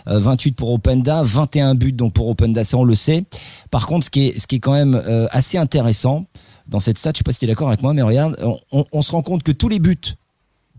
euh, 0.08 0.18
28 0.18 0.52
pour 0.56 0.72
Openda, 0.72 1.22
21 1.22 1.76
buts 1.76 1.92
donc 1.92 2.12
pour 2.12 2.28
Openda, 2.28 2.64
ça 2.64 2.76
on 2.76 2.82
le 2.84 2.96
sait. 2.96 3.25
Par 3.70 3.87
contre, 3.87 4.06
ce 4.06 4.10
qui 4.10 4.26
est 4.28 4.38
ce 4.38 4.49
qui 4.49 4.56
est 4.56 4.60
quand 4.60 4.72
même 4.72 5.00
euh, 5.06 5.28
assez 5.30 5.58
intéressant 5.58 6.25
dans 6.66 6.80
cette 6.80 6.99
stat, 6.99 7.12
je 7.14 7.18
sais 7.18 7.25
pas 7.25 7.32
si 7.32 7.38
tu 7.38 7.44
es 7.44 7.49
d'accord 7.49 7.68
avec 7.68 7.82
moi, 7.82 7.94
mais 7.94 8.02
regarde, 8.02 8.37
on, 8.42 8.58
on- 8.72 8.84
on 8.90 9.02
se 9.02 9.12
rend 9.12 9.22
compte 9.22 9.44
que 9.44 9.52
tous 9.52 9.68
les 9.68 9.78
buts 9.78 9.96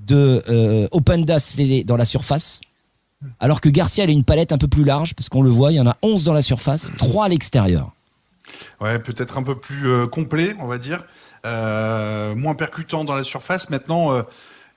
de 0.05 0.43
euh, 0.49 0.87
Openda 0.91 1.39
c'était 1.39 1.85
dans 1.85 1.95
la 1.97 2.05
surface. 2.05 2.59
Alors 3.39 3.61
que 3.61 3.69
Garcia, 3.69 4.03
elle 4.03 4.09
a 4.09 4.13
une 4.13 4.23
palette 4.23 4.51
un 4.51 4.57
peu 4.57 4.67
plus 4.67 4.83
large, 4.83 5.13
parce 5.13 5.29
qu'on 5.29 5.43
le 5.43 5.49
voit, 5.51 5.71
il 5.71 5.75
y 5.75 5.79
en 5.79 5.85
a 5.87 5.95
11 6.01 6.23
dans 6.23 6.33
la 6.33 6.41
surface, 6.41 6.91
3 6.97 7.25
à 7.25 7.29
l'extérieur. 7.29 7.93
Ouais, 8.79 8.99
peut-être 8.99 9.37
un 9.37 9.43
peu 9.43 9.55
plus 9.55 9.87
euh, 9.87 10.07
complet, 10.07 10.55
on 10.59 10.67
va 10.67 10.77
dire. 10.77 11.03
Euh, 11.45 12.35
moins 12.35 12.55
percutant 12.55 13.03
dans 13.03 13.15
la 13.15 13.23
surface. 13.23 13.69
Maintenant, 13.69 14.13
euh, 14.13 14.23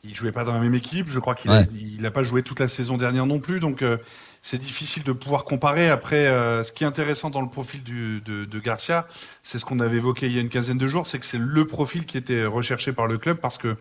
il 0.02 0.14
jouait 0.14 0.32
pas 0.32 0.44
dans 0.44 0.52
la 0.52 0.60
même 0.60 0.74
équipe. 0.74 1.08
Je 1.08 1.18
crois 1.18 1.34
qu'il 1.34 1.50
a, 1.50 1.60
Ouais. 1.60 1.66
il 1.72 2.04
a 2.06 2.10
pas 2.10 2.22
joué 2.22 2.42
toute 2.42 2.60
la 2.60 2.68
saison 2.68 2.96
dernière 2.96 3.26
non 3.26 3.38
plus. 3.40 3.60
Donc, 3.60 3.82
euh, 3.82 3.96
c'est 4.42 4.58
difficile 4.58 5.02
de 5.04 5.12
pouvoir 5.12 5.44
comparer. 5.44 5.88
Après, 5.88 6.26
euh, 6.26 6.62
ce 6.64 6.72
qui 6.72 6.84
est 6.84 6.86
intéressant 6.86 7.30
dans 7.30 7.40
le 7.40 7.48
profil 7.48 7.82
du, 7.82 8.20
de, 8.20 8.44
de 8.44 8.58
Garcia, 8.60 9.06
c'est 9.42 9.58
ce 9.58 9.64
qu'on 9.64 9.80
avait 9.80 9.96
évoqué 9.96 10.26
il 10.26 10.32
y 10.32 10.38
a 10.38 10.42
une 10.42 10.50
quinzaine 10.50 10.78
de 10.78 10.88
jours, 10.88 11.06
c'est 11.06 11.18
que 11.18 11.24
c'est 11.26 11.38
le 11.38 11.66
profil 11.66 12.04
qui 12.04 12.18
était 12.18 12.44
recherché 12.44 12.92
par 12.92 13.06
le 13.06 13.16
club 13.18 13.38
parce 13.38 13.56
que 13.58 13.76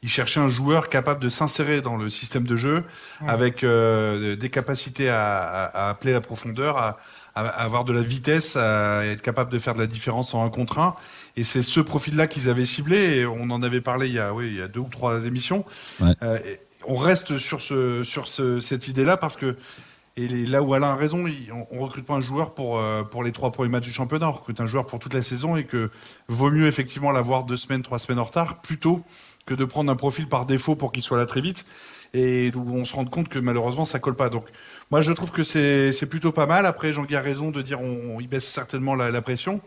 il 0.00 0.08
cherchait 0.08 0.38
un 0.38 0.48
joueur 0.48 0.88
capable 0.90 1.20
de 1.20 1.28
s'insérer 1.28 1.80
dans 1.82 1.96
le 1.96 2.08
système 2.08 2.44
de 2.46 2.56
jeu, 2.56 2.84
avec 3.26 3.64
euh, 3.64 4.36
des 4.36 4.48
capacités 4.48 5.08
à, 5.08 5.36
à- 5.40 5.64
à 5.86 5.90
appeler 5.90 6.12
la 6.12 6.20
profondeur, 6.20 6.78
à, 6.78 6.98
à- 7.38 7.48
avoir 7.48 7.84
de 7.84 7.92
la 7.92 8.02
vitesse, 8.02 8.56
à 8.56 9.04
être 9.06 9.22
capable 9.22 9.50
de 9.52 9.58
faire 9.58 9.74
de 9.74 9.78
la 9.80 9.86
différence 9.86 10.34
en 10.34 10.44
un 10.44 10.50
contre 10.50 10.78
un. 10.78 10.94
Et 11.36 11.44
c'est 11.44 11.62
ce 11.62 11.80
profil-là 11.80 12.26
qu'ils 12.26 12.48
avaient 12.48 12.66
ciblé. 12.66 13.18
Et 13.18 13.26
on 13.26 13.50
en 13.50 13.62
avait 13.62 13.80
parlé 13.80 14.08
il 14.08 14.14
y 14.14 14.18
a, 14.18 14.32
oui, 14.34 14.48
il 14.48 14.56
y 14.56 14.62
a 14.62 14.68
deux 14.68 14.80
ou 14.80 14.88
trois 14.90 15.24
émissions. 15.24 15.64
Ouais. 16.00 16.12
Euh, 16.22 16.38
on 16.86 16.96
reste 16.96 17.38
sur, 17.38 17.60
ce, 17.62 18.04
sur 18.04 18.28
ce, 18.28 18.60
cette 18.60 18.88
idée-là 18.88 19.16
parce 19.16 19.36
que 19.36 19.56
et 20.16 20.26
les- 20.26 20.46
là 20.46 20.62
où 20.62 20.74
Alain 20.74 20.90
a 20.90 20.96
raison, 20.96 21.24
on, 21.52 21.66
on 21.70 21.80
recrute 21.80 22.04
pas 22.04 22.14
un 22.14 22.20
joueur 22.20 22.52
pour, 22.54 22.78
euh, 22.78 23.04
pour 23.04 23.22
les 23.22 23.30
trois 23.30 23.52
premiers 23.52 23.68
matchs 23.70 23.84
du 23.84 23.92
championnat, 23.92 24.28
on 24.28 24.32
recrute 24.32 24.60
un 24.60 24.66
joueur 24.66 24.84
pour 24.86 24.98
toute 24.98 25.14
la 25.14 25.22
saison 25.22 25.54
et 25.56 25.64
que 25.64 25.90
vaut 26.28 26.50
mieux 26.50 26.66
effectivement 26.66 27.12
l'avoir 27.12 27.44
deux 27.44 27.56
semaines, 27.56 27.82
trois 27.82 28.00
semaines 28.00 28.18
en 28.18 28.24
retard, 28.24 28.60
plutôt 28.60 29.02
que 29.46 29.54
de 29.54 29.64
prendre 29.64 29.92
un 29.92 29.96
profil 29.96 30.28
par 30.28 30.44
défaut 30.44 30.74
pour 30.74 30.90
qu'il 30.90 31.04
soit 31.04 31.18
là 31.18 31.26
très 31.26 31.40
vite 31.40 31.64
et 32.14 32.50
où 32.54 32.74
on 32.74 32.84
se 32.84 32.94
rend 32.94 33.04
compte 33.04 33.28
que 33.28 33.38
malheureusement 33.38 33.84
ça 33.84 33.98
colle 34.00 34.16
pas. 34.16 34.28
Donc 34.28 34.46
moi 34.90 35.02
je 35.02 35.12
trouve 35.12 35.30
que 35.30 35.44
c'est 35.44 36.06
plutôt 36.06 36.32
pas 36.32 36.46
mal. 36.46 36.66
Après 36.66 36.92
Jean-Guy 36.92 37.16
a 37.16 37.20
raison 37.20 37.50
de 37.50 37.62
dire 37.62 37.80
on, 37.80 38.20
il 38.20 38.28
baisse 38.28 38.48
certainement 38.48 38.94
la, 38.94 39.22
pression. 39.22 39.60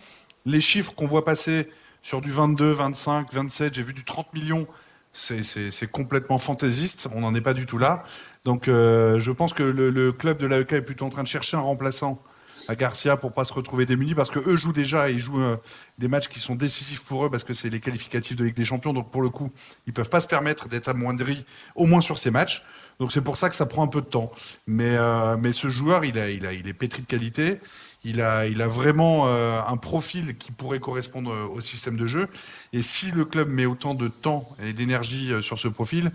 Les 0.46 0.62
chiffres 0.62 0.94
qu'on 0.94 1.08
voit 1.08 1.26
passer 1.26 1.70
sur 2.02 2.22
du 2.22 2.32
22, 2.32 2.72
25, 2.72 3.32
27, 3.32 3.76
j'ai 3.76 3.84
vu 3.84 3.94
du 3.94 4.04
30 4.04 4.34
millions, 4.34 4.68
c'est- 5.14 5.92
complètement 5.92 6.40
fantaisiste, 6.40 7.08
on 7.14 7.22
n'en 7.22 7.36
est 7.36 7.42
pas 7.42 7.54
du 7.54 7.68
tout 7.68 7.78
là. 7.78 8.04
Donc 8.46 8.68
euh, 8.68 9.20
je 9.20 9.32
pense 9.32 9.54
que 9.54 9.64
le, 9.64 10.12
club 10.12 10.40
de 10.40 10.48
l'AEK 10.48 10.74
est 10.74 10.82
plutôt 10.82 11.06
en 11.06 11.10
train 11.10 11.24
de 11.24 11.28
chercher 11.28 11.58
un 11.58 11.62
remplaçant 11.62 12.22
à 12.68 12.76
Garcia 12.76 13.18
pour 13.18 13.34
pas 13.34 13.44
se 13.44 13.54
retrouver 13.54 13.86
démunis 13.86 14.16
parce 14.16 14.30
que 14.30 14.40
eux 14.40 14.56
jouent 14.56 14.74
déjà 14.74 15.10
et 15.10 15.14
ils 15.14 15.20
jouent 15.20 15.42
euh, 15.42 15.58
des 15.98 16.08
matchs 16.08 16.28
qui 16.28 16.40
sont 16.40 16.56
décisifs 16.56 17.04
pour 17.04 17.26
eux 17.26 17.30
parce 17.30 17.44
que 17.44 17.54
c'est 17.54 17.70
les 17.70 17.80
qualificatifs 17.80 18.36
de 18.36 18.44
Ligue 18.44 18.56
des 18.56 18.66
Champions 18.66 18.94
donc 18.94 19.12
pour 19.12 19.22
le 19.22 19.30
coup 19.30 19.52
ils 19.88 19.94
peuvent 19.94 20.10
pas 20.10 20.20
se 20.20 20.28
permettre 20.28 20.68
d'être 20.68 20.88
amoindris 20.88 21.46
au 21.76 21.86
moins 21.86 22.02
sur 22.02 22.20
ces 22.20 22.30
matchs 22.30 22.64
donc 23.02 23.12
c'est 23.12 23.22
pour 23.22 23.36
ça 23.36 23.50
que 23.50 23.56
ça 23.56 23.66
prend 23.66 23.84
un 23.84 23.88
peu 23.88 24.00
de 24.00 24.06
temps 24.06 24.32
mais 24.66 24.96
euh, 24.96 25.36
mais 25.38 25.52
ce 25.52 25.68
joueur 25.68 26.06
il 26.06 26.18
a 26.18 26.30
il 26.30 26.46
a 26.46 26.54
il 26.54 26.70
est 26.70 26.74
pétri 26.74 27.02
de 27.02 27.08
qualité 27.08 27.60
il 28.06 28.22
a 28.22 28.48
il 28.48 28.62
a 28.62 28.70
vraiment 28.70 29.28
euh, 29.28 29.60
un 29.68 29.76
profil 29.76 30.38
qui 30.38 30.54
pourrait 30.54 30.80
correspondre 30.80 31.32
euh, 31.34 31.48
au 31.48 31.60
système 31.60 31.98
de 31.98 32.08
jeu 32.08 32.28
et 32.72 32.82
si 32.82 33.12
le 33.12 33.26
club 33.26 33.50
met 33.50 33.66
autant 33.66 33.94
de 33.94 34.08
temps 34.08 34.48
et 34.64 34.72
d'énergie 34.72 35.34
sur 35.42 35.60
ce 35.60 35.68
profil 35.68 36.12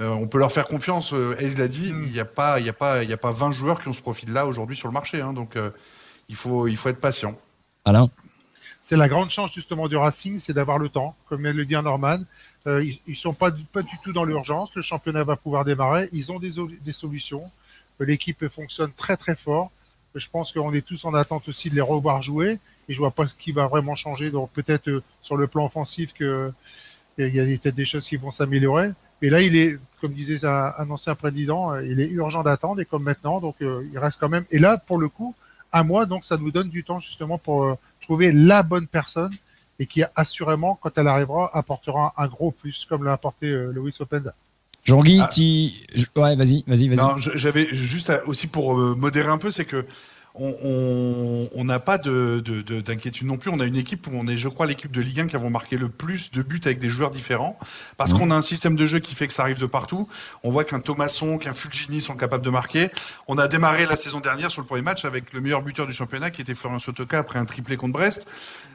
euh, 0.00 0.08
on 0.08 0.26
peut 0.26 0.38
leur 0.38 0.52
faire 0.52 0.66
confiance. 0.66 1.12
Ace 1.38 1.56
l'a 1.56 1.68
dit, 1.68 1.88
il 1.88 2.12
n'y 2.12 2.18
a 2.18 2.24
pas, 2.24 2.58
il 2.58 2.66
y 2.66 2.68
a 2.68 2.72
pas, 2.72 3.02
il 3.04 3.10
y 3.10 3.12
a 3.12 3.16
pas 3.16 3.30
20 3.30 3.52
joueurs 3.52 3.80
qui 3.80 3.88
ont 3.88 3.92
ce 3.92 4.02
profil-là 4.02 4.46
aujourd'hui 4.46 4.76
sur 4.76 4.88
le 4.88 4.94
marché. 4.94 5.20
hein. 5.20 5.32
donc, 5.32 5.56
euh, 5.56 5.70
il 6.28 6.36
faut, 6.36 6.66
il 6.66 6.76
faut 6.76 6.88
être 6.88 7.00
patient. 7.00 7.38
Alain? 7.84 8.10
C'est 8.82 8.96
la 8.96 9.08
grande 9.08 9.30
chance 9.30 9.52
justement 9.52 9.88
du 9.88 9.96
Racing, 9.96 10.38
c'est 10.38 10.52
d'avoir 10.52 10.78
le 10.78 10.88
temps. 10.88 11.16
Comme 11.28 11.42
le 11.42 11.64
dit 11.64 11.74
Norman, 11.74 12.18
euh, 12.66 12.82
ils, 12.82 12.98
ils 13.06 13.16
sont 13.16 13.34
pas, 13.34 13.50
du- 13.50 13.64
pas 13.64 13.82
du 13.82 13.96
tout 14.02 14.12
dans 14.12 14.24
l'urgence. 14.24 14.74
Le 14.74 14.82
championnat 14.82 15.24
va 15.24 15.36
pouvoir 15.36 15.64
démarrer. 15.64 16.08
Ils 16.12 16.32
ont 16.32 16.38
des, 16.38 16.52
des 16.82 16.92
solutions. 16.92 17.50
Euh, 18.00 18.04
L'équipe 18.06 18.46
fonctionne 18.48 18.92
très 18.92 19.16
très 19.16 19.34
fort. 19.34 19.70
Euh, 20.16 20.18
Je 20.20 20.28
pense 20.30 20.52
qu'on 20.52 20.72
est 20.72 20.86
tous 20.86 21.04
en 21.04 21.14
attente 21.14 21.48
aussi 21.48 21.70
de 21.70 21.74
les 21.74 21.80
revoir 21.80 22.22
jouer. 22.22 22.58
Et 22.88 22.94
je 22.94 22.98
vois 22.98 23.10
pas 23.12 23.26
ce 23.26 23.34
qui 23.34 23.52
va 23.52 23.66
vraiment 23.66 23.94
changer. 23.94 24.30
Donc 24.30 24.50
peut-être 24.52 25.02
sur 25.22 25.36
le 25.36 25.46
plan 25.46 25.64
offensif 25.66 26.12
que 26.12 26.52
il 27.16 27.28
y 27.34 27.40
a 27.40 27.44
peut-être 27.44 27.76
des 27.76 27.84
choses 27.84 28.08
qui 28.08 28.16
vont 28.16 28.32
s'améliorer. 28.32 28.90
Mais 29.22 29.30
là, 29.30 29.40
il 29.40 29.54
est, 29.56 29.78
comme 30.00 30.12
disait 30.12 30.44
un, 30.44 30.90
ancien 30.90 31.14
président, 31.14 31.78
il 31.78 32.00
est 32.00 32.08
urgent 32.08 32.42
d'attendre 32.42 32.80
et 32.80 32.84
comme 32.84 33.04
maintenant, 33.04 33.40
donc 33.40 33.54
il 33.60 33.98
reste 33.98 34.18
quand 34.18 34.28
même. 34.28 34.44
Et 34.50 34.58
là, 34.58 34.76
pour 34.78 34.98
le 34.98 35.08
coup, 35.08 35.34
un 35.72 35.84
mois, 35.84 36.06
donc 36.06 36.26
ça 36.26 36.36
nous 36.36 36.50
donne 36.50 36.68
du 36.70 36.82
temps 36.82 36.98
justement 37.00 37.38
pour 37.38 37.78
trouver 38.02 38.32
la 38.32 38.62
bonne 38.64 38.86
personne 38.88 39.32
et 39.78 39.86
qui 39.86 40.02
assurément, 40.16 40.78
quand 40.80 40.96
elle 40.96 41.08
arrivera, 41.08 41.50
apportera 41.56 42.12
un 42.16 42.26
gros 42.26 42.50
plus, 42.52 42.86
comme 42.88 43.04
l'a 43.04 43.12
apporté 43.12 43.46
euh, 43.48 43.72
Louis 43.72 43.94
Openda. 44.00 44.34
Jean-Guy, 44.84 45.20
Ah. 45.22 45.28
tu... 45.28 45.70
je- 45.94 46.04
Ouais, 46.20 46.36
vas-y, 46.36 46.62
vas-y, 46.66 46.88
vas-y. 46.88 46.96
Non, 46.96 47.16
j'avais 47.18 47.66
juste 47.74 48.10
à- 48.10 48.24
aussi 48.26 48.46
pour 48.46 48.78
euh, 48.78 48.94
modérer 48.94 49.28
un 49.28 49.38
peu, 49.38 49.50
c'est 49.50 49.64
que 49.64 49.86
on- 50.34 51.64
n'a 51.64 51.78
pas 51.80 51.96
de, 51.98 52.42
de- 52.44 52.60
de- 52.62 52.80
d'inquiétude 52.80 53.26
non 53.26 53.36
plus. 53.38 53.50
On 53.50 53.60
a 53.60 53.64
une 53.64 53.76
équipe 53.76 54.06
où 54.06 54.10
on 54.14 54.26
est, 54.26 54.36
je 54.36 54.48
crois, 54.48 54.66
l'équipe 54.66 54.90
de 54.92 55.00
Ligue 55.00 55.20
1 55.20 55.26
qui 55.28 55.36
avons 55.36 55.48
marqué 55.50 55.76
le 55.78 55.88
plus 55.88 56.30
de 56.32 56.42
buts 56.42 56.60
avec 56.64 56.78
des 56.78 56.90
joueurs 56.90 57.10
différents, 57.10 57.58
parce 57.96 58.12
Mhm. 58.12 58.18
qu'on 58.18 58.30
a 58.30 58.34
un 58.36 58.42
système 58.42 58.76
de 58.76 58.86
jeu 58.86 58.98
qui 58.98 59.14
fait 59.14 59.26
que 59.26 59.32
ça 59.32 59.42
arrive 59.42 59.58
de 59.58 59.66
partout. 59.66 60.08
On 60.42 60.50
voit 60.50 60.64
qu'un 60.64 60.80
Thomasson, 60.80 61.38
qu'un 61.38 61.54
Fulgini 61.54 62.00
sont 62.00 62.16
capables 62.16 62.44
de 62.44 62.50
marquer. 62.50 62.90
On 63.28 63.38
a 63.38 63.48
démarré 63.48 63.86
la 63.86 63.96
saison 63.96 64.20
dernière 64.20 64.50
sur 64.50 64.60
le 64.60 64.66
premier 64.66 64.82
match 64.82 65.04
avec 65.04 65.32
le 65.32 65.40
meilleur 65.40 65.62
buteur 65.62 65.86
du 65.86 65.92
championnat, 65.94 66.30
qui 66.30 66.42
était 66.42 66.54
Florian 66.54 66.78
Sotoka 66.78 67.18
après 67.18 67.38
un 67.38 67.44
triplé 67.44 67.76
contre 67.76 67.94
Brest. 67.94 68.26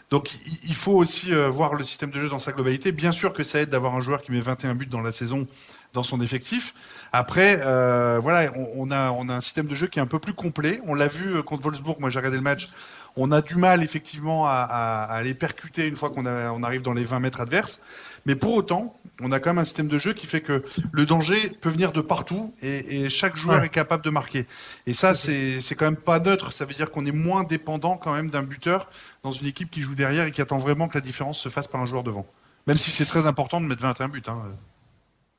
Donc 0.09 0.31
il- 0.47 0.57
il 0.69 0.75
faut 0.75 0.93
aussi 0.93 1.31
euh, 1.33 1.49
voir 1.49 1.75
le 1.75 1.83
système 1.83 2.09
de 2.09 2.19
jeu 2.19 2.29
dans 2.29 2.39
sa 2.39 2.51
globalité. 2.51 2.91
Bien 2.91 3.11
sûr 3.11 3.31
que 3.31 3.43
ça 3.43 3.59
aide 3.59 3.69
d'avoir 3.69 3.93
un 3.95 4.01
joueur 4.01 4.23
qui 4.23 4.31
met 4.31 4.41
21 4.41 4.73
buts 4.73 4.87
dans 4.87 5.01
la 5.01 5.11
saison 5.11 5.45
dans 5.93 6.03
son 6.03 6.21
effectif. 6.21 6.73
Après, 7.11 7.59
euh, 7.63 8.19
voilà, 8.21 8.51
on, 8.55 8.69
on 8.75 8.91
a, 8.91 9.11
on 9.11 9.27
a 9.29 9.35
un 9.35 9.41
système 9.41 9.67
de 9.67 9.75
jeu 9.75 9.87
qui 9.87 9.99
est 9.99 10.01
un 10.01 10.05
peu 10.07 10.19
plus 10.19 10.33
complet. 10.33 10.81
On 10.85 10.93
l'a 10.93 11.07
vu 11.07 11.35
euh, 11.35 11.41
contre 11.41 11.63
Wolfsburg, 11.63 11.99
moi 11.99 12.09
j'ai 12.09 12.19
regardé 12.19 12.37
le 12.37 12.43
match. 12.43 12.69
On 13.15 13.31
a 13.31 13.41
du 13.41 13.55
mal 13.55 13.83
effectivement 13.83 14.45
à, 14.47 14.51
à, 14.51 15.03
à 15.05 15.15
aller 15.15 15.33
percuter 15.33 15.87
une 15.87 15.95
fois 15.95 16.11
qu'on 16.11 16.25
a- 16.27 16.51
on 16.51 16.61
arrive 16.63 16.83
dans 16.83 16.93
les 16.93 17.05
20 17.05 17.19
mètres 17.19 17.41
adverses. 17.41 17.79
Mais 18.27 18.35
pour 18.35 18.53
autant, 18.53 18.95
on 19.21 19.31
a 19.31 19.39
quand 19.39 19.49
même 19.49 19.57
un 19.57 19.65
système 19.65 19.87
de 19.87 19.97
jeu 19.97 20.13
qui 20.13 20.27
fait 20.27 20.41
que 20.41 20.63
le 20.91 21.05
danger 21.07 21.49
peut 21.59 21.69
venir 21.69 21.91
de 21.91 22.01
partout 22.01 22.53
et, 22.61 23.01
et 23.05 23.09
chaque 23.09 23.35
joueur 23.35 23.59
Ouais. 23.61 23.65
est 23.65 23.69
capable 23.69 24.03
de 24.05 24.09
marquer. 24.11 24.45
Et 24.85 24.93
ça, 24.93 25.15
c'est 25.15 25.59
c'est 25.59 25.73
quand 25.73 25.85
même 25.85 25.95
pas 25.97 26.19
neutre. 26.19 26.53
Ça 26.53 26.65
veut 26.65 26.73
dire 26.75 26.91
qu'on 26.91 27.05
est 27.07 27.11
moins 27.11 27.43
dépendant 27.43 27.97
quand 27.97 28.13
même 28.13 28.29
d'un 28.29 28.43
buteur 28.43 28.89
dans 29.23 29.31
une 29.31 29.47
équipe 29.47 29.71
qui 29.71 29.81
joue 29.81 29.95
derrière 29.95 30.25
et 30.27 30.31
qui 30.31 30.41
attend 30.41 30.59
vraiment 30.59 30.87
que 30.87 30.93
la 30.95 31.01
différence 31.01 31.39
se 31.39 31.49
fasse 31.49 31.67
par 31.67 31.81
un 31.81 31.87
joueur 31.87 32.03
devant. 32.03 32.27
Même 32.67 32.77
si 32.77 32.91
c'est 32.91 33.05
très 33.05 33.25
important 33.25 33.59
de 33.59 33.65
mettre 33.65 33.81
21 33.81 34.09
buts. 34.09 34.21
Hein. 34.27 34.43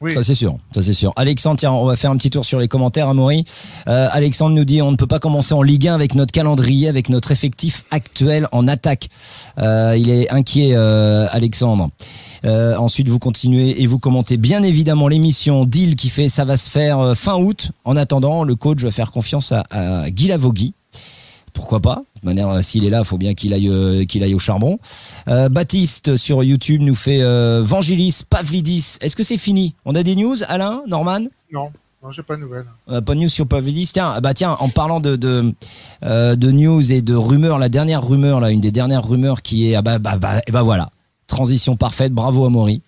Oui. 0.02 0.12
Ça 0.14 0.22
c'est 0.22 0.34
sûr, 0.34 0.56
ça 0.74 0.80
c'est 0.80 0.94
sûr. 0.94 1.12
Alexandre, 1.16 1.58
tiens, 1.58 1.72
on 1.72 1.84
va 1.84 1.94
faire 1.94 2.10
un 2.10 2.16
petit 2.16 2.30
tour 2.30 2.42
sur 2.46 2.58
les 2.58 2.68
commentaires, 2.68 3.08
Amaury. 3.08 3.44
Euh, 3.86 4.08
Alexandre 4.12 4.54
nous 4.56 4.64
dit 4.64 4.80
on 4.80 4.90
ne 4.90 4.96
peut 4.96 5.06
pas 5.06 5.18
commencer 5.18 5.52
en 5.52 5.60
Ligue 5.60 5.88
1 5.88 5.94
avec 5.94 6.14
notre 6.14 6.32
calendrier, 6.32 6.88
avec 6.88 7.10
notre 7.10 7.32
effectif 7.32 7.84
actuel 7.90 8.48
en 8.52 8.66
attaque. 8.66 9.10
Euh, 9.58 9.94
il 9.98 10.08
est 10.08 10.30
inquiet, 10.30 10.70
euh, 10.72 11.26
Alexandre. 11.32 11.90
Euh, 12.46 12.76
ensuite, 12.76 13.10
vous 13.10 13.18
continuez 13.18 13.82
et 13.82 13.86
vous 13.86 13.98
commentez 13.98 14.38
bien 14.38 14.62
évidemment 14.62 15.06
l'émission 15.06 15.66
Deal 15.66 15.96
qui 15.96 16.08
fait 16.08 16.30
ça 16.30 16.46
va 16.46 16.56
se 16.56 16.70
faire 16.70 16.98
euh, 16.98 17.14
fin 17.14 17.36
août. 17.36 17.70
En 17.84 17.94
attendant, 17.96 18.42
le 18.42 18.54
coach 18.54 18.80
va 18.80 18.90
faire 18.90 19.12
confiance 19.12 19.52
à, 19.52 19.64
à 19.70 20.08
Guy 20.08 20.28
Lavogui. 20.28 20.72
Pourquoi 21.52 21.80
pas 21.80 22.02
De 22.22 22.26
manière, 22.26 22.48
euh, 22.48 22.62
s'il 22.62 22.84
est 22.84 22.90
là, 22.90 23.00
il 23.00 23.04
faut 23.04 23.18
bien 23.18 23.34
qu'il 23.34 23.52
aille, 23.54 23.68
euh, 23.68 24.04
qu'il 24.04 24.22
aille 24.22 24.34
au 24.34 24.38
charbon. 24.38 24.78
Euh, 25.28 25.48
Baptiste 25.48 26.16
sur 26.16 26.42
YouTube 26.42 26.82
nous 26.82 26.94
fait 26.94 27.22
euh, 27.22 27.62
Vangelis, 27.64 28.22
Pavlidis. 28.28 28.96
Est-ce 29.00 29.16
que 29.16 29.22
c'est 29.22 29.38
fini? 29.38 29.74
On 29.84 29.94
a 29.94 30.02
des 30.02 30.16
news, 30.16 30.36
Alain, 30.48 30.82
Norman? 30.86 31.20
Non, 31.52 31.70
non, 32.02 32.12
j'ai 32.12 32.22
pas 32.22 32.36
de 32.36 32.40
nouvelles. 32.40 32.66
Euh, 32.90 33.00
Pas 33.00 33.14
de 33.14 33.20
news 33.20 33.28
sur 33.28 33.46
Pavlidis. 33.46 33.90
Tiens, 33.92 34.12
ah 34.14 34.20
bah 34.20 34.34
tiens, 34.34 34.56
en 34.60 34.68
parlant 34.68 35.00
de 35.00 35.16
de, 35.16 35.52
de 36.02 36.50
news 36.50 36.92
et 36.92 37.02
de 37.02 37.14
rumeurs, 37.14 37.58
la 37.58 37.68
dernière 37.68 38.06
rumeur 38.06 38.40
là, 38.40 38.50
une 38.50 38.60
des 38.60 38.72
dernières 38.72 39.06
rumeurs 39.06 39.42
qui 39.42 39.70
est 39.70 39.74
ah 39.74 39.82
bah 39.82 39.98
bah, 39.98 40.16
bah 40.18 40.40
et 40.46 40.52
bah 40.52 40.62
voilà. 40.62 40.90
Transition 41.26 41.76
parfaite, 41.76 42.12
bravo 42.12 42.44
Amaury. 42.44 42.82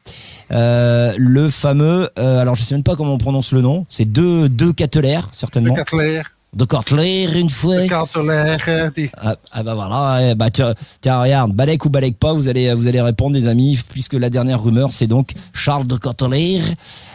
Euh, 0.50 1.14
le 1.16 1.48
fameux, 1.48 2.10
euh, 2.18 2.40
alors 2.40 2.56
je 2.56 2.64
sais 2.64 2.74
même 2.74 2.82
pas 2.82 2.96
comment 2.96 3.14
on 3.14 3.18
prononce 3.18 3.52
le 3.52 3.60
nom, 3.60 3.86
c'est 3.88 4.04
deux 4.04 4.48
deux 4.48 4.72
certainement. 5.32 5.74
Cutler, 5.76 6.22
De 6.54 6.66
Cateler 6.66 7.28
une 7.34 7.48
fois. 7.48 7.76
de 7.80 7.86
Cutler, 7.88 8.88
des- 8.94 9.10
Ah, 9.16 9.36
ah 9.52 9.62
bah 9.62 9.74
voilà, 9.74 10.34
bah 10.34 10.50
tiens, 10.50 10.74
tiens, 11.00 11.22
regarde, 11.22 11.52
Balek 11.54 11.86
ou 11.86 11.88
Balek 11.88 12.18
pas, 12.18 12.34
vous 12.34 12.46
allez 12.46 12.74
vous 12.74 12.88
allez 12.88 13.00
répondre 13.00 13.34
les 13.34 13.46
amis, 13.46 13.78
puisque 13.88 14.12
la 14.12 14.28
dernière 14.28 14.62
rumeur 14.62 14.92
c'est 14.92 15.06
donc 15.06 15.32
Charles 15.54 15.86
de 15.86 15.96
Cotteler. 15.96 16.60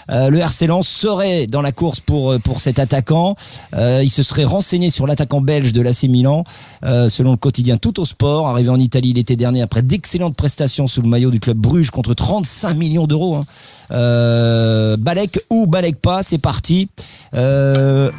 Euh, 0.09 0.29
le 0.31 0.39
RC 0.39 0.65
Lens 0.65 0.87
serait 0.87 1.45
dans 1.45 1.61
la 1.61 1.71
course 1.71 1.99
pour 1.99 2.31
euh, 2.31 2.39
pour 2.39 2.59
cet 2.59 2.79
attaquant. 2.79 3.35
Euh, 3.75 4.01
il 4.03 4.09
se 4.09 4.23
serait 4.23 4.43
renseigné 4.43 4.89
sur 4.89 5.05
l'attaquant 5.05 5.39
belge 5.39 5.71
de 5.71 5.81
l'AC 5.83 6.03
Milan, 6.05 6.43
euh, 6.83 7.07
selon 7.07 7.29
le 7.31 7.37
quotidien 7.37 7.77
Tout 7.77 7.99
au 7.99 8.05
Sport, 8.05 8.47
arrivé 8.47 8.69
en 8.69 8.79
Italie 8.79 9.13
l'été 9.13 9.35
dernier 9.35 9.61
après 9.61 9.83
d'excellentes 9.83 10.35
prestations 10.35 10.87
sous 10.87 11.03
le 11.03 11.09
maillot 11.09 11.29
du 11.29 11.39
club 11.39 11.57
Bruges 11.57 11.91
contre 11.91 12.15
35 12.15 12.73
millions 12.75 13.05
d'euros. 13.05 13.35
Hein. 13.35 13.45
Euh, 13.91 14.97
Balek 14.97 15.41
ou 15.51 15.67
Balek 15.67 16.01
pas, 16.01 16.23
c'est 16.23 16.39
parti. 16.39 16.89
Euh, 17.35 18.09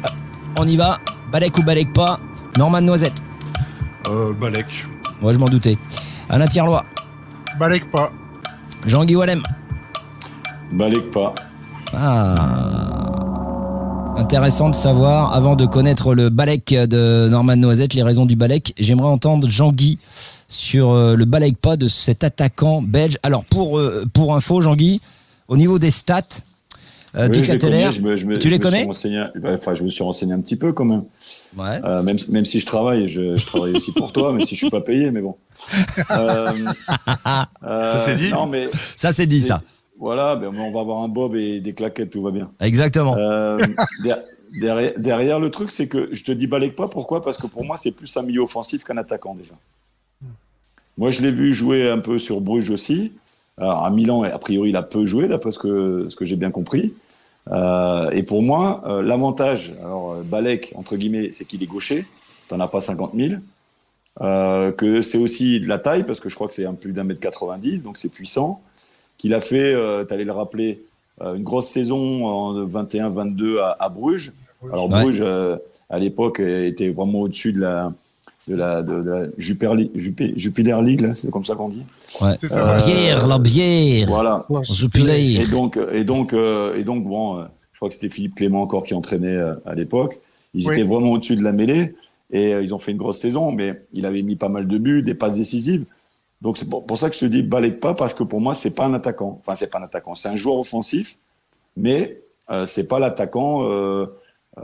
on 0.57 0.67
y 0.67 0.75
va. 0.77 0.99
Balek 1.31 1.57
ou 1.57 1.63
Balek 1.63 1.93
pas. 1.93 2.19
Norman 2.57 2.81
Noisette. 2.81 3.21
Euh, 4.09 4.33
Balek. 4.33 4.65
Moi, 5.21 5.33
je 5.33 5.37
m'en 5.37 5.47
doutais. 5.47 5.77
Alain 6.29 6.47
Tierlois, 6.47 6.85
Balek 7.59 7.89
pas. 7.91 8.11
Jean-Guy 8.85 9.15
Wallem. 9.15 9.41
Balek 10.71 11.11
pas. 11.11 11.33
Ah. 11.93 12.35
Intéressant 14.17 14.69
de 14.69 14.75
savoir, 14.75 15.33
avant 15.33 15.55
de 15.55 15.65
connaître 15.65 16.13
le 16.13 16.29
Balek 16.29 16.73
de 16.73 17.27
Norman 17.29 17.55
Noisette, 17.55 17.93
les 17.93 18.03
raisons 18.03 18.25
du 18.25 18.35
Balek, 18.35 18.73
j'aimerais 18.77 19.07
entendre 19.07 19.49
Jean-Guy 19.49 19.97
sur 20.47 20.91
euh, 20.91 21.15
le 21.15 21.25
Balek 21.25 21.59
pas 21.59 21.77
de 21.77 21.87
cet 21.87 22.23
attaquant 22.23 22.81
belge. 22.81 23.17
Alors, 23.23 23.43
pour, 23.45 23.79
euh, 23.79 24.05
pour 24.13 24.35
info, 24.35 24.61
Jean-Guy, 24.61 25.01
au 25.47 25.57
niveau 25.57 25.79
des 25.79 25.91
stats, 25.91 26.41
euh, 27.15 27.23
Oui, 27.27 27.29
du 27.29 27.43
je 27.43 27.51
les 27.53 27.57
Cateller, 27.57 27.71
connais, 27.83 27.91
je 27.91 28.01
me- 28.01 28.15
je 28.15 28.25
me- 28.25 28.37
tu 28.37 28.49
je 28.49 28.49
les 28.53 28.57
me 28.59 28.61
suis 28.63 28.71
connais 28.71 28.83
renseigné- 28.85 29.25
bah, 29.35 29.51
Enfin, 29.55 29.73
je 29.73 29.83
me 29.83 29.89
suis 29.89 30.03
renseigné 30.03 30.33
un 30.33 30.41
petit 30.41 30.55
peu 30.55 30.73
quand 30.73 30.85
même. 30.85 31.03
Ouais. 31.57 31.79
Euh, 31.83 32.01
même, 32.03 32.17
même 32.29 32.45
si 32.45 32.59
je 32.59 32.65
travaille, 32.65 33.07
je, 33.07 33.35
je 33.35 33.45
travaille 33.45 33.73
aussi 33.75 33.91
pour 33.91 34.11
toi, 34.11 34.31
même 34.33 34.45
si 34.45 34.55
je 34.55 34.59
suis 34.61 34.69
pas 34.69 34.81
payé, 34.81 35.11
mais 35.11 35.21
bon. 35.21 35.35
Euh, 36.11 36.51
euh, 37.65 37.93
Ça, 37.93 37.99
c'est 38.05 38.15
dit 38.15 38.31
Non, 38.31 38.45
mais 38.47 38.67
Ça, 38.95 39.11
c'est 39.11 39.25
dit, 39.27 39.41
ça. 39.41 39.61
voilà, 39.97 40.35
ben, 40.35 40.47
on 40.57 40.71
va 40.71 40.79
avoir 40.81 41.03
un 41.03 41.07
bob 41.09 41.35
et 41.35 41.59
des 41.59 41.73
claquettes, 41.73 42.09
tout 42.11 42.21
va 42.21 42.31
bien. 42.31 42.49
Exactement. 42.59 43.15
Euh, 43.17 43.59
der- 44.03 44.19
derrière, 44.59 44.93
derrière, 44.97 45.39
le 45.39 45.49
truc, 45.51 45.71
c'est 45.71 45.87
que 45.87 46.09
je 46.13 46.23
te 46.23 46.31
dis 46.31 46.47
Balek 46.47 46.75
pas. 46.75 46.87
Pourquoi? 46.87 47.21
Parce 47.21 47.37
que 47.37 47.47
pour 47.47 47.63
moi, 47.65 47.77
c'est 47.77 47.91
plus 47.91 48.15
un 48.17 48.23
milieu 48.23 48.41
offensif 48.41 48.83
qu'un 48.83 48.97
attaquant 48.97 49.35
déjà. 49.35 49.53
Moi, 50.97 51.11
je 51.11 51.21
l'ai 51.21 51.31
vu 51.31 51.53
jouer 51.53 51.89
un 51.89 51.99
peu 51.99 52.17
sur 52.19 52.41
Bruges 52.41 52.69
aussi. 52.71 53.13
Alors, 53.59 53.85
à 53.85 53.89
Milan, 53.91 54.23
a 54.23 54.37
priori, 54.39 54.69
il 54.69 54.75
a 54.75 54.83
peu 54.83 55.05
joué, 55.05 55.27
d'après 55.27 55.51
ce 55.51 55.59
que, 55.59 56.07
ce 56.09 56.15
que 56.15 56.25
j'ai 56.25 56.35
bien 56.35 56.51
compris. 56.51 56.93
Euh, 57.51 58.09
et 58.11 58.23
pour 58.23 58.41
moi, 58.41 58.83
euh, 58.87 59.01
l'avantage, 59.01 59.73
alors 59.81 60.13
euh, 60.13 60.21
Balek, 60.23 60.73
entre 60.75 60.95
guillemets, 60.95 61.31
c'est 61.31 61.45
qu'il 61.45 61.61
est 61.63 61.67
gaucher. 61.67 62.05
T'en 62.47 62.59
as 62.59 62.67
pas 62.67 62.81
50 62.81 63.11
000. 63.15 63.35
Euh, 64.21 64.71
que 64.71 65.01
c'est 65.01 65.17
aussi 65.17 65.59
de 65.59 65.67
la 65.67 65.79
taille, 65.79 66.03
parce 66.03 66.19
que 66.19 66.29
je 66.29 66.35
crois 66.35 66.47
que 66.47 66.53
c'est 66.53 66.65
un 66.65 66.73
plus 66.73 66.91
d'un 66.91 67.03
mètre 67.03 67.19
90, 67.21 67.83
donc 67.83 67.97
c'est 67.97 68.09
puissant. 68.09 68.61
Qu'il 69.17 69.33
a 69.33 69.41
fait, 69.41 69.73
euh, 69.73 70.05
tu 70.05 70.13
allais 70.13 70.23
le 70.23 70.31
rappeler, 70.31 70.81
euh, 71.21 71.35
une 71.35 71.43
grosse 71.43 71.67
saison 71.67 72.25
en 72.25 72.65
21-22 72.65 73.59
à, 73.59 73.75
à 73.79 73.89
Bruges. 73.89 74.31
Alors 74.71 74.89
Ouais. 74.89 75.03
Bruges, 75.03 75.21
euh, 75.21 75.57
à 75.89 75.99
l'époque, 75.99 76.39
était 76.39 76.89
vraiment 76.89 77.21
au-dessus 77.21 77.53
de 77.53 77.61
la, 77.61 77.91
de 78.49 78.55
la, 78.55 78.81
de 78.81 78.93
la 78.93 79.27
Jupiler 79.37 79.89
Jupiler 80.35 80.77
League, 80.83 81.01
là, 81.01 81.13
c'est 81.13 81.29
comme 81.31 81.45
ça 81.45 81.55
qu'on 81.55 81.69
dit. 81.69 81.83
Ça. 82.01 82.35
La 82.41 82.75
Euh, 82.75 82.77
bière, 82.77 83.27
la 83.27 83.37
bière. 83.39 84.07
Voilà. 84.07 84.45
Je 84.63 84.87
play. 84.87 85.33
Et 85.33 85.47
donc, 85.47 85.77
et 85.93 86.03
donc, 86.03 86.33
euh, 86.33 86.75
et 86.75 86.83
donc, 86.83 87.05
bon, 87.05 87.39
euh, 87.39 87.43
je 87.73 87.77
crois 87.77 87.89
que 87.89 87.95
c'était 87.95 88.09
Philippe 88.09 88.35
Clément 88.35 88.61
encore 88.61 88.83
qui 88.83 88.93
entraînait 88.93 89.35
euh, 89.35 89.53
à 89.65 89.75
l'époque. 89.75 90.19
Ils 90.53 90.67
Oui. 90.67 90.73
étaient 90.73 90.83
vraiment 90.83 91.11
au-dessus 91.11 91.35
de 91.35 91.43
la 91.43 91.51
mêlée 91.51 91.95
et 92.31 92.53
euh, 92.53 92.61
ils 92.63 92.73
ont 92.73 92.79
fait 92.79 92.91
une 92.91 92.97
grosse 92.97 93.19
saison, 93.19 93.51
mais 93.51 93.83
il 93.93 94.05
avait 94.05 94.23
mis 94.23 94.35
pas 94.35 94.49
mal 94.49 94.67
de 94.67 94.77
buts, 94.77 95.03
des 95.03 95.13
passes 95.13 95.35
décisives. 95.35 95.85
Donc 96.41 96.57
c'est 96.57 96.67
pour, 96.69 96.85
pour 96.85 96.97
ça 96.97 97.09
que 97.09 97.15
je 97.15 97.19
te 97.21 97.25
dis 97.25 97.43
Balek 97.43 97.79
pas 97.79 97.93
parce 97.93 98.13
que 98.13 98.23
pour 98.23 98.39
moi 98.41 98.55
c'est 98.55 98.73
pas 98.73 98.85
un 98.85 98.93
attaquant. 98.93 99.37
Enfin 99.41 99.55
c'est 99.55 99.67
pas 99.67 99.77
un 99.79 99.83
attaquant, 99.83 100.15
c'est 100.15 100.29
un 100.29 100.35
joueur 100.35 100.57
offensif, 100.57 101.17
mais 101.77 102.19
euh, 102.49 102.65
c'est 102.65 102.87
pas 102.87 102.97
l'attaquant 102.97 103.63
euh, 103.69 104.05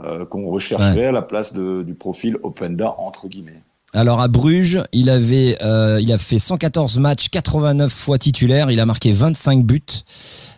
euh, 0.02 0.24
qu'on 0.24 0.46
rechercherait 0.48 1.06
à 1.06 1.12
la 1.12 1.22
place 1.22 1.52
de- 1.52 1.82
du 1.82 1.94
profil 1.94 2.36
Openda 2.42 2.94
entre 2.98 3.28
guillemets. 3.28 3.62
Alors 3.92 4.20
à 4.20 4.28
Bruges, 4.28 4.82
il 4.92 5.08
avait, 5.08 5.56
euh, 5.62 6.00
a 6.12 6.18
fait 6.18 6.38
114 6.38 6.98
matchs, 6.98 7.28
89 7.28 7.92
fois 7.92 8.18
titulaire, 8.18 8.70
il 8.70 8.80
a 8.80 8.86
marqué 8.86 9.12
25 9.12 9.64
buts 9.64 9.80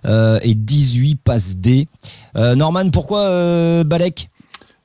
euh, 0.06 0.40
et 0.42 0.54
18 0.54 1.16
passes 1.22 1.56
D. 1.56 1.88
Euh, 2.36 2.54
Norman, 2.54 2.90
pourquoi 2.90 3.84
Balek? 3.84 4.30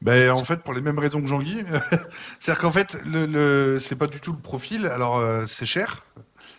Ben, 0.01 0.31
en 0.31 0.43
fait, 0.43 0.61
pour 0.63 0.73
les 0.73 0.81
mêmes 0.81 0.99
raisons 0.99 1.21
que 1.21 1.27
Jean-Guy. 1.27 1.63
C'est-à-dire 2.39 2.61
qu'en 2.61 2.71
fait, 2.71 2.97
le, 3.05 3.77
c'est 3.79 3.95
pas 3.95 4.07
du 4.07 4.19
tout 4.19 4.33
le 4.33 4.39
profil. 4.39 4.85
Alors, 4.87 5.23
c'est 5.47 5.65
cher. 5.65 6.03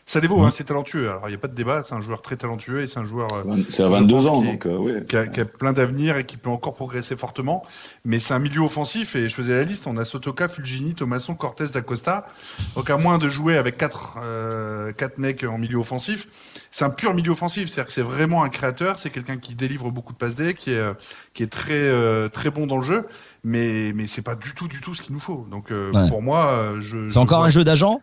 Ça 0.07 0.21
les 0.21 0.29
vaut, 0.29 0.39
Mhm. 0.39 0.45
hein, 0.45 0.51
c'est 0.53 0.65
talentueux. 0.65 1.09
Alors, 1.09 1.23
il 1.27 1.29
n'y 1.31 1.35
a 1.35 1.39
pas 1.39 1.49
de 1.49 1.55
débat. 1.55 1.83
C'est 1.83 1.95
un 1.95 2.01
joueur 2.03 2.21
très 2.21 2.37
talentueux 2.37 2.81
et 2.83 2.87
c'est 2.87 2.99
un 2.99 3.07
joueur 3.07 3.27
euh, 3.33 3.57
C'est 3.69 3.83
à 3.83 3.87
Je 3.87 3.91
22 3.93 4.15
pense 4.15 4.27
ans 4.27 4.43
donc 4.43 4.67
euh, 4.67 4.77
oui. 4.77 4.93
qui, 5.09 5.17
a, 5.17 5.27
qui 5.27 5.41
a 5.41 5.45
plein 5.47 5.73
d'avenir 5.73 6.17
et 6.19 6.25
qui 6.27 6.37
peut 6.37 6.51
encore 6.51 6.75
progresser 6.75 7.17
fortement. 7.17 7.65
Mais 8.05 8.19
c'est 8.21 8.35
un 8.35 8.39
milieu 8.39 8.61
offensif 8.61 9.17
et 9.17 9.29
je 9.29 9.35
faisais 9.35 9.57
la 9.57 9.65
liste. 9.65 9.87
On 9.87 9.97
a 9.97 10.05
Sotoka, 10.05 10.49
Fulgini, 10.49 10.95
Thomasson, 10.95 11.35
Cortés, 11.35 11.69
D'Acosta. 11.69 12.27
Donc, 12.77 12.91
à 12.91 12.97
moins 12.99 13.17
de 13.19 13.29
jouer 13.31 13.57
avec 13.57 13.77
quatre, 13.79 14.19
euh, 14.23 14.93
quatre 14.93 15.17
mecs 15.19 15.43
en 15.45 15.57
milieu 15.59 15.79
offensif, 15.79 16.29
c'est 16.71 16.85
un 16.85 16.91
pur 16.91 17.15
milieu 17.15 17.33
offensif. 17.33 17.69
C'est-à-dire 17.71 17.87
que 17.87 17.93
c'est 17.93 18.03
vraiment 18.03 18.43
un 18.45 18.51
créateur. 18.51 18.99
C'est 18.99 19.11
quelqu'un 19.11 19.39
qui 19.39 19.55
délivre 19.55 19.91
beaucoup 19.91 20.13
de 20.13 20.19
passes 20.19 20.35
D, 20.37 20.53
qui 20.55 20.71
est, 20.73 20.79
euh, 20.79 20.93
qui 21.33 21.43
est 21.43 21.51
très, 21.53 21.73
euh, 21.75 22.29
très 22.29 22.51
bon 22.51 22.67
dans 22.67 22.77
le 22.79 22.85
jeu. 22.85 23.07
Mais, 23.43 23.93
mais 23.95 24.07
c'est 24.07 24.23
pas 24.23 24.35
du 24.35 24.53
tout, 24.55 24.69
du 24.69 24.81
tout 24.81 24.95
ce 24.95 25.03
qu'il 25.03 25.13
nous 25.15 25.21
faut. 25.21 25.47
Donc, 25.51 25.71
euh, 25.71 25.93
Ouais. 25.93 26.09
pour 26.09 26.23
moi, 26.23 26.75
je. 26.81 27.09
C'est 27.09 27.19
encore 27.19 27.39
vois- 27.39 27.47
un 27.47 27.51
jeu 27.51 27.65
d'agent? 27.65 28.01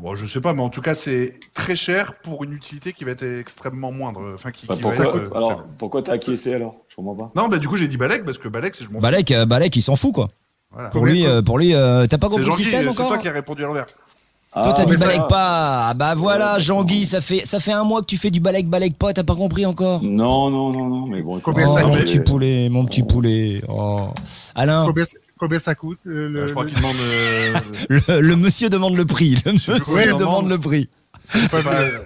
Bon, 0.00 0.14
je 0.14 0.26
sais 0.26 0.40
pas, 0.40 0.52
mais 0.54 0.62
en 0.62 0.68
tout 0.68 0.80
cas, 0.80 0.94
c'est 0.94 1.40
très 1.54 1.74
cher 1.74 2.14
pour 2.22 2.44
une 2.44 2.52
utilité 2.52 2.92
qui 2.92 3.02
va 3.02 3.10
être 3.10 3.24
extrêmement 3.24 3.90
moindre. 3.90 4.20
Enfin, 4.34 4.52
qui, 4.52 4.64
Bah, 4.66 4.76
qui 4.76 4.82
va 4.82 4.88
pourquoi 4.90 5.04
être, 5.06 5.16
euh, 5.16 5.36
alors 5.36 5.64
pourquoi 5.76 6.02
t'as 6.02 6.12
acquiescé 6.12 6.54
alors? 6.54 6.76
Je 6.88 6.94
comprends 6.94 7.16
pas. 7.16 7.30
Non, 7.34 7.48
bah 7.48 7.58
du 7.58 7.66
coup 7.66 7.76
j'ai 7.76 7.88
dit 7.88 7.96
Balek 7.96 8.24
parce 8.24 8.38
que 8.38 8.46
Balek 8.48 8.76
c'est 8.76 8.84
je 8.84 8.90
m'en 8.90 8.98
fous. 9.00 9.02
Balek, 9.02 9.30
euh, 9.32 9.44
Balek, 9.44 9.74
il 9.74 9.82
s'en 9.82 9.96
fout 9.96 10.14
quoi. 10.14 10.28
Voilà. 10.70 10.90
Pour 10.90 11.04
lui, 11.04 11.26
euh, 11.26 11.42
pour 11.42 11.58
lui, 11.58 11.74
euh, 11.74 12.06
t'as 12.06 12.16
pas 12.18 12.28
C'est 12.28 12.36
compris 12.36 12.46
le 12.48 12.52
système 12.56 12.82
c'est 12.84 12.88
encore 12.90 13.08
toi 13.08 13.18
qui 13.18 13.26
as 13.26 13.32
répondu 13.32 13.64
à 13.64 13.66
l'envers. 13.66 13.86
Toi, 13.86 14.72
t'as 14.72 14.82
Ah, 14.82 14.84
dit 14.84 14.92
mais 14.92 14.98
ça- 14.98 15.06
Balek 15.06 15.28
pas. 15.28 15.88
Ah 15.88 15.94
bah 15.94 16.14
voilà, 16.14 16.58
Jean-Guy, 16.60 17.04
ça 17.04 17.20
fait, 17.20 17.44
ça 17.44 17.58
fait 17.58 17.72
un 17.72 17.82
mois 17.84 18.00
que 18.00 18.06
tu 18.06 18.16
fais 18.16 18.30
du 18.30 18.38
Balek, 18.40 18.68
Balek 18.68 18.96
pas, 18.96 19.12
t'as 19.12 19.24
pas 19.24 19.34
compris 19.34 19.66
encore? 19.66 20.00
Non 20.04 20.48
non 20.48 20.70
non 20.72 20.86
non 20.86 21.06
mais 21.08 21.22
bon. 21.22 21.40
Combien 21.40 21.66
Oh, 21.68 21.74
ça 21.76 21.82
mon 21.84 21.92
petit 21.92 22.20
poulet, 22.20 22.68
mon 22.68 22.84
petit 22.84 23.02
poulet. 23.02 23.62
Oh. 23.68 24.10
Alain, 24.54 24.84
Combien, 24.86 25.04
combien 25.38 25.58
ça 25.58 25.74
coûte 25.74 25.98
euh, 26.06 26.28
le- 26.28 26.46
je 26.48 26.52
crois 26.52 26.64
le- 26.64 26.70
qu'il 26.70 26.78
demande. 26.78 26.96
euh, 27.00 28.00
le, 28.20 28.20
le 28.20 28.36
monsieur 28.36 28.68
demande 28.68 28.96
le 28.96 29.04
prix. 29.06 29.38
Le 29.44 29.52
monsieur 29.52 29.74
demande 30.06 30.18
demande. 30.18 30.48
le 30.48 30.58
prix. 30.58 30.88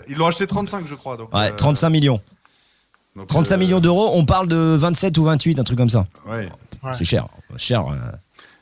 ils 0.08 0.16
l'ont 0.16 0.26
acheté 0.26 0.46
35, 0.46 0.86
je 0.88 0.94
crois. 0.94 1.16
Donc, 1.16 1.34
Ouais, 1.34 1.50
euh, 1.50 1.56
35 1.56 1.90
millions. 1.90 2.20
donc, 3.16 3.26
35 3.28 3.54
euh, 3.54 3.58
millions 3.58 3.80
d'euros, 3.80 4.10
on 4.14 4.24
parle 4.24 4.48
de 4.48 4.56
27 4.56 5.16
ou 5.18 5.24
28, 5.24 5.58
un 5.58 5.64
truc 5.64 5.78
comme 5.78 5.88
ça. 5.90 6.06
Ouais. 6.28 6.48
Ouais. 6.82 6.90
C'est 6.94 7.04
cher. 7.04 7.26
Cher. 7.56 7.86
euh, 7.88 7.94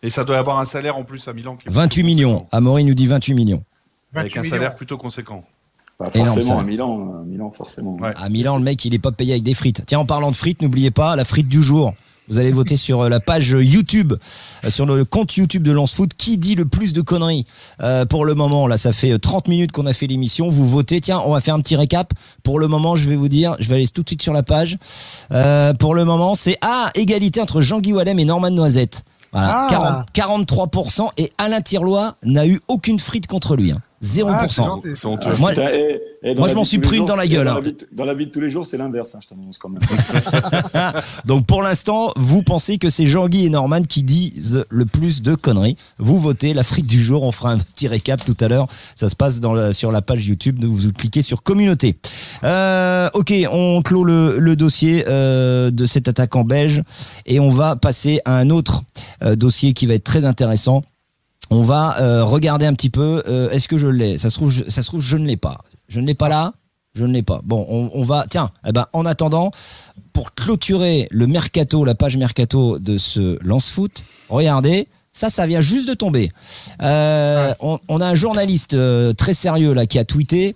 Et 0.03 0.11
ça 0.11 0.25
doit 0.25 0.39
avoir 0.39 0.59
un 0.59 0.65
salaire 0.67 0.97
en 0.97 1.05
plus 1.05 1.27
à 1.29 1.33
Milan. 1.33 1.57
Qui 1.57 1.69
est 1.69 1.73
28 1.73 2.03
plutôt 2.03 2.07
millions. 2.07 2.47
Amaury 2.53 2.85
nous 2.85 2.95
dit 2.95 3.07
28 3.07 3.35
millions. 3.35 3.65
Avec 4.15 4.35
28 4.35 4.39
un 4.39 4.43
millions. 4.43 4.55
salaire 4.55 4.75
plutôt 4.75 4.99
conséquent. 4.99 5.45
Bah, 5.99 6.09
forcément, 6.15 6.59
à 6.59 6.63
Milan, 6.63 7.21
à 7.21 7.25
Milan, 7.27 7.53
forcément. 7.55 7.97
Ouais. 7.97 8.13
À 8.17 8.29
Milan, 8.31 8.57
le 8.57 8.63
mec, 8.65 8.83
il 8.87 8.95
est 8.95 8.99
pas 8.99 9.13
payé 9.13 9.33
avec 9.35 9.43
des 9.43 9.53
frites. 9.55 9.83
Tiens, 9.87 9.99
en 9.99 10.07
parlant 10.07 10.31
de 10.31 10.37
frites, 10.37 10.63
n'oubliez 10.63 10.91
pas 10.91 11.15
la 11.15 11.25
frite 11.27 11.47
du 11.49 11.63
jour. 11.63 11.95
Vous 12.31 12.39
allez 12.39 12.53
voter 12.53 12.77
sur 12.77 13.01
euh, 13.03 13.09
la 13.09 13.19
page 13.21 13.51
YouTube, 13.59 14.15
euh, 14.65 14.71
sur 14.71 14.87
le 14.87 15.05
compte 15.05 15.35
YouTube 15.37 15.63
de 15.65 15.73
Lance 15.73 15.93
Foot. 15.93 16.13
Qui 16.17 16.39
dit 16.39 16.55
le 16.55 16.65
plus 16.65 16.93
de 16.93 17.01
conneries 17.03 17.45
Euh, 17.83 18.05
Pour 18.07 18.25
le 18.25 18.35
moment, 18.35 18.67
là, 18.67 18.79
ça 18.79 18.93
fait 18.93 19.13
euh, 19.13 19.19
30 19.19 19.49
minutes 19.49 19.73
qu'on 19.73 19.87
a 19.87 19.93
fait 19.93 20.07
l'émission. 20.07 20.49
Vous 20.49 20.67
votez. 20.69 21.01
Tiens, 21.01 21.21
on 21.27 21.33
va 21.33 21.41
faire 21.41 21.55
un 21.55 21.61
petit 21.61 21.77
récap. 21.77 22.13
Pour 22.43 22.61
le 22.61 22.69
moment, 22.69 22.95
je 22.97 23.09
vais 23.09 23.17
vous 23.17 23.29
dire, 23.29 23.57
je 23.59 23.69
vais 23.69 23.75
aller 23.75 23.89
tout 23.89 24.03
de 24.03 24.09
suite 24.09 24.23
sur 24.23 24.33
la 24.33 24.43
page. 24.45 24.79
Euh, 25.33 25.75
pour 25.75 25.95
le 25.95 26.05
moment, 26.05 26.35
c'est 26.35 26.57
ah 26.63 26.91
égalité 26.95 27.41
entre 27.41 27.61
Jean-Guy 27.61 27.93
Wallem 27.93 28.19
et 28.19 28.25
Norman 28.25 28.51
Noisette. 28.51 29.05
Voilà, 29.33 29.69
Ah. 29.71 30.07
40 30.15 30.49
43% 30.53 31.11
et 31.17 31.31
Alain 31.39 31.61
Tirlois 31.61 32.17
n'a 32.25 32.47
eu 32.47 32.61
aucune 32.69 32.99
frite 32.99 33.27
contre 33.27 33.57
lui. 33.57 33.73
Hein. 33.73 33.81
0%. 34.03 34.31
Ah. 34.33 34.47
Ah, 35.23 35.35
Moi- 35.39 35.51
putain, 35.51 35.69
et- 35.73 36.01
et 36.23 36.35
dans 36.35 36.41
moi, 36.41 36.49
la 36.49 36.53
je 36.53 36.57
m'en 36.57 36.65
suis 36.65 36.79
pris 36.79 36.97
une 36.99 37.05
dans 37.05 37.17
la 37.17 37.27
gueule, 37.27 37.47
Dans, 37.47 37.53
hein. 37.53 37.55
la 37.57 37.61
vie, 37.61 37.73
de- 37.73 37.89
dans 37.93 38.05
la 38.05 38.15
vie 38.15 38.27
de 38.27 38.31
tous 38.31 38.41
les 38.41 38.49
jours, 38.51 38.65
c'est 38.67 38.79
l'inverse, 38.79 39.15
hein, 39.15 39.19
je 39.23 39.29
t'annonce 39.29 39.59
quand 39.59 39.69
même. 39.69 39.81
Donc 41.27 41.47
pour 41.47 41.63
l'instant, 41.63 42.13
vous 42.17 42.43
pensez 42.43 42.79
que 42.79 42.89
c'est 42.91 43.07
Jean-Guy 43.07 43.47
et 43.47 43.51
Norman 43.51 43.83
qui 43.83 44.03
disent 44.03 44.65
le 44.69 44.87
plus 44.87 45.23
de 45.23 45.35
conneries. 45.35 45.77
Vous 45.99 46.19
votez 46.19 46.55
la 46.55 46.65
frite 46.65 46.87
du 46.87 47.03
jour. 47.03 47.23
On 47.23 47.33
fera 47.33 47.53
un 47.53 47.59
petit 47.59 47.89
récap 47.89 48.25
tout 48.25 48.37
à 48.41 48.49
l'heure. 48.49 48.67
Ça 48.97 49.09
se 49.09 49.17
passe 49.17 49.41
dans 49.41 49.53
la- 49.55 49.73
sur 49.73 49.93
la 49.93 50.03
page 50.03 50.27
YouTube. 50.27 50.59
Donc 50.59 50.73
vous 50.73 50.93
cliquez 50.93 51.23
sur 51.23 51.43
communauté. 51.43 51.97
Euh, 52.45 53.09
ok, 53.15 53.33
on 53.53 53.83
clôt 53.83 54.05
le, 54.05 54.39
le 54.39 54.57
dossier 54.57 55.05
euh, 55.09 55.71
de 55.71 55.87
cet 55.87 56.09
attaquant 56.09 56.45
belge 56.45 56.83
et 57.27 57.41
on 57.41 57.51
va 57.51 57.77
passer 57.77 58.21
à 58.25 58.37
un 58.37 58.51
autre 58.51 58.83
euh, 59.23 59.37
dossier 59.37 59.73
qui 59.73 59.87
va 59.87 59.95
être 59.95 60.05
très 60.05 60.25
intéressant. 60.25 60.83
On 61.51 61.63
va 61.63 62.01
euh, 62.01 62.25
regarder 62.25 62.67
un 62.67 62.75
petit 62.75 62.91
peu. 62.91 63.23
euh, 63.27 63.51
Est-ce 63.51 63.69
que 63.69 63.77
je 63.79 63.87
l'ai? 63.89 64.19
Ça 64.19 64.31
se 64.31 64.37
trouve, 64.37 64.51
je, 64.51 64.63
ça 64.69 64.83
se 64.83 64.89
trouve, 64.89 65.03
je 65.03 65.17
ne 65.17 65.27
l'ai 65.27 65.37
pas. 65.37 65.59
Je 65.89 66.01
ne 66.01 66.07
l'ai 66.07 66.15
pas 66.15 66.29
là? 66.29 66.53
Je 66.95 67.05
ne 67.05 67.13
l'ai 67.13 67.23
pas. 67.23 67.41
Bon, 67.45 67.67
on, 67.69 67.91
on 67.95 68.03
va. 68.03 68.25
Tiens. 68.29 68.51
Eh 68.67 68.73
ben, 68.73 68.87
en 68.93 69.07
attendant, 69.07 69.51
pour 70.13 70.35
clôturer 70.35 71.09
le 71.11 71.27
mercato, 71.27 71.85
la 71.85 71.95
page 71.95 72.17
mercato 72.17 72.79
de 72.79 72.99
ce 72.99 73.39
lance 73.45 73.71
foot, 73.71 74.05
regardez. 74.29 74.89
Ça, 75.13 75.29
ça 75.29 75.45
vient 75.45 75.61
juste 75.61 75.89
de 75.89 75.95
tomber. 75.95 76.31
Euh, 76.83 77.53
on, 77.59 77.81
on 77.89 78.01
a 78.01 78.07
un 78.07 78.15
journaliste 78.15 78.75
euh, 78.75 79.13
très 79.13 79.35
sérieux 79.35 79.73
là 79.75 79.85
qui 79.87 79.99
a 79.99 80.05
tweeté, 80.05 80.55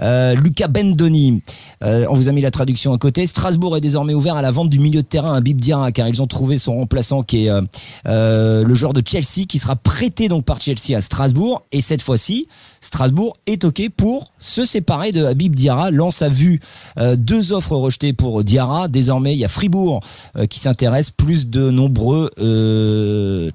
euh, 0.00 0.36
Lucas 0.36 0.68
Bendoni. 0.68 1.42
Euh, 1.82 2.06
on 2.08 2.14
vous 2.14 2.28
a 2.28 2.32
mis 2.32 2.40
la 2.40 2.50
traduction 2.50 2.92
à 2.92 2.98
côté. 2.98 3.26
Strasbourg 3.26 3.76
est 3.76 3.80
désormais 3.80 4.14
ouvert 4.14 4.36
à 4.36 4.42
la 4.42 4.50
vente 4.50 4.70
du 4.70 4.78
milieu 4.78 5.02
de 5.02 5.06
terrain 5.06 5.34
à 5.34 5.40
Bib 5.40 5.60
Diarra 5.60 5.92
car 5.92 6.08
ils 6.08 6.22
ont 6.22 6.26
trouvé 6.26 6.58
son 6.58 6.76
remplaçant 6.76 7.22
qui 7.22 7.46
est 7.46 7.50
euh, 7.50 7.60
euh, 8.08 8.64
le 8.64 8.74
joueur 8.74 8.92
de 8.92 9.02
Chelsea 9.06 9.46
qui 9.48 9.58
sera 9.58 9.76
prêté 9.76 10.28
donc 10.28 10.44
par 10.44 10.60
Chelsea 10.60 10.96
à 10.96 11.00
Strasbourg 11.00 11.62
et 11.72 11.80
cette 11.80 12.02
fois-ci 12.02 12.48
Strasbourg 12.80 13.34
est 13.46 13.64
ok 13.64 13.90
pour 13.96 14.32
se 14.38 14.64
séparer 14.64 15.12
de 15.12 15.24
Habib 15.24 15.54
Diarra. 15.54 15.90
Lance 15.90 16.22
a 16.22 16.28
vu 16.28 16.60
euh, 16.98 17.16
deux 17.16 17.52
offres 17.52 17.76
rejetées 17.76 18.12
pour 18.12 18.44
Diarra. 18.44 18.88
Désormais, 18.88 19.34
il 19.34 19.38
y 19.38 19.44
a 19.44 19.48
Fribourg 19.48 20.00
qui 20.48 20.60
s'intéresse, 20.60 21.10
plus 21.10 21.48
de 21.48 21.70
nombreux 21.70 22.30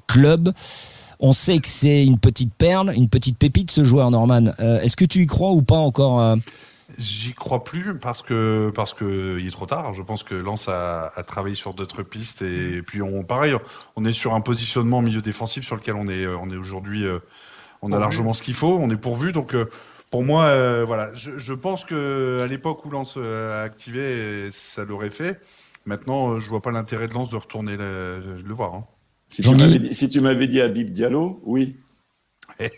clubs. 0.07 0.51
On 1.19 1.33
sait 1.33 1.59
que 1.59 1.67
c'est 1.67 2.03
une 2.03 2.17
petite 2.17 2.53
perle, 2.53 2.93
une 2.95 3.07
petite 3.07 3.37
pépite 3.37 3.71
ce 3.71 3.83
joueur 3.83 4.11
Norman. 4.11 4.51
Est-ce 4.59 4.95
que 4.95 5.05
tu 5.05 5.21
y 5.21 5.27
crois 5.27 5.51
ou 5.51 5.61
pas 5.61 5.77
encore 5.77 6.35
J'y 6.97 7.33
crois 7.33 7.63
plus 7.63 7.97
parce 7.97 8.21
que 8.21 8.71
parce 8.73 8.93
que 8.93 9.37
il 9.39 9.47
est 9.47 9.51
trop 9.51 9.65
tard. 9.65 9.93
Je 9.93 10.01
pense 10.01 10.23
que 10.23 10.35
Lens 10.35 10.67
a, 10.67 11.07
a 11.15 11.23
travaillé 11.23 11.55
sur 11.55 11.73
d'autres 11.73 12.03
pistes 12.03 12.41
et 12.41 12.81
puis 12.81 13.01
on 13.01 13.23
pareil, 13.23 13.55
on 13.95 14.05
est 14.05 14.13
sur 14.13 14.33
un 14.33 14.41
positionnement 14.41 14.99
au 14.99 15.01
milieu 15.01 15.21
défensif 15.21 15.65
sur 15.65 15.75
lequel 15.75 15.95
on 15.95 16.07
est 16.07 16.27
on 16.27 16.49
est 16.51 16.57
aujourd'hui 16.57 17.05
euh, 17.05 17.19
on 17.81 17.91
a 17.91 17.99
largement 17.99 18.33
ce 18.33 18.43
qu'il 18.43 18.53
faut, 18.53 18.77
on 18.77 18.89
est 18.89 18.97
pourvu 18.97 19.31
donc 19.31 19.53
euh, 19.53 19.65
pour 20.11 20.23
moi 20.23 20.43
euh, 20.45 20.83
voilà, 20.85 21.13
je, 21.15 21.37
je 21.37 21.53
pense 21.53 21.85
que 21.85 22.39
à 22.41 22.47
l'époque 22.47 22.85
où 22.85 22.89
Lens 22.89 23.17
a 23.17 23.61
activé, 23.61 24.49
ça 24.51 24.83
l'aurait 24.85 25.09
fait. 25.09 25.39
Maintenant, 25.85 26.39
je 26.39 26.47
vois 26.49 26.61
pas 26.61 26.71
l'intérêt 26.71 27.07
de 27.07 27.13
Lens 27.13 27.29
de 27.29 27.35
retourner 27.37 27.75
le, 27.77 28.41
le 28.45 28.53
voir. 28.53 28.75
hein. 28.75 28.85
Si 29.27 29.41
tu 29.41 29.55
m'avais 29.55 29.79
dit, 29.79 29.93
si 29.93 30.09
tu 30.09 30.19
m'avais 30.21 30.47
dit 30.47 30.61
Habib 30.61 30.91
Diallo, 30.91 31.41
oui. 31.45 31.77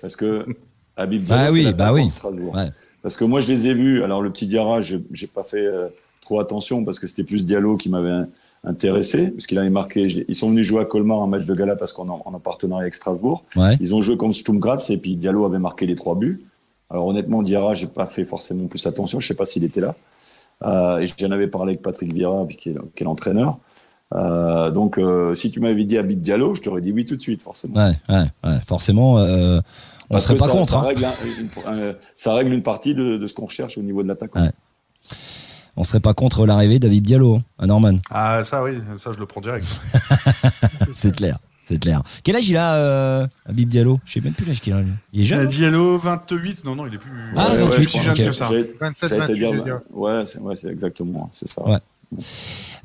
Parce 0.02 0.16
que 0.16 0.46
Habib 0.96 1.24
Diallo, 1.24 1.42
Bah 1.46 1.52
oui, 1.52 1.64
l'attaquant 1.64 1.78
bah 1.78 1.94
oui. 1.94 2.06
de 2.06 2.12
Strasbourg. 2.12 2.54
Ouais. 2.56 2.70
Parce 3.04 3.16
que 3.18 3.26
moi, 3.26 3.42
je 3.42 3.48
les 3.50 3.68
ai 3.68 3.74
vus. 3.76 4.02
Alors, 4.04 4.22
le 4.24 4.32
petit 4.32 4.48
Diarra, 4.48 4.82
je 4.82 4.96
n'ai 4.96 5.28
pas 5.32 5.44
fait 5.44 5.66
euh, 5.66 5.90
trop 6.22 6.40
attention 6.40 6.84
parce 6.84 6.98
que 7.00 7.06
c'était 7.06 7.24
plus 7.24 7.46
Diallo 7.46 7.78
qui 7.78 7.90
m'avait 7.90 8.10
in- 8.10 8.28
intéressé. 8.64 9.30
Parce 9.32 9.46
qu'il 9.46 9.60
avait 9.60 9.70
marqué. 9.70 10.08
Ils 10.28 10.34
sont 10.36 10.50
venus 10.50 10.66
jouer 10.66 10.82
à 10.82 10.86
Colmar 10.86 11.22
un 11.22 11.28
match 11.28 11.46
de 11.46 11.54
gala 11.54 11.76
parce 11.76 11.94
qu'on 11.94 12.08
est 12.08 12.12
en, 12.12 12.22
en 12.26 12.40
partenariat 12.40 12.84
avec 12.84 12.96
Strasbourg. 12.96 13.44
Ouais. 13.56 13.78
Ils 13.82 13.94
ont 13.94 14.02
joué 14.02 14.18
contre 14.18 14.36
Sturm 14.36 14.58
Graz 14.58 14.88
et 14.90 14.98
puis 14.98 15.16
Diallo 15.16 15.46
avait 15.46 15.60
marqué 15.60 15.86
les 15.86 15.96
trois 15.96 16.16
buts. 16.16 16.42
Alors, 16.90 17.08
honnêtement, 17.08 17.44
Diarra, 17.44 17.74
j'ai 17.74 17.88
pas 17.88 18.08
fait 18.08 18.26
forcément 18.26 18.68
plus 18.68 18.86
attention. 18.88 19.20
Je 19.20 19.28
sais 19.28 19.34
pas 19.36 19.46
s'il 19.46 19.64
était 19.64 19.82
là. 19.82 19.96
Euh, 20.64 21.00
et 21.00 21.08
j'en 21.20 21.32
avais 21.32 21.48
parlé 21.48 21.72
avec 21.74 21.82
Patrick 21.82 22.14
Vieira, 22.14 22.46
qui 22.48 22.70
est, 22.70 22.76
qui 22.96 23.04
est 23.04 23.06
l'entraîneur. 23.06 23.58
Euh, 24.16 24.70
donc, 24.70 24.98
euh, 24.98 25.34
si 25.34 25.50
tu 25.52 25.60
m'avais 25.60 25.84
dit 25.86 25.98
Habib 25.98 26.22
Diallo, 26.22 26.54
je 26.56 26.62
t'aurais 26.62 26.82
dit 26.82 26.92
oui 26.92 27.06
tout 27.06 27.16
de 27.18 27.22
suite, 27.22 27.42
forcément. 27.42 27.76
Ouais, 27.76 27.94
ouais, 28.08 28.26
ouais. 28.46 28.60
Forcément, 28.66 29.18
euh, 29.18 29.60
on 30.14 30.18
Parce 30.18 30.24
serait 30.26 30.36
que 30.36 30.40
pas 30.40 30.46
ça, 30.46 30.52
contre. 30.52 30.72
Ça, 30.74 30.80
hein. 30.80 30.84
règle, 30.84 31.06
un- 31.06 31.12
une, 31.40 31.90
un- 31.90 31.94
ça 32.16 32.34
règle 32.34 32.54
une 32.54 32.64
partie 32.64 32.96
de, 32.96 33.18
de 33.18 33.28
ce 33.28 33.34
qu'on 33.34 33.46
recherche 33.46 33.78
au 33.78 33.82
niveau 33.82 34.04
de 34.04 34.08
l'attaquant. 34.08 34.42
Ouais. 34.42 34.52
On 35.76 35.84
serait 35.84 36.00
pas 36.00 36.14
contre 36.14 36.46
l'arrivée 36.46 36.78
d'Habib 36.80 37.06
Diallo 37.06 37.38
hein, 37.38 37.44
à 37.58 37.66
Norman. 37.66 37.96
Ah 38.12 38.44
ça 38.44 38.64
oui, 38.64 38.78
ça 39.00 39.12
je 39.14 39.20
le 39.20 39.26
prends 39.26 39.42
direct. 39.42 39.66
C'est 40.96 41.16
clair. 41.16 41.40
C'est 41.66 41.80
clair. 41.80 42.04
Quel 42.24 42.36
âge 42.36 42.50
il 42.50 42.58
a, 42.58 42.76
euh, 42.76 43.28
Habib 43.48 43.70
Diallo? 43.70 44.00
Je 44.06 44.12
sais 44.14 44.22
même 44.22 44.34
plus 44.34 44.46
l'âge 44.46 44.60
qu'il 44.60 44.74
a. 44.74 44.82
Il 45.14 45.22
est 45.22 45.24
jeune. 45.24 45.40
Euh, 45.40 45.44
hein 45.44 45.48
Diallo 45.48 45.98
28, 45.98 46.66
non 46.66 46.76
non, 46.76 46.86
il 46.88 46.94
est 46.94 46.98
plus 46.98 47.10
Ah, 47.38 47.52
Ouais, 47.54 47.54
ouais, 47.54 47.64
28, 47.64 47.84
je 47.84 47.90
si 47.90 48.00
crois. 48.00 48.14
jeune 48.14 48.26
ok. 48.28 48.32
que 48.32 48.38
ça. 48.38 48.48
J'allais- 48.50 48.74
27, 48.82 49.10
j'allais 49.10 49.22
te 49.28 49.32
28, 49.32 49.64
dire, 49.64 49.80
ouais, 49.94 50.26
c'est 50.26 50.40
ouais, 50.40 50.56
c'est 50.58 50.68
exactement, 50.70 51.30
c'est 51.32 51.48
ça. 51.48 51.66
Ouais. 51.68 51.78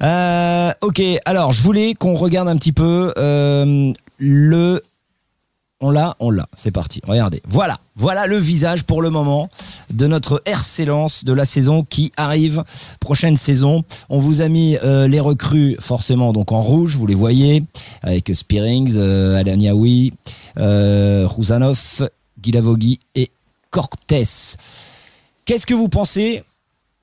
Euh, 0.02 0.70
ok, 0.80 1.02
alors 1.24 1.52
je 1.52 1.60
voulais 1.62 1.94
qu'on 1.94 2.14
regarde 2.14 2.48
un 2.48 2.56
petit 2.56 2.72
peu 2.72 3.12
euh, 3.18 3.92
le. 4.18 4.80
On 5.80 5.90
l'a, 5.90 6.16
on 6.18 6.30
l'a, 6.30 6.48
c'est 6.54 6.72
parti. 6.72 7.00
Regardez, 7.06 7.40
voilà, 7.48 7.78
voilà 7.94 8.26
le 8.26 8.36
visage 8.36 8.82
pour 8.82 9.00
le 9.00 9.10
moment 9.10 9.48
de 9.90 10.08
notre 10.08 10.42
RC 10.44 10.84
Lens 10.86 11.24
de 11.24 11.32
la 11.32 11.44
saison 11.44 11.84
qui 11.84 12.10
arrive. 12.16 12.64
Prochaine 12.98 13.36
saison, 13.36 13.84
on 14.08 14.18
vous 14.18 14.40
a 14.40 14.48
mis 14.48 14.76
euh, 14.82 15.06
les 15.06 15.20
recrues 15.20 15.76
forcément 15.78 16.32
donc 16.32 16.50
en 16.50 16.62
rouge, 16.62 16.96
vous 16.96 17.06
les 17.06 17.14
voyez, 17.14 17.62
avec 18.02 18.28
Spearings, 18.34 18.94
euh, 18.96 19.36
Alaniaoui, 19.36 20.14
euh, 20.58 21.28
Rouzanov, 21.28 22.10
Guilavogui 22.40 22.98
et 23.14 23.30
Cortés. 23.70 24.56
Qu'est-ce 25.44 25.66
que 25.66 25.74
vous 25.74 25.88
pensez 25.88 26.42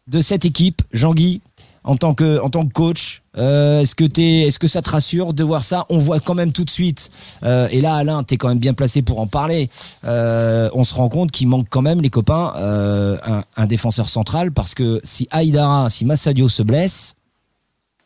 de 0.08 0.20
cette 0.20 0.44
équipe, 0.44 0.82
Jean-Guy, 0.92 1.42
en 1.86 1.96
tant 1.98 2.14
que 2.16 2.40
en 2.42 2.50
tant 2.50 2.66
que 2.66 2.74
coach 2.74 3.22
euh, 3.38 3.82
Est-ce 3.82 3.96
que 3.96 4.06
t'es, 4.06 4.42
est-ce 4.48 4.60
que 4.60 4.68
ça 4.68 4.82
te 4.82 4.90
rassure 4.90 5.34
de 5.34 5.44
voir 5.44 5.64
ça? 5.64 5.86
On 5.90 6.00
voit 6.00 6.20
quand 6.20 6.34
même 6.36 6.52
tout 6.52 6.66
de 6.66 6.70
suite. 6.70 7.12
euh, 7.44 7.68
et 7.72 7.80
là, 7.82 7.94
Alain, 7.96 8.24
t'es 8.24 8.38
quand 8.38 8.48
même 8.50 8.60
bien 8.60 8.74
placé 8.74 9.02
pour 9.02 9.20
en 9.20 9.28
parler. 9.28 9.70
euh, 10.04 10.70
on 10.74 10.84
se 10.84 10.94
rend 10.96 11.10
compte 11.10 11.32
qu'il 11.32 11.48
manque 11.48 11.68
quand 11.70 11.82
même 11.84 12.02
les 12.02 12.10
copains 12.10 12.54
un, 12.56 13.44
un 13.56 13.66
défenseur 13.68 14.10
central 14.10 14.52
parce 14.52 14.74
que 14.74 15.00
si 15.04 15.28
Aïdara, 15.32 15.90
si 15.90 16.06
Massadio 16.06 16.50
se 16.50 16.64
blesse, 16.64 17.16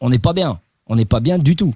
on 0.01 0.09
n'est 0.09 0.19
pas 0.19 0.33
bien. 0.33 0.59
On 0.87 0.95
n'est 0.95 1.05
pas 1.05 1.19
bien 1.19 1.37
du 1.37 1.55
tout. 1.55 1.73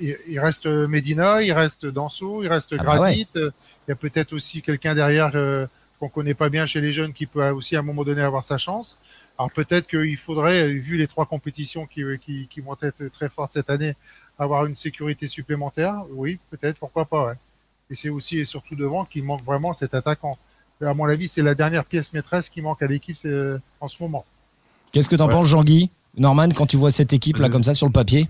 Il, 0.00 0.16
il 0.28 0.38
reste 0.38 0.66
Medina, 0.66 1.42
il 1.42 1.52
reste 1.52 1.86
Danso, 1.86 2.42
il 2.44 2.48
reste 2.48 2.74
Ah 2.78 2.84
bah 2.84 3.12
Il 3.12 3.26
y 3.88 3.92
a 3.92 3.96
peut-être 3.96 4.32
aussi 4.34 4.62
quelqu'un 4.62 4.94
derrière 4.94 5.32
qu'on 5.98 6.08
connaît 6.10 6.34
pas 6.34 6.50
bien 6.50 6.66
chez 6.66 6.80
les 6.80 6.92
jeunes 6.92 7.14
qui 7.14 7.26
peut 7.26 7.48
aussi 7.50 7.76
à 7.76 7.78
un 7.78 7.82
moment 7.82 8.04
donné 8.04 8.20
avoir 8.20 8.44
sa 8.44 8.58
chance. 8.58 8.98
Alors 9.38 9.50
peut-être 9.50 9.86
qu'il 9.86 10.16
faudrait, 10.16 10.68
vu 10.68 10.96
les 10.96 11.06
trois 11.06 11.26
compétitions 11.26 11.86
qui, 11.86 12.02
qui, 12.24 12.46
qui 12.48 12.60
vont 12.60 12.76
être 12.82 13.08
très 13.12 13.28
fortes 13.28 13.52
cette 13.52 13.68
année, 13.70 13.94
avoir 14.38 14.64
une 14.66 14.76
sécurité 14.76 15.28
supplémentaire. 15.28 15.94
Oui, 16.10 16.38
peut-être, 16.50 16.78
pourquoi 16.78 17.04
pas. 17.04 17.26
Ouais. 17.26 17.34
Et 17.90 17.94
c'est 17.96 18.08
aussi 18.08 18.38
et 18.38 18.44
surtout 18.44 18.74
devant 18.76 19.04
qu'il 19.04 19.22
manque 19.24 19.44
vraiment 19.44 19.72
cet 19.74 19.94
attaquant. 19.94 20.38
À 20.80 20.92
mon 20.94 21.04
avis, 21.04 21.28
c'est 21.28 21.42
la 21.42 21.54
dernière 21.54 21.84
pièce 21.84 22.12
maîtresse 22.12 22.48
qui 22.48 22.60
manque 22.62 22.82
à 22.82 22.86
l'équipe 22.86 23.16
euh, 23.24 23.58
en 23.80 23.88
ce 23.88 23.96
moment. 24.02 24.24
Qu'est-ce 24.92 25.08
que 25.08 25.16
t'en 25.16 25.26
Ouais. 25.28 25.32
penses, 25.34 25.46
Jean-Guy 25.48 25.90
Norman, 26.18 26.48
quand 26.54 26.66
tu 26.66 26.76
vois 26.78 26.90
cette 26.90 27.12
équipe 27.12 27.36
là 27.36 27.46
Euh, 27.46 27.50
comme 27.50 27.62
ça 27.62 27.74
sur 27.74 27.86
le 27.86 27.92
papier? 27.92 28.28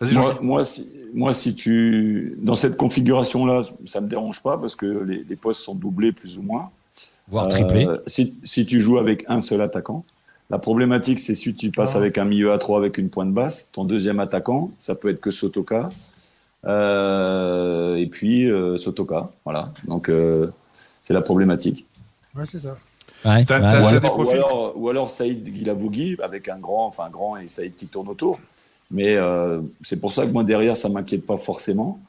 Moi, 0.00 0.38
moi, 0.42 0.64
si, 0.64 0.92
moi, 1.12 1.34
si 1.34 1.54
tu 1.56 2.36
dans 2.38 2.54
cette 2.54 2.76
configuration-là, 2.76 3.62
ça 3.86 4.00
me 4.00 4.08
dérange 4.08 4.40
pas 4.42 4.56
parce 4.58 4.76
que 4.76 4.86
les, 4.86 5.24
les 5.24 5.36
postes 5.36 5.62
sont 5.62 5.74
doublés 5.74 6.12
plus 6.12 6.38
ou 6.38 6.42
moins. 6.42 6.70
Voire 7.28 7.48
triplé 7.48 7.86
Euh, 7.86 7.98
si, 8.06 8.36
si 8.44 8.64
tu 8.64 8.80
joues 8.80 8.98
avec 8.98 9.24
un 9.28 9.40
seul 9.40 9.60
attaquant, 9.60 10.04
la 10.50 10.58
problématique, 10.58 11.20
c'est 11.20 11.34
si 11.34 11.54
tu 11.54 11.70
passes 11.70 11.94
Ah. 11.94 11.98
avec 11.98 12.16
un 12.18 12.24
milieu 12.24 12.52
à 12.52 12.58
3 12.58 12.78
avec 12.78 12.98
une 12.98 13.10
pointe 13.10 13.32
basse, 13.32 13.70
ton 13.72 13.84
deuxième 13.84 14.18
attaquant, 14.20 14.70
ça 14.78 14.94
peut 14.94 15.08
être 15.10 15.20
que 15.20 15.30
Sotoka. 15.30 15.88
Euh, 16.64 17.96
et 17.96 18.06
puis 18.06 18.50
euh, 18.50 18.76
Sotoka, 18.78 19.30
voilà. 19.44 19.72
Donc 19.86 20.08
euh, 20.08 20.48
c'est 21.02 21.14
la 21.14 21.20
problématique. 21.20 21.86
Ouais, 22.36 22.44
c'est 22.46 22.60
ça. 22.60 22.76
Ouais, 23.24 23.44
T'as- 23.44 23.56
ouais, 23.60 23.62
t'as- 23.62 23.82
Ou 23.82 23.86
alors, 23.86 24.04
ou 24.18 24.22
profils 24.22 24.36
alors, 24.36 24.72
ou 24.76 24.88
alors 24.88 25.10
Saïd 25.10 25.42
Guilavogui 25.44 26.16
avec 26.22 26.48
un 26.48 26.58
grand, 26.58 26.86
enfin 26.86 27.04
un 27.06 27.10
grand 27.10 27.36
et 27.36 27.48
Saïd 27.48 27.74
qui 27.76 27.86
tourne 27.86 28.08
autour. 28.08 28.38
Mais 28.90 29.16
euh, 29.16 29.60
c'est 29.82 30.00
pour 30.00 30.12
ça 30.12 30.24
que 30.24 30.30
moi 30.30 30.44
derrière 30.44 30.76
ça 30.76 30.88
m'inquiète 30.88 31.26
pas 31.26 31.36
forcément. 31.36 32.00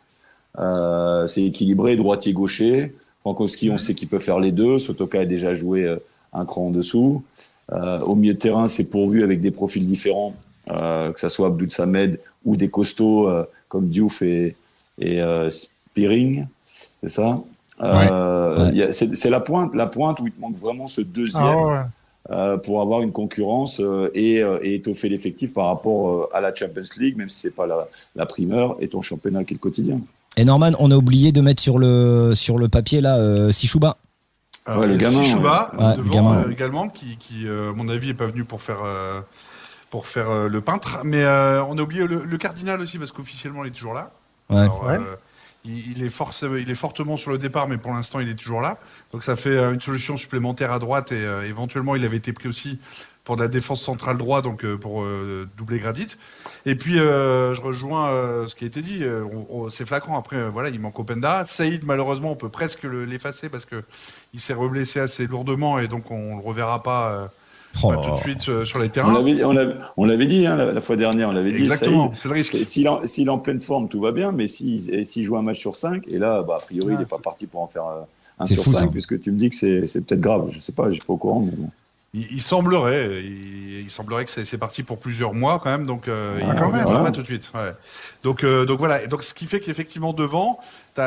Euh, 0.58 1.28
c'est 1.28 1.44
équilibré, 1.44 1.96
droitier 1.96 2.34
gaucher. 2.34 2.96
Frankowski, 3.22 3.70
on 3.70 3.78
sait 3.78 3.94
qu'il 3.96 4.08
peut 4.08 4.20
faire 4.20 4.40
les 4.40 4.52
deux. 4.52 4.80
Sotoka 4.80 5.20
a 5.22 5.26
déjà 5.26 5.54
joué 5.56 5.96
un 6.34 6.46
cran 6.46 6.68
en 6.68 6.70
dessous. 6.72 7.24
Euh, 7.72 8.00
au 8.00 8.16
milieu 8.16 8.34
de 8.34 8.40
terrain, 8.40 8.68
c'est 8.68 8.90
pourvu 8.90 9.24
avec 9.24 9.42
des 9.42 9.52
profils 9.52 9.86
différents, 9.86 10.34
euh, 10.72 11.12
que 11.12 11.20
ce 11.20 11.30
soit 11.30 11.48
Abdul 11.48 11.70
Samed 11.70 12.20
ou 12.46 12.56
des 12.56 12.70
costauds 12.70 13.28
euh, 13.30 13.44
comme 13.68 13.90
Diouf 13.90 14.22
et, 14.22 14.56
et 15.00 15.22
euh, 15.22 15.50
Spearing, 15.52 16.48
c'est 17.04 17.10
ça? 17.10 17.42
Euh, 17.82 18.70
il 18.72 18.78
y 18.78 18.84
a- 18.84 18.92
C'est 18.92 19.16
c'est 19.16 19.30
la 19.30 19.40
pointe, 19.40 19.74
la 19.76 19.88
pointe 19.88 20.20
où 20.20 20.28
il 20.28 20.34
te 20.34 20.42
manque 20.42 20.58
vraiment 20.58 20.88
ce 20.88 21.02
deuxième 21.02 21.44
Ah 21.46 21.66
ouais. 21.68 21.82
euh, 22.32 22.58
pour 22.58 22.82
avoir 22.82 23.02
une 23.02 23.12
concurrence 23.12 23.80
euh, 23.80 24.10
et, 24.14 24.42
euh, 24.44 24.60
et 24.62 24.76
étoffer 24.76 25.08
l'effectif 25.10 25.54
par 25.54 25.68
rapport 25.68 26.10
euh, 26.10 26.30
à 26.34 26.42
la 26.42 26.54
Champions 26.54 26.82
League, 26.98 27.16
même 27.18 27.30
si 27.30 27.40
c'est 27.42 27.56
pas 27.56 27.68
la, 27.68 27.88
la 28.16 28.26
primeur 28.26 28.76
et 28.82 28.88
ton 28.90 29.02
championnat 29.02 29.44
qui 29.46 29.54
est 29.54 29.58
le 29.58 29.60
quotidien. 29.60 30.00
Et 30.38 30.44
Norman, 30.46 30.72
on 30.80 30.92
a 30.92 30.96
oublié 30.98 31.32
de 31.32 31.42
mettre 31.42 31.62
sur 31.62 31.80
le, 31.80 32.34
sur 32.36 32.58
le 32.58 32.68
papier 32.68 33.00
là, 33.02 33.18
euh, 33.18 33.52
Sichouba. 33.52 33.88
Alors, 33.90 33.98
Ouais, 34.68 34.88
le 34.88 34.98
gamin, 34.98 35.24
Sichouba, 35.24 35.72
ouais. 35.74 35.84
Ouais, 35.84 35.96
devant, 35.98 36.04
le 36.04 36.10
gamin, 36.10 36.38
euh, 36.42 36.46
ouais. 36.48 36.54
également, 36.54 36.90
qui, 36.90 37.18
qui 37.18 37.48
euh, 37.48 37.72
à 37.72 37.74
mon 37.74 37.90
avis, 37.90 38.10
est 38.10 38.14
pas 38.14 38.28
venu 38.28 38.44
pour 38.44 38.62
faire, 38.62 38.84
euh, 38.84 39.22
pour 39.90 40.08
faire 40.08 40.30
euh, 40.30 40.48
le 40.50 40.62
peintre. 40.62 41.00
Mais 41.04 41.24
euh, 41.24 41.64
on 41.64 41.78
a 41.78 41.82
oublié 41.82 42.06
le, 42.06 42.24
le 42.24 42.38
cardinal 42.38 42.80
aussi, 42.82 43.00
parce 43.00 43.12
qu'officiellement, 43.12 43.64
il 43.64 43.70
est 43.70 43.72
toujours 43.74 43.94
là. 43.96 44.12
Ouais. 44.50 44.60
Alors, 44.60 44.84
Ouais. 44.86 44.96
euh, 44.98 45.16
il, 45.66 45.92
il 45.98 46.04
est 46.04 46.10
force, 46.10 46.46
il 46.58 46.70
est 46.70 46.76
fortement 46.76 47.18
sur 47.18 47.32
le 47.32 47.38
départ, 47.38 47.68
mais 47.68 47.78
pour 47.78 47.92
l'instant, 47.94 48.20
il 48.20 48.30
est 48.30 48.36
toujours 48.36 48.62
là. 48.62 48.78
Donc 49.12 49.24
ça 49.24 49.36
fait 49.36 49.50
euh, 49.58 49.74
une 49.74 49.82
solution 49.82 50.16
supplémentaire 50.18 50.72
à 50.72 50.80
droite 50.80 51.12
et 51.12 51.24
euh, 51.26 51.46
éventuellement, 51.46 51.96
il 51.96 52.06
avait 52.06 52.18
été 52.18 52.32
pris 52.32 52.48
aussi 52.48 52.80
pour 53.30 53.38
de 53.38 53.44
la 53.44 53.48
défense 53.48 53.80
centrale 53.84 54.18
droit, 54.18 54.42
donc 54.42 54.66
euh, 54.66 54.76
pour 54.76 55.04
euh, 55.04 55.48
doubler 55.56 55.78
Gradit. 55.78 56.08
Et 56.66 56.74
puis, 56.74 56.98
euh, 56.98 57.54
je 57.54 57.62
rejoins 57.62 58.08
euh, 58.10 58.48
ce 58.48 58.56
qui 58.56 58.64
a 58.64 58.68
été 58.68 58.82
dit. 58.82 59.04
euh, 59.04 59.24
on- 59.52 59.66
on- 59.66 59.70
c'est 59.70 59.86
flagrant. 59.86 60.18
Après, 60.18 60.38
euh, 60.38 60.50
voilà, 60.50 60.70
il 60.70 60.80
manque 60.80 60.98
Openda. 60.98 61.46
Saïd, 61.46 61.84
malheureusement, 61.86 62.32
on 62.32 62.36
peut 62.36 62.50
presque 62.50 62.82
le- 62.82 63.06
l'effacer 63.06 63.48
parce 63.48 63.66
que 63.66 63.84
il 64.34 64.40
s'est 64.40 64.56
reblessé 64.56 65.00
assez 65.00 65.28
lourdement 65.28 65.78
et 65.78 65.88
donc 65.88 66.10
on 66.10 66.38
le 66.38 66.42
reverra 66.44 66.82
pas, 66.82 67.12
euh, 67.12 67.28
Oh 67.84 67.90
pas 67.90 67.98
tout 67.98 68.14
de 68.16 68.18
suite 68.18 68.66
sur 68.66 68.80
les 68.80 68.90
terrains. 68.90 69.12
on 69.14 70.04
l'avait, 70.06 70.26
dit 70.26 70.48
hein, 70.48 70.56
la, 70.56 70.74
la 70.74 70.82
fois 70.82 70.96
dernière, 70.96 71.30
on 71.30 71.34
l'avait 71.34 71.52
dit. 71.52 71.60
Exactement, 71.60 72.12
c'est 72.16 72.30
le 72.30 72.34
risque. 72.34 72.58
S'il 72.66 72.88
est 72.88 72.90
en- 72.90 73.06
s'il 73.06 73.28
est 73.28 73.32
en 73.32 73.38
pleine 73.38 73.62
forme, 73.62 73.90
tout 73.90 74.02
va 74.02 74.12
bien, 74.12 74.32
mais 74.32 74.48
s'il 74.48 75.24
joue 75.24 75.38
un 75.38 75.44
match 75.44 75.60
sur 75.60 75.76
5, 75.76 76.04
et 76.08 76.18
là, 76.18 76.42
bah, 76.42 76.56
a 76.58 76.66
priori, 76.66 76.88
Ah, 76.90 76.94
il 76.94 76.98
n'est 76.98 77.06
pas 77.06 77.18
c'est- 77.18 77.22
parti 77.22 77.46
pour 77.46 77.62
en 77.62 77.68
faire 77.68 77.84
un 78.40 78.46
sur 78.48 78.64
fou, 78.64 78.74
5, 78.74 78.80
ça. 78.80 78.88
puisque 78.88 79.22
tu 79.22 79.32
me 79.32 79.38
dis 79.38 79.52
que 79.52 79.56
c'est 79.56 79.86
c'est 79.86 80.04
peut-être 80.04 80.20
grave. 80.20 80.50
Je 80.52 80.60
sais 80.60 80.72
pas, 80.72 80.88
je 80.90 80.94
suis 80.96 81.04
pas 81.04 81.14
au 81.14 81.18
courant. 81.18 81.42
Mais 81.42 81.52
bon. 81.56 81.70
Il, 82.14 82.28
il 82.32 82.42
semblerait, 82.42 83.22
il, 83.24 83.82
il 83.82 83.92
semblerait 83.92 84.26
que 84.26 84.32
c'est 84.32 84.58
parti 84.58 84.84
pour 84.84 85.00
plusieurs 85.00 85.34
mois 85.34 85.60
quand 85.60 85.70
même, 85.70 85.86
donc 85.86 86.08
euh, 86.08 86.38
Ah, 86.42 86.46
il 86.48 86.60
ne 86.60 86.64
reviendra 86.66 87.04
pas 87.04 87.12
tout 87.12 87.22
de 87.22 87.26
suite. 87.28 87.52
ouais. 87.54 87.72
Donc, 88.24 88.44
euh, 88.44 88.66
donc 88.66 88.80
voilà, 88.80 89.04
Et 89.04 89.08
donc 89.08 89.24
ce 89.24 89.34
qui 89.34 89.46
fait 89.46 89.60
qu'effectivement 89.60 90.14
devant, 90.14 90.60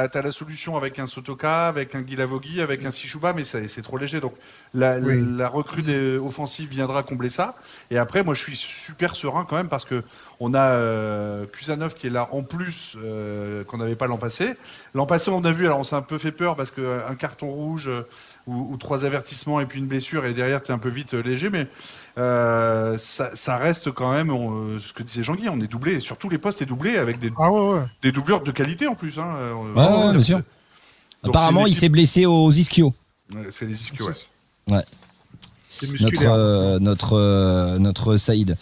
tu 0.09 0.19
as, 0.19 0.23
la 0.23 0.33
solution 0.33 0.77
avec 0.77 0.99
un 0.99 1.07
Sotoka, 1.07 1.69
avec 1.69 1.95
un 1.95 2.03
Guilavogui, 2.03 2.61
avec 2.61 2.85
un 2.85 2.93
Sichouba, 2.93 3.33
mais 3.33 3.45
c'est 3.45 3.83
trop 3.83 3.99
léger. 3.99 4.21
Donc 4.21 4.35
la, 4.75 4.99
Oui. 4.99 5.23
la 5.37 5.49
recrue 5.49 5.83
des 5.83 6.17
offensives 6.17 6.69
viendra 6.69 7.03
combler 7.03 7.31
ça. 7.31 7.57
Et 7.91 7.99
après, 7.99 8.25
moi 8.25 8.35
je 8.35 8.41
suis 8.41 8.57
super 8.57 9.15
serein 9.15 9.47
quand 9.49 9.57
même 9.57 9.69
parce 9.69 9.85
que 9.85 10.03
on 10.41 10.55
a 10.55 10.61
euh, 10.63 11.47
Kusanov 11.47 11.95
qui 11.95 12.09
est 12.09 12.11
là 12.11 12.29
en 12.33 12.43
plus 12.43 12.97
euh, 12.97 13.65
qu'on 13.65 13.79
n'avait 13.79 13.97
pas 13.97 14.07
l'an 14.07 14.19
passé. 14.19 14.55
L'an 14.95 15.07
passé, 15.07 15.31
on 15.31 15.45
a 15.45 15.53
vu, 15.53 15.67
alors 15.67 15.79
on 15.79 15.85
s'est 15.85 15.95
un 15.97 16.03
peu 16.03 16.19
fait 16.19 16.33
peur 16.33 16.57
parce 16.57 16.71
qu'un 16.71 17.15
carton 17.17 17.49
rouge 17.51 17.89
euh, 17.89 18.03
ou, 18.47 18.73
ou 18.73 18.77
trois 18.77 19.05
avertissements 19.05 19.61
et 19.61 19.67
puis 19.67 19.79
une 19.79 19.87
blessure 19.87 20.25
et 20.27 20.33
derrière 20.33 20.63
tu 20.63 20.73
es 20.73 20.75
un 20.75 20.79
peu 20.79 20.89
vite 20.89 21.15
euh, 21.15 21.23
léger, 21.23 21.49
mais 21.51 21.69
euh, 22.19 22.99
ça, 22.99 23.31
ça 23.35 23.57
reste 23.57 23.91
quand 23.91 24.13
même 24.13 24.31
on, 24.31 24.53
euh, 24.53 24.79
ce 24.87 24.93
que 24.93 25.03
disait 25.03 25.23
Jean-Guy, 25.23 25.49
on 25.49 25.61
est 25.61 25.67
doublé, 25.67 26.01
sur 26.01 26.17
tous 26.19 26.29
les 26.29 26.39
postes 26.39 26.61
est 26.61 26.67
doublé 26.67 26.99
avec 26.99 27.19
des, 27.21 27.31
Ah 27.39 27.51
ouais, 27.51 27.75
ouais. 27.75 27.83
des 28.03 28.13
doubleurs 28.13 28.43
de 28.43 28.51
qualité 28.51 28.87
en 28.87 28.95
plus. 28.95 29.19
Hein. 29.19 29.35
Euh, 29.39 29.53
Ouais, 29.75 30.13
bien 30.13 30.21
sûr. 30.21 30.43
Donc, 31.23 31.35
Apparemment, 31.35 31.67
il 31.67 31.75
s'est 31.75 31.89
blessé 31.89 32.27
aux 32.27 32.51
ischio. 32.51 32.93
Ouais, 33.35 33.47
C'est 33.51 33.65
les 33.67 33.81
ischios, 33.81 34.11
ouais. 34.71 34.83
C'est 35.71 36.01
Notre, 36.01 36.23
euh, 36.27 36.79
notre, 36.79 37.17
euh, 37.17 37.79
notre 37.79 38.17
Saïd. 38.17 38.57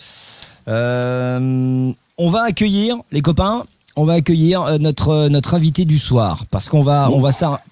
Euh, 0.69 1.93
on 2.19 2.31
va 2.31 2.43
accueillir, 2.43 2.99
les 3.11 3.23
copains, 3.23 3.65
on 3.97 4.05
va 4.05 4.13
accueillir 4.15 4.79
notre, 4.79 5.29
notre 5.29 5.55
invité 5.55 5.85
du 5.85 5.99
soir. 5.99 6.45
Parce 6.51 6.69
qu'on 6.69 6.83
va, 6.83 7.11
on 7.11 7.19
va 7.21 7.31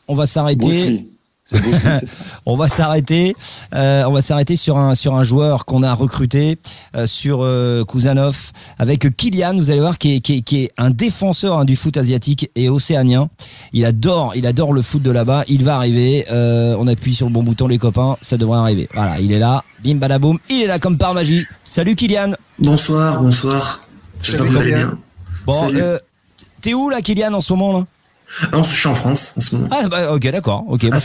on 0.09 0.14
va 0.14 0.27
s'arrêter. 0.27 1.07
On 2.46 2.56
va 2.56 2.68
s'arrêter. 2.68 3.34
euh, 3.74 4.04
on 4.06 4.12
va 4.12 4.22
s'arrêter 4.22 4.56
sur 4.56 4.76
un 4.76 4.94
sur 4.94 5.14
un 5.14 5.22
joueur 5.22 5.64
qu'on 5.64 5.82
a 5.82 5.92
recruté 5.94 6.58
euh, 6.94 7.06
sur 7.06 7.40
euh, 7.42 7.84
Kuzanov 7.84 8.52
avec 8.78 9.16
Kylian. 9.16 9.56
Vous 9.56 9.70
allez 9.70 9.80
voir 9.80 9.98
qui 9.98 10.16
est 10.16 10.20
qui 10.20 10.37
est, 10.38 10.40
qui 10.42 10.64
est 10.64 10.72
un 10.76 10.90
défenseur 10.90 11.58
hein, 11.58 11.64
du 11.64 11.76
foot 11.76 11.96
asiatique 11.96 12.50
et 12.54 12.68
océanien. 12.68 13.28
Il 13.72 13.84
adore 13.84 14.32
il 14.37 14.46
adore 14.46 14.72
le 14.72 14.82
foot 14.82 15.02
de 15.02 15.11
là-bas. 15.11 15.44
Il 15.48 15.64
va 15.64 15.76
arriver. 15.76 16.26
Euh, 16.30 16.76
on 16.78 16.87
appuie 16.87 17.14
sur 17.14 17.26
le 17.26 17.32
bon 17.32 17.42
bouton 17.42 17.66
les 17.66 17.78
copains. 17.78 18.16
Ça 18.20 18.37
devrait 18.37 18.58
arriver. 18.58 18.88
Voilà, 18.94 19.18
il 19.20 19.32
est 19.32 19.38
là. 19.38 19.64
Bim 19.84 19.96
badaboum. 19.96 20.38
Il 20.50 20.62
est 20.62 20.66
là 20.66 20.78
comme 20.78 20.98
par 20.98 21.14
magie. 21.14 21.46
Salut 21.66 21.94
Kylian. 21.96 22.32
Bonsoir, 22.58 23.20
bonsoir. 23.22 23.80
J'espère 24.20 24.46
que 24.46 24.50
vous 24.50 24.56
allez 24.58 24.72
bien. 24.72 24.98
Bon, 25.46 25.70
euh, 25.74 25.98
t'es 26.61 26.74
où 26.74 26.90
là 26.90 27.00
Kylian 27.00 27.32
en 27.32 27.40
ce 27.40 27.52
moment 27.52 27.78
là? 27.78 27.87
Non, 28.53 28.62
je 28.62 28.75
suis 28.75 28.88
en 28.88 28.95
France 28.95 29.33
en 29.37 29.41
ce 29.41 29.57
moment. 29.57 29.69
Ah 29.71 29.88
bah 29.88 30.12
ok 30.12 30.31
d'accord. 30.31 30.64
Ok. 30.69 30.85
à. 30.85 30.99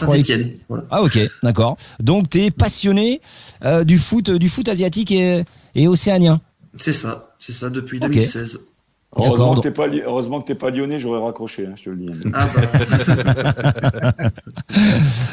Voilà. 0.70 0.84
Ah 0.92 1.02
ok, 1.02 1.20
d'accord. 1.42 1.78
Donc 2.00 2.30
t'es 2.30 2.52
passionné 2.52 3.22
euh, 3.64 3.84
du 3.84 3.98
foot, 3.98 4.30
du 4.30 4.50
foot 4.50 4.68
asiatique 4.68 5.12
et, 5.12 5.44
et 5.76 5.88
océanien. 5.88 6.42
C'est 6.78 6.94
ça, 6.94 7.34
c'est 7.40 7.54
ça 7.54 7.70
depuis 7.70 7.98
Ok. 7.98 8.10
2016. 8.12 8.60
Heureusement 9.16 9.56
que 9.56 9.62
t'es 9.62 9.72
pas, 9.72 9.88
heureusement 9.88 10.42
que 10.42 10.48
t'es 10.48 10.56
pas 10.56 10.72
lyonnais, 10.72 11.00
j'aurais 11.00 11.22
raccroché, 11.22 11.68
hein, 11.68 11.76
je 11.76 11.84
te 11.84 11.90
le 11.92 11.98
dis. 11.98 12.32
Ah 12.34 12.48
bah, 12.56 14.14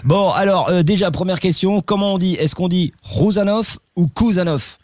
Bon 0.05 0.31
alors 0.33 0.69
euh, 0.69 0.83
déjà 0.83 1.11
première 1.11 1.41
question, 1.41 1.81
comment 1.81 2.15
on 2.15 2.19
dit 2.19 2.35
Est-ce 2.35 2.55
qu'on 2.55 2.69
dit 2.69 2.93
Rouzanov 3.03 3.79
ou 3.97 4.07
Kuzanov 4.07 4.77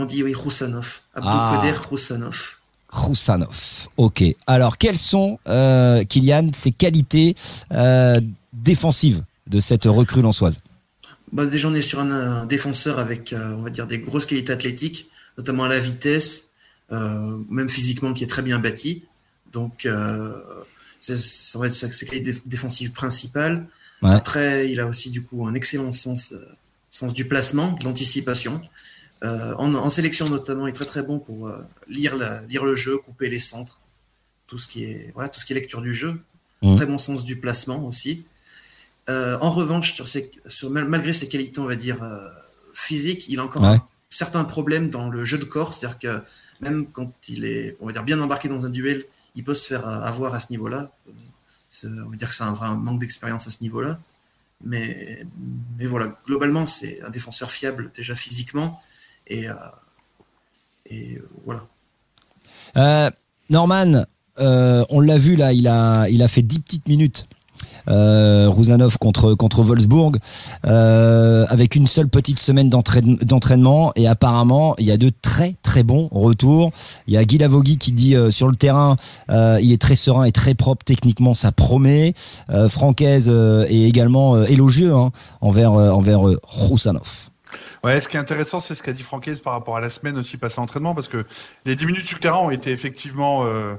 on 0.00 0.04
dit 0.04 0.22
oui, 0.22 0.32
Roussanov. 0.32 1.00
Ah. 1.14 1.56
Abdelkader 1.56 1.76
Roussanov. 2.90 3.88
Ok. 3.96 4.24
Alors 4.46 4.78
quelles 4.78 4.98
sont 4.98 5.38
euh, 5.48 6.04
Kylian 6.04 6.50
ses 6.54 6.70
qualités 6.70 7.34
euh, 7.72 8.20
défensives 8.52 9.22
de 9.46 9.60
cette 9.60 9.84
recrue 9.84 10.22
lançoise? 10.22 10.60
Bah, 11.32 11.44
déjà, 11.46 11.68
on 11.68 11.74
est 11.74 11.82
sur 11.82 12.00
un, 12.00 12.10
un 12.10 12.46
défenseur 12.46 12.98
avec, 12.98 13.32
euh, 13.32 13.54
on 13.56 13.62
va 13.62 13.70
dire, 13.70 13.86
des 13.86 13.98
grosses 13.98 14.24
qualités 14.26 14.52
athlétiques, 14.52 15.08
notamment 15.36 15.64
à 15.64 15.68
la 15.68 15.78
vitesse, 15.78 16.50
euh, 16.90 17.38
même 17.50 17.68
physiquement, 17.68 18.14
qui 18.14 18.24
est 18.24 18.28
très 18.28 18.40
bien 18.42 18.58
bâti. 18.58 19.04
Donc, 19.52 19.86
c'est- 21.00 21.16
ça 21.18 21.58
va 21.58 21.66
être 21.66 21.74
sa- 21.74 21.90
ses 21.90 22.06
qualités 22.06 22.32
déf- 22.32 22.42
défensives 22.46 22.92
principales. 22.92 23.66
Ouais. 24.02 24.10
Après, 24.10 24.70
il 24.70 24.80
a 24.80 24.86
aussi, 24.86 25.10
du 25.10 25.22
coup, 25.22 25.46
un 25.46 25.54
excellent 25.54 25.92
sens, 25.92 26.32
sens 26.90 27.12
du 27.12 27.26
placement, 27.26 27.72
de 27.72 27.84
l'anticipation. 27.84 28.60
Euh, 29.24 29.54
en, 29.56 29.74
en 29.74 29.88
sélection, 29.88 30.28
notamment, 30.28 30.66
il 30.66 30.70
est 30.70 30.74
très 30.74 30.84
très 30.84 31.02
bon 31.02 31.18
pour 31.18 31.48
euh, 31.48 31.58
lire, 31.88 32.16
la, 32.16 32.42
lire 32.42 32.64
le 32.64 32.74
jeu, 32.76 32.98
couper 32.98 33.28
les 33.28 33.40
centres, 33.40 33.80
tout 34.46 34.58
ce 34.58 34.68
qui 34.68 34.84
est, 34.84 35.10
voilà, 35.14 35.28
tout 35.28 35.40
ce 35.40 35.46
qui 35.46 35.52
est 35.52 35.56
lecture 35.56 35.82
du 35.82 35.92
jeu. 35.92 36.20
Mhm. 36.62 36.76
Très 36.76 36.86
bon 36.86 36.98
sens 36.98 37.24
du 37.24 37.36
placement 37.36 37.84
aussi. 37.86 38.24
Euh, 39.08 39.36
en 39.40 39.50
revanche, 39.50 39.94
sur 39.94 40.06
ses, 40.06 40.30
sur, 40.46 40.70
mal- 40.70 40.86
malgré 40.86 41.12
ses 41.12 41.28
qualités, 41.28 41.58
on 41.60 41.64
va 41.64 41.76
dire, 41.76 41.98
physiques, 42.74 43.26
il 43.28 43.38
a 43.40 43.44
encore 43.44 43.62
Ouais. 43.62 43.68
un 43.76 43.82
certain 44.10 44.44
problème 44.44 44.90
dans 44.90 45.08
le 45.08 45.24
jeu 45.24 45.38
de 45.38 45.44
corps. 45.44 45.74
C'est-à-dire 45.74 45.98
que 45.98 46.22
même 46.60 46.86
quand 46.90 47.12
il 47.28 47.44
est, 47.44 47.76
on 47.80 47.86
va 47.86 47.92
dire, 47.92 48.02
bien 48.04 48.20
embarqué 48.20 48.48
dans 48.48 48.66
un 48.66 48.70
duel, 48.70 49.04
il 49.34 49.44
peut 49.44 49.54
se 49.54 49.66
faire 49.66 49.86
avoir 49.88 50.34
à 50.34 50.40
ce 50.40 50.46
niveau-là. 50.50 50.92
On 51.84 52.10
va 52.10 52.16
dire 52.16 52.28
que 52.28 52.34
c'est 52.34 52.44
un 52.44 52.52
vrai 52.52 52.68
manque 52.76 53.00
d'expérience 53.00 53.46
à 53.46 53.50
ce 53.50 53.62
niveau-là. 53.62 53.98
Mais, 54.64 55.24
mais 55.78 55.86
voilà, 55.86 56.18
globalement, 56.26 56.66
c'est 56.66 57.00
un 57.02 57.10
défenseur 57.10 57.50
fiable 57.50 57.92
déjà 57.96 58.14
physiquement. 58.16 58.82
Euh, 59.30 59.52
euh. 60.92 61.54
Euh, 62.76 63.10
Norman, 63.50 64.04
on 64.38 65.00
l'a 65.00 65.18
vu 65.18 65.36
là, 65.36 65.52
il 65.52 65.68
a, 65.68 66.28
fait 66.28 66.42
10 66.42 66.58
petites 66.60 66.88
minutes. 66.88 67.26
Euh, 67.90 68.48
Rouzanov 68.50 68.98
contre 68.98 69.32
contre 69.32 69.62
Wolfsburg 69.62 70.18
avec 70.62 71.74
une 71.74 71.86
seule 71.86 72.08
petite 72.08 72.38
semaine 72.38 72.68
d'entraîne- 72.68 73.16
d'entraînement 73.16 73.92
et 73.96 74.06
apparemment 74.06 74.74
il 74.78 74.84
y 74.84 74.90
a 74.90 74.98
de 74.98 75.10
très 75.22 75.54
très 75.62 75.82
bons 75.82 76.08
retours. 76.12 76.70
Il 77.06 77.14
y 77.14 77.16
a 77.16 77.24
Guy 77.24 77.38
Lavogui 77.38 77.78
qui 77.78 77.92
dit 77.92 78.14
sur 78.30 78.48
le 78.48 78.56
terrain 78.56 78.96
il 79.30 79.72
est 79.72 79.80
très 79.80 79.94
serein 79.94 80.24
et 80.24 80.32
très 80.32 80.54
propre 80.54 80.84
techniquement 80.84 81.32
ça 81.32 81.50
promet. 81.50 82.12
Francaise 82.68 83.28
est 83.28 83.82
également 83.88 84.42
élogieux 84.44 84.94
hein, 84.94 85.10
envers 85.40 85.72
envers 85.72 86.20
Rouzanov. 86.42 87.30
Ouais, 87.84 88.00
ce 88.00 88.08
qui 88.08 88.16
est 88.16 88.20
intéressant, 88.20 88.60
c'est 88.60 88.74
ce 88.74 88.82
qu'a 88.82 88.92
dit 88.92 89.02
Francaise 89.02 89.40
par 89.40 89.52
rapport 89.52 89.76
à 89.76 89.80
la 89.80 89.90
semaine 89.90 90.18
aussi 90.18 90.36
passée 90.36 90.58
à 90.58 90.60
l'entraînement, 90.62 90.94
parce 90.94 91.08
que 91.08 91.24
les 91.64 91.76
10 91.76 91.86
minutes 91.86 92.06
sur 92.06 92.16
le 92.16 92.20
terrain 92.22 92.38
ont 92.38 92.50
été 92.50 92.70
effectivement 92.70 93.44
euh, 93.44 93.74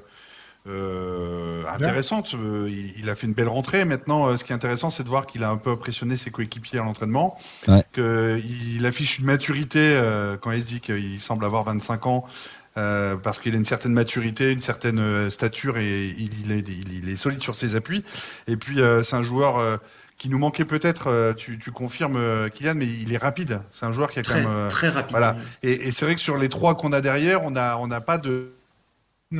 euh, 0.67 1.63
intéressantes. 1.73 2.33
Euh, 2.35 2.67
il, 2.69 2.93
il 2.99 3.09
a 3.09 3.15
fait 3.15 3.27
une 3.27 3.33
belle 3.33 3.47
rentrée. 3.47 3.85
Maintenant, 3.85 4.35
ce 4.37 4.43
qui 4.43 4.51
est 4.51 4.55
intéressant, 4.55 4.89
c'est 4.89 5.03
de 5.03 5.09
voir 5.09 5.25
qu'il 5.25 5.43
a 5.43 5.49
un 5.49 5.57
peu 5.57 5.71
impressionné 5.71 6.17
ses 6.17 6.31
coéquipiers 6.31 6.79
à 6.79 6.83
l'entraînement, 6.83 7.37
Ouais. 7.67 7.83
qu'il 7.93 8.85
affiche 8.85 9.19
une 9.19 9.25
maturité 9.25 9.79
euh, 9.79 10.37
quand 10.37 10.51
il 10.51 10.61
se 10.61 10.67
dit 10.67 10.79
qu'il 10.81 11.21
semble 11.21 11.45
avoir 11.45 11.63
25 11.63 12.05
ans. 12.07 12.25
euh, 12.77 13.17
parce 13.17 13.39
qu'il 13.39 13.53
a 13.55 13.57
une 13.57 13.65
certaine 13.65 13.91
maturité, 13.93 14.51
une 14.53 14.61
certaine 14.61 15.29
stature 15.31 15.77
et 15.77 16.05
il, 16.07 16.29
il 16.45 16.51
est, 16.51 16.59
il, 16.59 17.03
il 17.03 17.09
est 17.09 17.17
solide 17.17 17.41
sur 17.41 17.55
ses 17.55 17.75
appuis. 17.75 18.03
Et 18.47 18.55
puis 18.57 18.79
euh, 18.79 19.03
c'est 19.03 19.15
un 19.17 19.23
joueur 19.23 19.57
euh, 19.57 19.77
qui 20.19 20.29
nous 20.29 20.37
manquait 20.37 20.65
peut-être. 20.65 21.07
euh, 21.07 21.33
tu, 21.33 21.57
tu 21.57 21.71
confirmes, 21.71 22.17
euh, 22.17 22.49
Kylian, 22.49 22.75
mais 22.75 22.85
il 22.85 23.11
est 23.11 23.17
rapide. 23.17 23.61
C'est 23.71 23.85
un 23.87 23.91
joueur 23.91 24.11
qui 24.11 24.19
a 24.19 24.21
Très, 24.21 24.43
quand 24.43 24.47
même. 24.49 24.57
euh, 24.57 24.69
très 24.69 24.89
rapide. 24.89 25.09
Voilà. 25.11 25.35
Et, 25.63 25.71
et 25.87 25.91
c'est 25.91 26.05
vrai 26.05 26.13
que 26.13 26.21
sur 26.21 26.37
les 26.37 26.49
trois 26.49 26.75
qu'on 26.75 26.91
a 26.93 27.01
derrière, 27.01 27.43
on 27.43 27.51
n'a 27.51 27.79
on 27.79 27.89
pas 28.01 28.17
de. 28.19 28.51
Il 29.31 29.39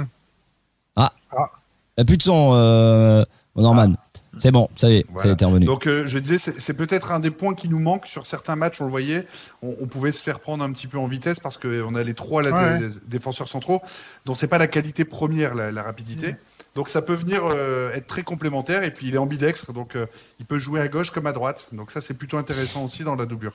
n'y 0.98 2.02
a 2.04 2.06
plus 2.06 2.18
de 2.18 2.24
son, 2.24 2.52
euh, 2.54 3.24
Norman. 3.56 3.92
C'est 4.38 4.52
bon, 4.52 4.70
ça 4.76 4.90
y 4.90 4.98
est, 4.98 5.06
Voilà. 5.10 5.24
c'est 5.24 5.30
intervenu. 5.32 5.66
Donc 5.66 5.86
euh, 5.88 6.04
je 6.08 6.18
disais, 6.20 6.38
c'est 6.58 6.74
peut-être 6.74 7.12
un 7.12 7.20
des 7.20 7.32
points 7.32 7.56
qui 7.56 7.68
nous 7.68 7.80
manque 7.80 8.06
sur 8.06 8.26
certains 8.26 8.56
matchs. 8.56 8.80
On 8.80 8.86
le 8.86 8.90
voyait, 8.92 9.28
on, 9.62 9.76
on 9.82 9.88
pouvait 9.88 10.14
se 10.14 10.22
faire 10.24 10.40
prendre 10.40 10.64
un 10.64 10.72
petit 10.72 10.88
peu 10.88 10.98
en 10.98 11.08
vitesse 11.08 11.40
parce 11.42 11.58
qu'on 11.58 11.96
a 11.96 12.04
les 12.04 12.14
trois 12.14 12.42
là, 12.42 12.52
Ouais. 12.54 12.80
des- 12.80 12.88
des 12.90 12.96
défenseurs 13.08 13.50
centraux, 13.50 13.82
dont 14.26 14.36
c'est 14.36 14.48
pas 14.48 14.60
la 14.60 14.68
qualité 14.68 15.04
première, 15.04 15.56
la, 15.56 15.72
la 15.74 15.84
rapidité. 15.84 16.36
Donc 16.76 16.90
ça 16.90 17.02
peut 17.02 17.14
venir 17.14 17.42
euh, 17.46 17.92
être 17.92 18.08
très 18.08 18.24
complémentaire. 18.24 18.84
Et 18.84 18.92
puis 18.92 19.08
il 19.08 19.16
est 19.16 19.18
ambidextre, 19.18 19.74
donc 19.74 19.96
euh, 19.96 20.06
il 20.40 20.46
peut 20.46 20.60
jouer 20.60 20.80
à 20.80 20.88
gauche 20.88 21.10
comme 21.12 21.26
à 21.28 21.32
droite. 21.34 21.66
Donc 21.72 21.92
ça 21.92 22.02
c'est 22.02 22.14
plutôt 22.14 22.38
intéressant 22.38 22.86
aussi 22.86 23.04
dans 23.04 23.16
la 23.16 23.26
doublure. 23.26 23.54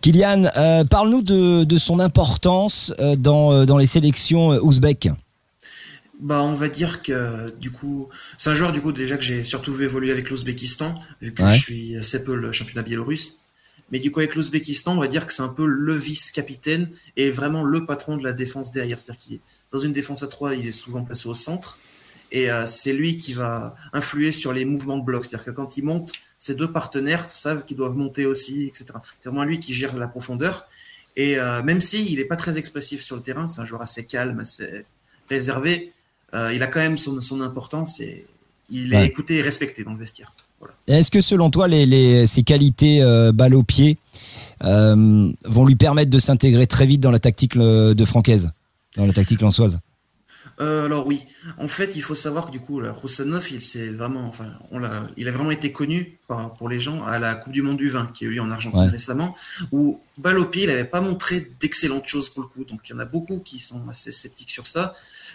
Kylian, 0.00 0.44
euh, 0.56 0.84
parle-nous 0.84 1.22
de, 1.22 1.64
de 1.64 1.78
son 1.78 1.98
importance 1.98 2.92
euh, 2.98 3.16
dans, 3.16 3.52
euh, 3.52 3.64
dans 3.64 3.78
les 3.78 3.86
sélections 3.86 4.48
ouzbèques. 4.50 5.08
Bah, 6.20 6.42
on 6.42 6.54
va 6.54 6.68
dire 6.68 7.02
que 7.02 7.50
du 7.58 7.70
coup, 7.70 8.08
c'est 8.38 8.50
un 8.50 8.54
joueur 8.54 8.72
du 8.72 8.80
coup 8.80 8.92
déjà 8.92 9.16
que 9.16 9.22
j'ai 9.22 9.44
surtout 9.44 9.72
vu 9.72 9.84
évoluer 9.84 10.12
avec 10.12 10.30
l'Ouzbékistan, 10.30 10.94
vu 11.20 11.34
que 11.34 11.42
Ouais. 11.42 11.54
je 11.54 11.60
suis 11.60 11.96
assez 11.96 12.22
peu 12.22 12.34
le 12.34 12.52
championnat 12.52 12.82
biélorusse. 12.82 13.38
Mais 13.90 13.98
du 13.98 14.10
coup, 14.10 14.20
avec 14.20 14.34
l'Ouzbékistan, 14.34 14.96
on 14.96 15.00
va 15.00 15.08
dire 15.08 15.26
que 15.26 15.32
c'est 15.32 15.42
un 15.42 15.48
peu 15.48 15.66
le 15.66 15.94
vice-capitaine 15.94 16.88
et 17.16 17.30
vraiment 17.30 17.62
le 17.62 17.84
patron 17.84 18.16
de 18.16 18.24
la 18.24 18.32
défense 18.32 18.72
derrière. 18.72 18.98
C'est-à-dire 18.98 19.20
qu'il 19.20 19.34
est 19.36 19.40
dans 19.72 19.80
une 19.80 19.92
défense 19.92 20.22
à 20.22 20.26
3, 20.28 20.54
il 20.54 20.66
est 20.66 20.72
souvent 20.72 21.02
placé 21.02 21.28
au 21.28 21.34
centre. 21.34 21.78
Et 22.32 22.50
euh, 22.50 22.66
c'est 22.66 22.92
lui 22.92 23.16
qui 23.16 23.32
va 23.32 23.74
influer 23.92 24.32
sur 24.32 24.52
les 24.52 24.64
mouvements 24.64 24.98
de 24.98 25.04
bloc. 25.04 25.24
C'est-à-dire 25.24 25.46
que 25.46 25.50
quand 25.50 25.76
il 25.76 25.84
monte, 25.84 26.12
ses 26.38 26.54
deux 26.54 26.70
partenaires 26.70 27.30
savent 27.30 27.64
qu'ils 27.64 27.76
doivent 27.76 27.96
monter 27.96 28.26
aussi, 28.26 28.64
etc. 28.66 28.86
C'est 29.22 29.28
vraiment 29.28 29.44
lui 29.44 29.60
qui 29.60 29.72
gère 29.72 29.96
la 29.96 30.08
profondeur. 30.08 30.66
Et 31.16 31.38
euh, 31.38 31.62
même 31.62 31.80
s'il 31.80 32.16
n'est 32.16 32.24
pas 32.24 32.36
très 32.36 32.58
expressif 32.58 33.02
sur 33.02 33.16
le 33.16 33.22
terrain, 33.22 33.46
c'est 33.46 33.60
un 33.60 33.64
joueur 33.64 33.82
assez 33.82 34.04
calme, 34.04 34.40
assez 34.40 34.84
réservé, 35.30 35.92
euh, 36.34 36.52
il 36.52 36.62
a 36.62 36.66
quand 36.66 36.80
même 36.80 36.98
son, 36.98 37.20
son 37.20 37.40
importance 37.40 38.00
et 38.00 38.26
il 38.68 38.92
est 38.92 39.06
écouté 39.06 39.36
et 39.36 39.42
respecté 39.42 39.84
dans 39.84 39.92
le 39.92 39.98
vestiaire. 39.98 40.32
Voilà. 40.58 40.74
Est-ce 40.88 41.10
que 41.10 41.20
selon 41.20 41.50
toi, 41.50 41.68
les, 41.68 41.86
les, 41.86 42.26
ses 42.26 42.42
qualités 42.42 43.00
balle 43.32 43.54
au 43.54 43.62
pied 43.62 43.98
vont 44.60 45.66
lui 45.66 45.76
permettre 45.76 46.10
de 46.10 46.18
s'intégrer 46.18 46.66
très 46.66 46.86
vite 46.86 47.00
dans 47.00 47.12
la 47.12 47.20
tactique 47.20 47.56
de 47.56 48.04
Francaise, 48.04 48.50
dans 48.96 49.06
la 49.06 49.12
tactique 49.12 49.40
lançoise? 49.40 49.78
Euh, 50.60 50.86
alors 50.86 51.06
oui, 51.06 51.24
en 51.58 51.68
fait, 51.68 51.92
il 51.96 52.02
faut 52.02 52.14
savoir 52.14 52.46
que 52.46 52.50
du 52.52 52.60
coup, 52.60 52.80
Roussanov, 52.82 53.50
il 53.50 53.62
s'est 53.62 53.88
vraiment, 53.88 54.24
enfin, 54.26 54.52
on 54.70 54.78
l'a, 54.78 55.04
il 55.16 55.28
a 55.28 55.32
vraiment 55.32 55.50
été 55.50 55.72
connu 55.72 56.18
par, 56.28 56.54
pour 56.54 56.68
les 56.68 56.78
gens 56.78 57.04
à 57.04 57.18
la 57.18 57.34
Coupe 57.34 57.52
du 57.52 57.62
Monde 57.62 57.76
du 57.76 57.90
vin 57.90 58.06
qui 58.06 58.24
a 58.24 58.28
eu 58.28 58.32
lieu 58.32 58.40
en 58.40 58.50
Argentine 58.50 58.80
Ouais. 58.80 58.88
récemment, 58.88 59.36
où 59.72 60.00
pied, 60.50 60.62
il 60.62 60.68
n'avait 60.68 60.84
pas 60.84 61.00
montré 61.00 61.52
d'excellentes 61.60 62.06
choses 62.06 62.30
pour 62.30 62.42
le 62.42 62.48
coup. 62.48 62.64
Donc 62.64 62.80
il 62.88 62.92
y 62.92 62.94
en 62.94 62.98
a 63.00 63.04
beaucoup 63.04 63.38
qui 63.40 63.58
sont 63.58 63.88
assez 63.88 64.12
sceptiques 64.12 64.50
sur 64.50 64.66
ça, 64.66 64.94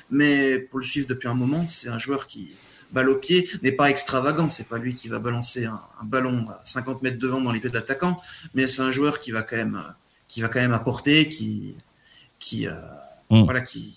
mais 0.10 0.58
pour 0.60 0.80
le 0.80 0.86
suivre 0.86 1.08
depuis 1.08 1.28
un 1.28 1.34
moment, 1.34 1.66
c'est 1.68 1.90
un 1.90 1.98
joueur 1.98 2.26
qui 2.28 2.52
balle 2.92 3.10
au 3.10 3.18
pied 3.18 3.50
n'est 3.62 3.72
pas 3.74 3.90
extravagant. 3.90 4.50
C'est 4.50 4.68
pas 4.68 4.78
lui 4.78 4.96
qui 4.96 5.10
va 5.10 5.20
balancer 5.20 5.66
un, 5.66 5.82
un 6.02 6.06
ballon 6.06 6.48
à 6.50 6.62
50 6.66 7.04
mètres 7.04 7.20
devant 7.20 7.42
dans 7.42 7.52
les 7.52 7.60
pieds 7.60 7.70
d'attaquant, 7.70 8.18
mais 8.54 8.68
c'est 8.68 8.82
un 8.82 8.92
joueur 8.92 9.20
qui 9.20 9.32
va 9.32 9.42
quand 9.44 9.58
même, 9.58 9.84
qui 10.28 10.42
va 10.42 10.48
quand 10.48 10.60
même 10.60 10.74
apporter, 10.74 11.30
qui, 11.30 11.76
qui, 12.40 12.68
euh, 12.68 12.74
Mm. 13.32 13.44
voilà, 13.44 13.62
qui, 13.62 13.96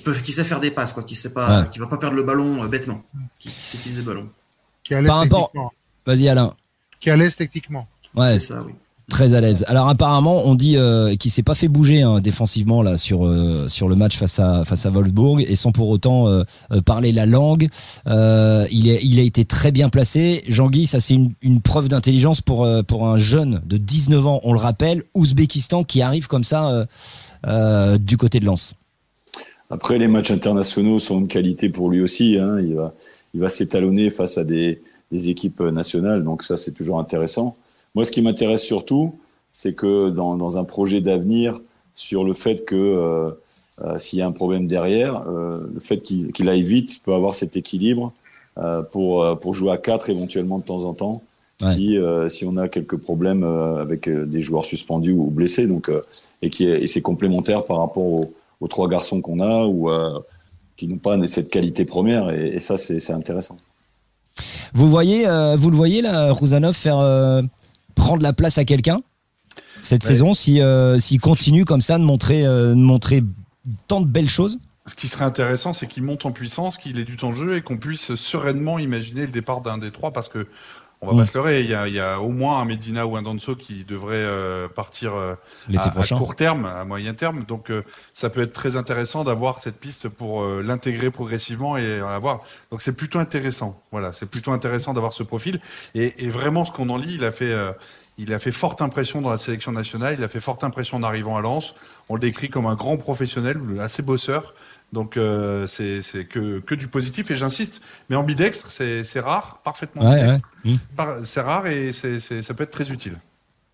qui, 0.00 0.04
peut, 0.04 0.14
qui 0.14 0.32
sait 0.32 0.44
faire 0.44 0.60
des 0.60 0.70
passes, 0.70 0.92
quoi, 0.92 1.02
qui 1.02 1.14
sait 1.14 1.32
pas, 1.32 1.60
Ouais. 1.60 1.66
qui 1.70 1.78
va 1.78 1.86
pas 1.86 1.98
perdre 1.98 2.16
le 2.16 2.22
ballon 2.22 2.64
euh, 2.64 2.68
bêtement, 2.68 3.02
qui, 3.38 3.50
qui 3.50 3.62
sait 3.62 3.76
utiliser 3.78 4.00
le 4.00 4.06
ballon. 4.06 4.28
Qui 4.82 4.94
est 4.94 4.96
à 4.96 5.00
l'aise 5.00 5.08
Par 5.08 5.18
rapport- 5.18 5.50
techniquement. 5.52 5.72
Vas-y 6.06 6.28
Alain. 6.28 6.54
Qui 7.00 7.08
est 7.08 7.12
à 7.12 7.16
l'aise 7.16 7.36
techniquement. 7.36 7.86
Ouais, 8.16 8.34
C'est 8.38 8.46
ça, 8.54 8.62
oui. 8.66 8.72
très 9.10 9.34
à 9.34 9.40
l'aise. 9.40 9.64
Alors 9.68 9.88
apparemment, 9.88 10.42
on 10.46 10.54
dit 10.54 10.76
euh, 10.76 11.14
qu'il 11.16 11.30
s'est 11.30 11.42
pas 11.42 11.54
fait 11.54 11.68
bouger 11.68 12.02
hein, 12.02 12.20
défensivement 12.20 12.82
là 12.82 12.96
sur 12.96 13.26
euh, 13.26 13.68
sur 13.68 13.88
le 13.88 13.94
match 13.96 14.16
face 14.16 14.38
à 14.38 14.64
face 14.64 14.86
à 14.86 14.90
Wolfsburg 14.90 15.40
et 15.46 15.56
sans 15.56 15.72
pour 15.72 15.88
autant 15.88 16.28
euh, 16.28 16.44
euh, 16.72 16.80
parler 16.80 17.10
la 17.12 17.26
langue. 17.26 17.68
Euh, 18.06 18.66
il 18.70 18.88
est 18.88 19.00
il 19.02 19.18
a 19.18 19.22
été 19.22 19.44
très 19.44 19.70
bien 19.72 19.88
placé. 19.88 20.42
Jean-Guy, 20.48 20.86
ça 20.86 21.00
c'est 21.00 21.14
une, 21.14 21.32
une 21.42 21.60
preuve 21.60 21.88
d'intelligence 21.88 22.40
pour 22.40 22.64
euh, 22.64 22.82
pour 22.82 23.06
un 23.08 23.18
jeune 23.18 23.60
de 23.66 23.76
19 23.76 24.26
ans, 24.26 24.40
on 24.44 24.52
le 24.52 24.58
rappelle, 24.60 25.02
Ouzbékistan 25.14 25.84
qui 25.84 26.02
arrive 26.02 26.26
comme 26.28 26.44
ça 26.44 26.68
euh, 26.70 26.86
euh, 27.46 27.98
du 27.98 28.16
côté 28.16 28.38
de 28.40 28.46
Lens. 28.46 28.74
Après, 29.70 29.98
les 29.98 30.08
matchs 30.08 30.30
internationaux 30.30 30.98
sont 30.98 31.20
une 31.20 31.28
qualité 31.28 31.68
pour 31.68 31.90
lui 31.90 32.02
aussi. 32.02 32.36
hein. 32.38 32.60
Il 32.60 32.74
va, 32.74 32.92
il 33.34 33.40
va 33.40 33.48
s'étalonner 33.48 34.10
face 34.10 34.36
à 34.38 34.44
des, 34.44 34.80
des 35.12 35.28
équipes 35.30 35.60
nationales, 35.60 36.24
donc 36.24 36.42
ça, 36.42 36.56
c'est 36.56 36.72
toujours 36.72 36.98
intéressant. 36.98 37.56
Moi, 37.94 38.04
ce 38.04 38.10
qui 38.10 38.22
m'intéresse 38.22 38.62
surtout, 38.62 39.14
c'est 39.52 39.72
que 39.74 40.10
dans, 40.10 40.36
dans 40.36 40.58
un 40.58 40.64
projet 40.64 41.00
d'avenir, 41.00 41.60
sur 41.94 42.24
le 42.24 42.32
fait 42.34 42.64
que 42.64 42.76
euh, 42.76 43.30
euh, 43.84 43.98
s'il 43.98 44.18
y 44.18 44.22
a 44.22 44.26
un 44.26 44.32
problème 44.32 44.66
derrière, 44.66 45.24
euh, 45.28 45.60
le 45.74 45.80
fait 45.80 45.98
qu'il 45.98 46.32
qu'il 46.32 46.48
aille 46.48 46.62
vite 46.62 47.00
peut 47.04 47.12
avoir 47.12 47.34
cet 47.34 47.56
équilibre 47.56 48.12
euh, 48.58 48.82
pour, 48.82 49.22
euh, 49.24 49.34
pour 49.34 49.54
jouer 49.54 49.72
à 49.72 49.76
4 49.76 50.08
éventuellement 50.10 50.58
de 50.58 50.64
temps 50.64 50.84
en 50.84 50.94
temps, 50.94 51.22
Ouais. 51.62 51.74
si, 51.74 51.98
euh, 51.98 52.28
si 52.30 52.46
on 52.46 52.56
a 52.56 52.68
quelques 52.68 52.96
problèmes 52.96 53.44
euh, 53.44 53.82
avec 53.82 54.08
des 54.08 54.40
joueurs 54.40 54.64
suspendus 54.64 55.12
ou 55.12 55.24
blessés. 55.26 55.66
Donc, 55.66 55.90
euh, 55.90 56.00
et 56.40 56.48
qui 56.48 56.64
est, 56.66 56.80
et 56.82 56.86
c'est 56.86 57.02
complémentaire 57.02 57.64
par 57.66 57.78
rapport 57.78 58.02
aux, 58.04 58.32
aux 58.60 58.68
trois 58.68 58.88
garçons 58.88 59.20
qu'on 59.20 59.40
a 59.40 59.66
ou 59.66 59.90
euh, 59.90 60.18
qui 60.76 60.86
n'ont 60.88 60.98
pas 60.98 61.16
cette 61.26 61.50
qualité 61.50 61.84
première. 61.84 62.30
Et, 62.30 62.48
et 62.56 62.60
ça, 62.60 62.76
c'est 62.76 63.12
intéressant. 63.12 63.56
Vous 64.72 64.88
voyez, 64.88 65.26
euh, 65.26 65.56
vous 65.56 65.70
le 65.70 65.76
voyez 65.76 66.02
là, 66.02 66.32
Rouzanov 66.32 66.74
faire 66.74 66.98
euh, 66.98 67.42
prendre 67.94 68.22
la 68.22 68.32
place 68.32 68.58
à 68.58 68.64
quelqu'un 68.64 69.02
cette 69.82 70.04
Ouais. 70.04 70.10
saison, 70.10 70.34
si 70.34 70.60
euh, 70.60 70.98
s'il 70.98 71.20
continue 71.20 71.64
comme 71.64 71.80
ça 71.80 71.98
de 71.98 72.04
montrer 72.04 72.46
euh, 72.46 72.70
de 72.70 72.80
montrer 72.80 73.24
tant 73.88 74.00
de 74.00 74.06
belles 74.06 74.28
choses? 74.28 74.58
Ce 74.86 74.94
qui 74.94 75.08
serait 75.08 75.24
intéressant, 75.24 75.72
c'est 75.72 75.86
qu'il 75.86 76.02
monte 76.02 76.26
en 76.26 76.32
puissance, 76.32 76.76
qu'il 76.78 76.98
ait 76.98 77.04
du 77.04 77.16
temps 77.16 77.30
de 77.30 77.36
jeu 77.36 77.56
et 77.56 77.62
qu'on 77.62 77.76
puisse 77.78 78.14
sereinement 78.14 78.78
imaginer 78.78 79.22
le 79.22 79.32
départ 79.32 79.60
d'un 79.60 79.78
des 79.78 79.90
trois 79.90 80.12
parce 80.12 80.28
que 80.28 80.46
on 81.02 81.06
va 81.06 81.12
Mm. 81.14 81.18
pas 81.18 81.26
se 81.26 81.34
leurrer, 81.38 81.60
il 81.62 81.70
y, 81.70 81.74
a, 81.74 81.88
il 81.88 81.94
y 81.94 82.00
a 82.00 82.20
au 82.20 82.28
moins 82.30 82.60
un 82.60 82.64
Medina 82.64 83.06
ou 83.06 83.16
un 83.16 83.22
Danso 83.22 83.56
qui 83.56 83.84
devrait 83.84 84.16
euh, 84.16 84.68
partir 84.68 85.14
euh, 85.14 85.34
à, 85.76 85.90
court 86.18 86.36
terme, 86.36 86.66
à 86.66 86.84
moyen 86.84 87.14
terme. 87.14 87.44
Donc 87.44 87.70
euh, 87.70 87.82
ça 88.12 88.28
peut 88.30 88.42
être 88.42 88.52
très 88.52 88.76
intéressant 88.76 89.24
d'avoir 89.24 89.60
cette 89.60 89.76
piste 89.78 90.08
pour 90.08 90.42
euh, 90.42 90.62
l'intégrer 90.62 91.10
progressivement 91.10 91.76
et 91.78 92.00
avoir. 92.00 92.40
Donc 92.70 92.82
c'est 92.82 92.92
plutôt 92.92 93.18
intéressant. 93.18 93.80
Voilà, 93.92 94.12
c'est 94.12 94.26
plutôt 94.26 94.52
intéressant 94.52 94.92
d'avoir 94.92 95.12
ce 95.14 95.22
profil. 95.22 95.60
Et, 95.94 96.24
et 96.26 96.28
vraiment, 96.30 96.64
ce 96.64 96.72
qu'on 96.72 96.90
en 96.90 96.96
lit, 96.98 97.14
il 97.14 97.24
a 97.24 97.32
fait. 97.32 97.52
euh, 97.52 97.72
il 98.18 98.34
a 98.34 98.38
fait 98.38 98.52
forte 98.52 98.82
impression 98.82 99.22
dans 99.22 99.30
la 99.30 99.38
sélection 99.38 99.72
nationale, 99.72 100.16
il 100.18 100.22
a 100.22 100.28
fait 100.28 100.40
forte 100.40 100.62
impression 100.62 100.98
en 100.98 101.02
arrivant 101.02 101.38
à 101.38 101.40
Lens. 101.40 101.74
On 102.10 102.14
le 102.16 102.20
décrit 102.20 102.50
comme 102.50 102.66
un 102.66 102.74
grand 102.74 102.98
professionnel, 102.98 103.58
assez 103.80 104.02
bosseur. 104.02 104.52
Donc 104.92 105.16
euh, 105.16 105.66
c'est 105.68 106.00
que, 106.24 106.58
que 106.60 106.74
du 106.74 106.88
positif 106.88 107.30
et 107.30 107.36
j'insiste. 107.36 107.80
Mais 108.08 108.16
ambidextre, 108.16 108.72
c'est 108.72 109.04
c'est 109.04 109.20
rare, 109.20 109.60
parfaitement 109.64 110.02
Ouais, 110.02 110.20
ambidextre. 110.22 110.48
ouais. 110.64 110.72
Mm. 110.72 110.78
Par- 110.96 111.16
C'est 111.24 111.40
rare 111.40 111.66
et 111.68 111.92
ça 111.92 112.54
peut 112.54 112.64
être 112.64 112.70
très 112.72 112.90
utile. 112.90 113.18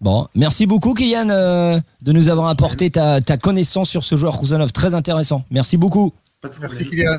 Bon, 0.01 0.29
merci 0.35 0.67
beaucoup 0.67 0.93
Kylian 0.93 1.31
euh, 1.31 1.81
de 2.03 2.13
nous 2.13 2.29
avoir 2.29 2.49
apporté 2.49 2.91
ta, 2.91 3.23
ta 3.23 3.39
connaissance 3.39 3.89
sur 3.89 4.05
ce 4.05 4.15
joueur 4.15 4.35
Rouzanov, 4.35 4.71
très 4.73 4.93
intéressant. 4.93 5.45
Merci 5.51 5.79
beaucoup. 5.79 6.13
Merci. 6.61 6.85
Kylian. 6.87 7.17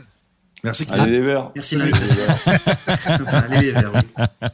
Merci. 0.63 0.85
Kylian. 0.85 0.99
Allez 1.03 1.11
les 1.13 1.21
Verts 1.23 1.51
Merci 1.55 1.75
allez 3.51 3.61
les 3.61 3.71
verts, 3.71 3.91
oui. 3.95 4.45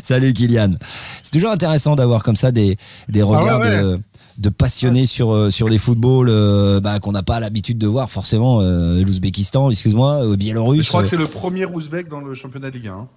Salut 0.02 0.32
Kylian. 0.34 0.74
C'est 1.22 1.32
toujours 1.32 1.50
intéressant 1.50 1.96
d'avoir 1.96 2.22
comme 2.22 2.36
ça 2.36 2.52
des, 2.52 2.76
des 3.08 3.22
regards 3.22 3.60
ouais, 3.60 3.68
ouais. 3.68 3.82
De, 3.82 4.00
de 4.42 4.48
passionnés 4.50 5.06
sur, 5.06 5.32
euh, 5.32 5.48
sur 5.50 5.68
des 5.70 5.78
footballs 5.78 6.28
euh, 6.28 6.80
bah, 6.80 6.98
qu'on 7.00 7.12
n'a 7.12 7.22
pas 7.22 7.40
l'habitude 7.40 7.78
de 7.78 7.86
voir 7.86 8.10
forcément. 8.10 8.60
Euh, 8.60 9.02
L'Ouzbékistan, 9.02 9.70
excuse-moi, 9.70 10.24
euh, 10.26 10.36
Biélorusse. 10.36 10.82
Je 10.84 10.88
crois 10.88 11.02
que 11.02 11.08
c'est 11.08 11.16
le 11.16 11.26
premier 11.26 11.64
Ouzbek 11.64 12.08
dans 12.08 12.20
le 12.20 12.34
championnat 12.34 12.70
de 12.70 12.76
Ligue 12.76 12.88
1. 12.88 12.92
hein. 12.94 13.08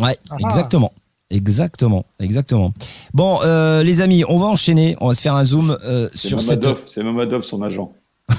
Ouais, 0.00 0.16
Ah. 0.30 0.36
exactement. 0.40 0.92
Exactement, 1.30 2.04
exactement. 2.20 2.72
Bon, 3.14 3.38
euh, 3.42 3.82
les 3.82 4.00
amis, 4.02 4.24
on 4.28 4.38
va 4.38 4.46
enchaîner. 4.46 4.94
On 5.00 5.08
va 5.08 5.14
se 5.14 5.22
faire 5.22 5.34
un 5.34 5.44
zoom 5.44 5.76
euh, 5.84 6.08
sur 6.14 6.40
cette. 6.42 6.62
Mamadov, 6.62 6.82
c'est 6.86 7.02
Mamadov, 7.02 7.42
son 7.42 7.62
agent. 7.62 7.92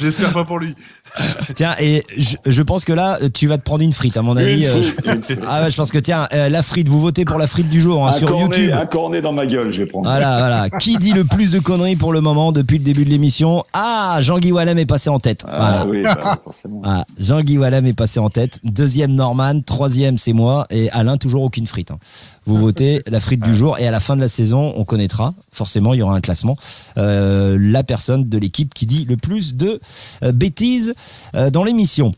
J'espère 0.00 0.32
pas 0.32 0.44
pour 0.44 0.58
lui. 0.58 0.74
Tiens, 1.54 1.74
et 1.80 2.04
je, 2.16 2.36
je 2.46 2.62
pense 2.62 2.84
que 2.84 2.92
là, 2.92 3.18
tu 3.34 3.46
vas 3.46 3.58
te 3.58 3.62
prendre 3.62 3.82
une 3.82 3.92
frite, 3.92 4.16
à 4.16 4.22
mon 4.22 4.36
avis. 4.36 4.62
Une 4.62 4.68
euh, 4.68 4.82
frite, 4.82 5.00
une 5.06 5.22
frite. 5.22 5.40
Ah 5.48 5.62
ouais, 5.62 5.70
je 5.70 5.76
pense 5.76 5.90
que 5.90 5.98
tiens, 5.98 6.28
euh, 6.32 6.48
la 6.48 6.62
frite, 6.62 6.88
vous 6.88 7.00
votez 7.00 7.24
pour 7.24 7.38
la 7.38 7.46
frite 7.46 7.68
du 7.68 7.80
jour 7.80 8.06
hein, 8.06 8.12
sur 8.12 8.28
cornet, 8.28 8.58
YouTube. 8.58 8.74
un 8.80 8.86
cornet 8.86 9.20
dans 9.20 9.32
ma 9.32 9.46
gueule, 9.46 9.72
je 9.72 9.80
vais 9.80 9.86
prendre. 9.86 10.08
Voilà, 10.08 10.38
voilà. 10.38 10.70
Qui 10.78 10.96
dit 10.98 11.12
le 11.12 11.24
plus 11.24 11.50
de 11.50 11.58
conneries 11.58 11.96
pour 11.96 12.12
le 12.12 12.20
moment 12.20 12.52
depuis 12.52 12.78
le 12.78 12.84
début 12.84 13.04
de 13.04 13.10
l'émission 13.10 13.64
Ah, 13.72 14.18
Jean-Guy 14.20 14.52
Wallem 14.52 14.78
est 14.78 14.86
passé 14.86 15.10
en 15.10 15.18
tête. 15.18 15.44
Ah 15.48 15.56
Voilà. 15.58 15.86
oui, 15.86 16.02
bah, 16.02 16.38
forcément. 16.44 16.82
Jean-Guy 17.18 17.58
Wallem 17.58 17.86
est 17.86 17.92
passé 17.94 18.20
en 18.20 18.28
tête. 18.28 18.58
Deuxième 18.64 19.12
Norman, 19.14 19.60
troisième 19.60 20.18
c'est 20.18 20.32
moi 20.32 20.66
et 20.70 20.90
Alain 20.90 21.16
toujours 21.16 21.42
aucune 21.42 21.66
frite. 21.66 21.90
hein. 21.90 21.98
Vous 22.46 22.56
votez 22.56 23.02
la 23.06 23.20
frite 23.20 23.40
du 23.40 23.54
jour 23.54 23.78
et 23.78 23.86
à 23.86 23.90
la 23.90 24.00
fin 24.00 24.16
de 24.16 24.20
la 24.20 24.28
saison, 24.28 24.72
on 24.76 24.84
connaîtra 24.84 25.34
forcément, 25.52 25.94
il 25.94 25.98
y 25.98 26.02
aura 26.02 26.14
un 26.14 26.20
classement, 26.20 26.56
euh, 26.96 27.58
la 27.60 27.82
personne 27.82 28.28
de 28.28 28.38
l'équipe 28.38 28.72
qui 28.74 28.86
dit 28.86 29.04
le 29.04 29.16
plus 29.16 29.54
de 29.54 29.80
euh, 30.22 30.32
bêtises 30.32 30.94
euh, 31.34 31.50
dans 31.50 31.64
l'émission. 31.64 32.12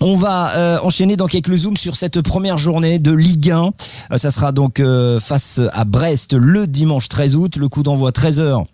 On 0.00 0.16
va 0.16 0.56
euh, 0.56 0.78
enchaîner 0.82 1.16
donc 1.16 1.34
avec 1.34 1.46
le 1.46 1.56
zoom 1.56 1.76
sur 1.76 1.94
cette 1.94 2.22
première 2.22 2.56
journée 2.56 2.98
de 2.98 3.12
Ligue 3.12 3.50
1. 3.50 3.70
Euh, 4.12 4.16
ça 4.16 4.30
sera 4.30 4.50
donc 4.50 4.82
face 5.20 5.60
à 5.72 5.84
Brest 5.84 6.32
le 6.32 6.66
dimanche 6.66 7.08
13 7.08 7.36
août. 7.36 7.56
Le 7.56 7.68
coup 7.68 7.82
d'envoi 7.82 8.10
13h 8.10 8.64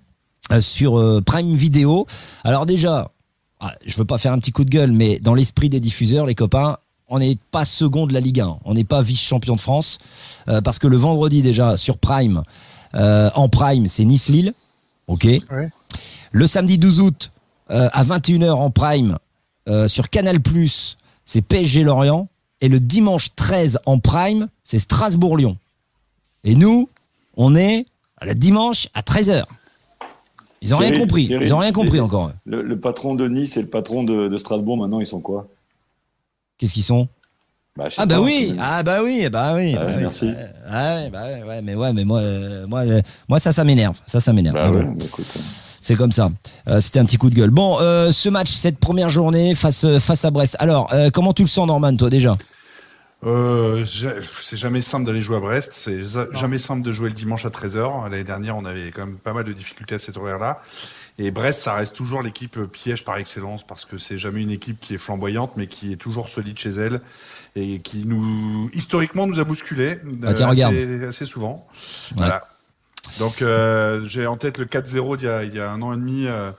sur 0.60 1.22
Prime 1.24 1.54
Video. 1.54 2.06
Alors 2.44 2.66
déjà, 2.66 3.10
ah, 3.58 3.72
je 3.84 3.96
veux 3.96 4.04
pas 4.04 4.18
faire 4.18 4.32
un 4.32 4.38
petit 4.38 4.52
coup 4.52 4.64
de 4.64 4.70
gueule, 4.70 4.92
mais 4.92 5.18
dans 5.18 5.34
l'esprit 5.34 5.68
des 5.68 5.80
diffuseurs, 5.80 6.26
les 6.26 6.34
copains, 6.36 6.76
on 7.08 7.18
n'est 7.18 7.38
pas 7.50 7.64
second 7.64 8.06
de 8.06 8.12
la 8.12 8.20
Ligue 8.20 8.40
1. 8.40 8.58
On 8.64 8.74
n'est 8.74 8.84
pas 8.84 9.02
vice-champion 9.02 9.54
de 9.54 9.60
France. 9.60 9.98
parce 10.64 10.78
que 10.78 10.86
le 10.86 10.96
vendredi 10.96 11.42
déjà 11.42 11.76
sur 11.76 11.98
Prime, 11.98 12.42
en 12.94 13.48
Prime, 13.48 13.86
c'est 13.86 14.04
Nice-Lille. 14.04 14.54
OK. 15.06 15.26
Le 16.32 16.46
samedi 16.46 16.78
12 16.78 17.00
août, 17.00 17.30
à 17.68 18.04
21h 18.04 18.50
en 18.52 18.70
Prime, 18.70 19.18
sur 19.86 20.10
Canal+, 20.10 20.40
c'est 21.24 21.42
PSG 21.42 21.84
Lorient. 21.84 22.28
Et 22.60 22.68
le 22.68 22.80
dimanche 22.80 23.34
13 23.36 23.80
en 23.86 23.98
prime, 23.98 24.48
c'est 24.64 24.78
Strasbourg-Lyon. 24.78 25.58
Et 26.44 26.54
nous, 26.54 26.88
on 27.36 27.54
est 27.54 27.86
le 28.22 28.34
dimanche 28.34 28.88
à 28.94 29.02
13h. 29.02 29.44
Ils 30.62 30.70
n'ont 30.70 30.78
rien 30.78 30.98
compris. 30.98 31.24
Ils 31.24 31.50
n'ont 31.50 31.58
rien 31.58 31.72
compris 31.72 32.00
encore. 32.00 32.32
Le, 32.46 32.78
patron 32.80 33.14
de 33.14 33.28
Nice 33.28 33.56
et 33.56 33.62
le 33.62 33.68
patron 33.68 34.04
de, 34.04 34.34
Strasbourg, 34.38 34.78
maintenant, 34.78 35.00
ils 35.00 35.06
sont 35.06 35.20
quoi? 35.20 35.48
Qu'est-ce 36.58 36.74
qu'ils 36.74 36.82
sont? 36.82 37.08
Bah, 37.76 37.88
ah 37.98 38.06
bah 38.06 38.20
oui, 38.20 38.56
ah 38.58 38.82
bah 38.82 39.00
oui, 39.02 39.28
bah 39.28 39.52
oui. 39.54 39.74
Bah, 39.74 39.82
oui. 39.86 39.94
Merci. 39.98 40.26
ouais, 40.26 41.10
bah 41.10 41.22
ouais, 41.46 41.60
mais 41.62 41.74
ouais, 41.74 41.92
mais 41.92 42.04
moi, 42.04 42.20
euh, 42.20 42.66
moi, 42.66 42.80
euh, 42.86 43.02
moi 43.28 43.38
ça, 43.38 43.52
ça 43.52 43.64
m'énerve, 43.64 43.98
ça, 44.06 44.18
ça 44.18 44.32
m'énerve. 44.32 44.54
Bah, 44.54 44.70
ouais, 44.70 44.86
écoute, 45.04 45.26
hein. 45.36 45.40
C'est 45.82 45.94
comme 45.94 46.10
ça. 46.10 46.30
Euh, 46.68 46.80
C'était 46.80 46.98
un 46.98 47.04
petit 47.04 47.18
coup 47.18 47.30
de 47.30 47.34
gueule. 47.34 47.50
Bon, 47.50 47.78
euh, 47.80 48.10
ce 48.12 48.28
match, 48.28 48.50
cette 48.50 48.78
première 48.78 49.10
journée 49.10 49.54
face 49.54 49.86
face 49.98 50.24
à 50.24 50.30
Brest. 50.30 50.56
Alors, 50.58 50.92
euh, 50.92 51.10
comment 51.10 51.32
tu 51.32 51.42
le 51.42 51.48
sens, 51.48 51.66
Norman, 51.66 51.94
toi 51.96 52.10
déjà? 52.10 52.36
Euh, 53.24 53.84
c'est 53.86 54.56
jamais 54.56 54.80
simple 54.80 55.06
d'aller 55.06 55.20
jouer 55.20 55.36
à 55.36 55.40
Brest, 55.40 55.72
c'est 55.74 56.00
jamais 56.32 56.58
simple 56.58 56.82
de 56.82 56.92
jouer 56.92 57.08
le 57.08 57.14
dimanche 57.14 57.44
à 57.46 57.50
13h. 57.50 58.04
L'année 58.10 58.24
dernière, 58.24 58.56
on 58.56 58.64
avait 58.64 58.90
quand 58.90 59.06
même 59.06 59.16
pas 59.16 59.32
mal 59.32 59.44
de 59.44 59.52
difficultés 59.52 59.94
à 59.96 59.98
cet 59.98 60.16
horaire-là. 60.16 60.60
Et 61.18 61.30
Brest, 61.30 61.62
ça 61.62 61.74
reste 61.74 61.94
toujours 61.94 62.22
l'équipe 62.22 62.58
piège 62.64 63.04
par 63.04 63.16
excellence 63.16 63.66
parce 63.66 63.84
que 63.84 63.96
c'est 63.96 64.18
jamais 64.18 64.42
une 64.42 64.50
équipe 64.50 64.80
qui 64.80 64.94
est 64.94 64.98
flamboyante, 64.98 65.52
mais 65.56 65.66
qui 65.66 65.92
est 65.92 65.96
toujours 65.96 66.28
solide 66.28 66.58
chez 66.58 66.70
elle 66.70 67.00
et 67.54 67.78
qui 67.78 68.04
nous, 68.04 68.70
historiquement, 68.74 69.26
nous 69.26 69.40
a 69.40 69.44
bousculé 69.44 69.98
ah, 70.22 70.34
tiens, 70.34 70.50
assez, 70.50 71.04
assez, 71.04 71.26
souvent. 71.26 71.66
Voilà. 72.16 72.46
Donc 73.18 73.40
euh, 73.40 74.04
j'ai 74.04 74.26
en 74.26 74.36
tête 74.36 74.58
le 74.58 74.66
4-0 74.66 75.46
il, 75.46 75.54
y 75.54 75.60
a 75.60 75.70
un 75.70 75.80
an 75.80 75.94
et 75.94 75.96
demi 75.96 76.26
euh, 76.26 76.50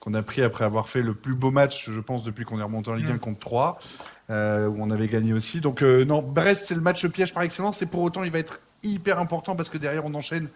qu'on 0.00 0.12
a 0.12 0.22
pris 0.22 0.42
après 0.42 0.64
avoir 0.64 0.90
fait 0.90 1.00
le 1.00 1.14
plus 1.14 1.34
beau 1.34 1.50
match, 1.50 1.88
je 1.90 2.00
pense, 2.00 2.22
depuis 2.22 2.44
qu'on 2.44 2.58
est 2.58 2.64
remonté 2.64 2.90
en 2.90 2.94
Ligue 2.94 3.10
1 3.10 3.18
contre 3.18 3.38
3, 3.38 3.80
euh, 4.28 4.66
où 4.66 4.76
on 4.78 4.90
avait 4.90 5.08
gagné 5.08 5.32
aussi. 5.32 5.60
Donc 5.62 5.80
non, 5.80 6.20
Brest, 6.20 6.64
c'est 6.66 6.74
le 6.74 6.82
match 6.82 7.06
piège 7.06 7.32
par 7.32 7.44
excellence, 7.44 7.80
et 7.80 7.86
pour 7.86 8.02
autant, 8.02 8.24
il 8.24 8.30
va 8.30 8.40
être 8.40 8.60
hyper 8.82 9.18
important 9.18 9.56
parce 9.56 9.68
que 9.68 9.78
derrière, 9.78 10.04
on 10.04 10.14
enchaîne 10.14 10.48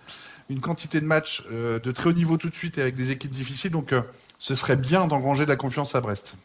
une 0.49 0.61
quantité 0.61 1.01
de 1.01 1.07
matchs 1.07 1.43
de 1.51 1.93
très 1.93 2.11
haut 2.11 2.13
niveau 2.13 2.37
tout 2.37 2.49
de 2.49 2.55
suite 2.55 2.79
et 2.79 2.83
avec 2.83 2.95
des 2.95 3.11
équipes 3.11 3.33
difficiles. 3.33 3.71
Donc 3.73 3.95
ce 4.39 4.55
serait 4.55 4.77
bien 4.77 5.07
d'engranger 5.07 5.45
de 5.45 5.51
la 5.51 5.57
confiance 5.57 5.95
à 5.95 6.01
Brest. 6.01 6.37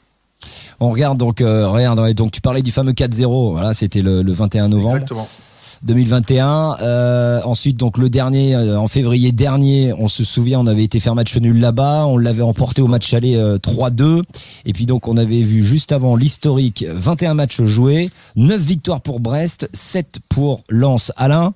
On 0.79 0.89
regarde 0.89 1.17
donc, 1.17 1.39
regarde, 1.39 2.13
donc 2.13 2.31
tu 2.31 2.41
parlais 2.41 2.63
du 2.63 2.71
fameux 2.71 2.93
4-0, 2.93 3.51
voilà, 3.51 3.73
c'était 3.73 4.01
le, 4.01 4.23
le 4.23 4.31
21 4.33 4.69
novembre. 4.69 4.95
Exactement. 4.95 5.27
2021. 5.83 6.77
Euh, 6.81 7.41
ensuite, 7.43 7.77
donc 7.77 7.97
le 7.97 8.09
dernier, 8.09 8.55
euh, 8.55 8.79
en 8.79 8.87
février 8.87 9.31
dernier, 9.31 9.93
on 9.97 10.07
se 10.07 10.23
souvient, 10.23 10.59
on 10.59 10.67
avait 10.67 10.83
été 10.83 10.99
faire 10.99 11.15
match 11.15 11.35
nul 11.37 11.59
là-bas, 11.59 12.05
on 12.07 12.17
l'avait 12.17 12.41
emporté 12.41 12.81
au 12.81 12.87
match 12.87 13.13
aller 13.13 13.35
3-2. 13.35 14.03
Euh, 14.03 14.21
Et 14.65 14.73
puis 14.73 14.85
donc 14.85 15.07
on 15.07 15.17
avait 15.17 15.41
vu 15.41 15.63
juste 15.63 15.91
avant 15.91 16.15
l'historique 16.15 16.85
21 16.87 17.33
matchs 17.33 17.61
joués, 17.61 18.09
9 18.35 18.59
victoires 18.61 19.01
pour 19.01 19.19
Brest, 19.19 19.69
7 19.73 20.19
pour 20.29 20.63
Lens. 20.69 21.11
Alain 21.17 21.53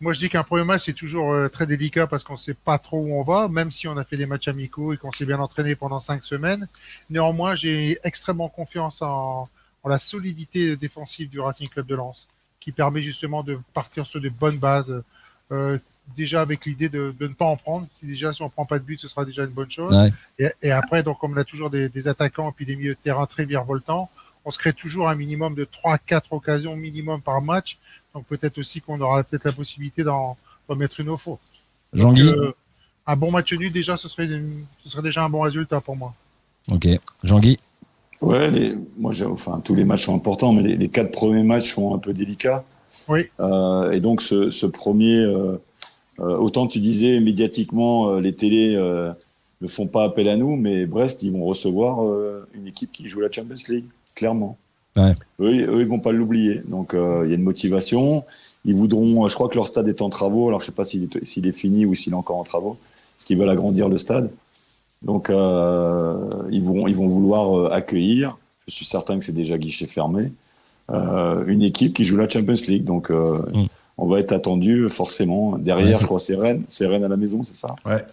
moi, 0.00 0.12
je 0.12 0.20
dis 0.20 0.30
qu'un 0.30 0.42
premier 0.42 0.64
match, 0.64 0.84
c'est 0.86 0.94
toujours 0.94 1.50
très 1.50 1.66
délicat 1.66 2.06
parce 2.06 2.24
qu'on 2.24 2.34
ne 2.34 2.38
sait 2.38 2.54
pas 2.54 2.78
trop 2.78 3.00
où 3.00 3.12
on 3.14 3.22
va, 3.22 3.48
même 3.48 3.70
si 3.70 3.86
on 3.86 3.96
a 3.96 4.04
fait 4.04 4.16
des 4.16 4.26
matchs 4.26 4.48
amicaux 4.48 4.92
et 4.92 4.96
qu'on 4.96 5.12
s'est 5.12 5.26
bien 5.26 5.38
entraîné 5.38 5.74
pendant 5.74 6.00
cinq 6.00 6.24
semaines. 6.24 6.68
Néanmoins, 7.10 7.54
j'ai 7.54 7.98
extrêmement 8.02 8.48
confiance 8.48 9.02
en, 9.02 9.48
en, 9.82 9.88
la 9.88 9.98
solidité 9.98 10.76
défensive 10.76 11.28
du 11.28 11.38
Racing 11.38 11.68
Club 11.68 11.86
de 11.86 11.94
Lens 11.94 12.28
qui 12.60 12.72
permet 12.72 13.02
justement 13.02 13.42
de 13.42 13.58
partir 13.74 14.06
sur 14.06 14.20
des 14.20 14.30
bonnes 14.30 14.58
bases. 14.58 15.02
Euh, 15.52 15.78
déjà 16.16 16.40
avec 16.40 16.64
l'idée 16.64 16.88
de, 16.88 17.14
de, 17.18 17.26
ne 17.26 17.34
pas 17.34 17.44
en 17.44 17.56
prendre. 17.56 17.86
Si 17.90 18.06
déjà 18.06 18.32
si 18.32 18.42
on 18.42 18.50
prend 18.50 18.64
pas 18.64 18.78
de 18.78 18.84
but, 18.84 19.00
ce 19.00 19.08
sera 19.08 19.24
déjà 19.24 19.44
une 19.44 19.50
bonne 19.50 19.70
chose. 19.70 20.10
Et, 20.38 20.48
et, 20.62 20.70
après, 20.70 21.02
donc 21.02 21.18
comme 21.18 21.32
on 21.32 21.36
a 21.36 21.44
toujours 21.44 21.70
des, 21.70 21.88
des, 21.88 22.08
attaquants 22.08 22.50
et 22.50 22.52
puis 22.52 22.66
des 22.66 22.76
milieux 22.76 22.94
de 22.94 22.98
terrain 23.02 23.26
très 23.26 23.44
virevoltants, 23.44 24.10
on 24.44 24.50
se 24.50 24.58
crée 24.58 24.72
toujours 24.72 25.08
un 25.08 25.14
minimum 25.14 25.54
de 25.54 25.64
3-4 25.64 26.22
occasions 26.30 26.76
minimum 26.76 27.20
par 27.20 27.42
match. 27.42 27.78
Donc 28.14 28.26
peut-être 28.26 28.58
aussi 28.58 28.80
qu'on 28.80 29.00
aura 29.00 29.22
peut-être 29.22 29.44
la 29.44 29.52
possibilité 29.52 30.02
d'en 30.02 30.36
mettre 30.76 31.00
une 31.00 31.10
au 31.10 31.16
faux. 31.16 31.38
Jean-Guy 31.92 32.28
euh, 32.28 32.52
Un 33.06 33.16
bon 33.16 33.30
match 33.32 33.52
nul, 33.52 33.72
déjà, 33.72 33.96
ce 33.96 34.08
serait, 34.08 34.28
ce 34.84 34.88
serait 34.90 35.02
déjà 35.02 35.24
un 35.24 35.28
bon 35.28 35.40
résultat 35.40 35.80
pour 35.80 35.96
moi. 35.96 36.14
Ok. 36.70 36.86
Jean-Guy 37.24 37.58
Ouais, 38.20 38.50
les, 38.50 38.76
moi, 38.98 39.12
enfin, 39.26 39.60
tous 39.64 39.74
les 39.74 39.84
matchs 39.84 40.04
sont 40.04 40.14
importants, 40.14 40.52
mais 40.52 40.62
les, 40.62 40.76
les, 40.76 40.88
quatre 40.88 41.10
premiers 41.10 41.42
matchs 41.42 41.74
sont 41.74 41.94
un 41.94 41.98
peu 41.98 42.12
délicats. 42.12 42.64
Oui. 43.08 43.26
Euh, 43.40 43.92
et 43.92 44.00
donc, 44.00 44.20
ce, 44.20 44.50
ce 44.50 44.66
premier, 44.66 45.16
euh, 45.16 45.56
autant 46.18 46.66
tu 46.66 46.80
disais 46.80 47.20
médiatiquement, 47.20 48.16
les 48.16 48.34
télés 48.34 48.74
euh, 48.76 49.12
ne 49.60 49.68
font 49.68 49.86
pas 49.86 50.04
appel 50.04 50.28
à 50.28 50.36
nous, 50.36 50.56
mais 50.56 50.86
Brest, 50.86 51.22
ils 51.22 51.32
vont 51.32 51.44
recevoir 51.44 52.00
une 52.54 52.66
équipe 52.66 52.92
qui 52.92 53.08
joue 53.08 53.20
la 53.20 53.30
Champions 53.30 53.54
League, 53.68 53.86
clairement. 54.20 54.56
Ouais. 54.96 55.14
Eux, 55.40 55.74
eux, 55.74 55.80
ils 55.80 55.88
vont 55.88 55.98
pas 55.98 56.12
l'oublier. 56.12 56.62
Donc, 56.66 56.92
il 56.94 57.30
y 57.30 57.32
a 57.32 57.34
une 57.34 57.42
motivation. 57.42 58.24
Ils 58.66 58.74
voudront, 58.74 59.26
je 59.26 59.34
crois 59.34 59.48
que 59.48 59.54
leur 59.54 59.66
stade 59.66 59.88
est 59.88 60.02
en 60.02 60.10
travaux. 60.10 60.48
Alors, 60.48 60.60
je 60.60 60.66
sais 60.66 60.72
pas 60.72 60.84
s'il 60.84 61.04
est, 61.04 61.24
s'il 61.24 61.46
est 61.46 61.52
fini 61.52 61.86
ou 61.86 61.94
s'il 61.94 62.12
est 62.12 62.16
encore 62.16 62.36
en 62.36 62.44
travaux, 62.44 62.76
parce 63.16 63.24
qu'ils 63.24 63.38
veulent 63.38 63.48
agrandir 63.48 63.88
le 63.88 63.96
stade. 63.96 64.30
Donc, 65.00 65.30
euh, 65.30 66.18
ils, 66.50 66.62
vont, 66.62 66.86
ils 66.86 66.94
vont 66.94 67.08
vouloir 67.08 67.58
euh, 67.58 67.70
accueillir, 67.70 68.36
je 68.68 68.74
suis 68.74 68.84
certain 68.84 69.18
que 69.18 69.24
c'est 69.24 69.34
déjà 69.34 69.56
guichet 69.56 69.86
fermé, 69.86 70.30
euh, 70.90 71.42
une 71.46 71.62
équipe 71.62 71.94
qui 71.94 72.04
joue 72.04 72.18
la 72.18 72.28
Champions 72.28 72.62
League. 72.68 72.84
Donc, 72.84 73.10
euh, 73.10 73.38
mm. 73.54 73.66
on 73.96 74.06
va 74.06 74.20
être 74.20 74.32
attendu 74.32 74.90
forcément. 74.90 75.56
Derrière, 75.56 75.98
je 75.98 76.04
crois, 76.04 76.18
c'est 76.18 76.36
Rennes. 76.36 76.64
C'est 76.68 76.86
Rennes 76.86 77.04
à 77.04 77.08
la 77.08 77.16
maison, 77.16 77.42
c'est 77.44 77.56
ça? 77.56 77.74
Ouais. 77.86 78.04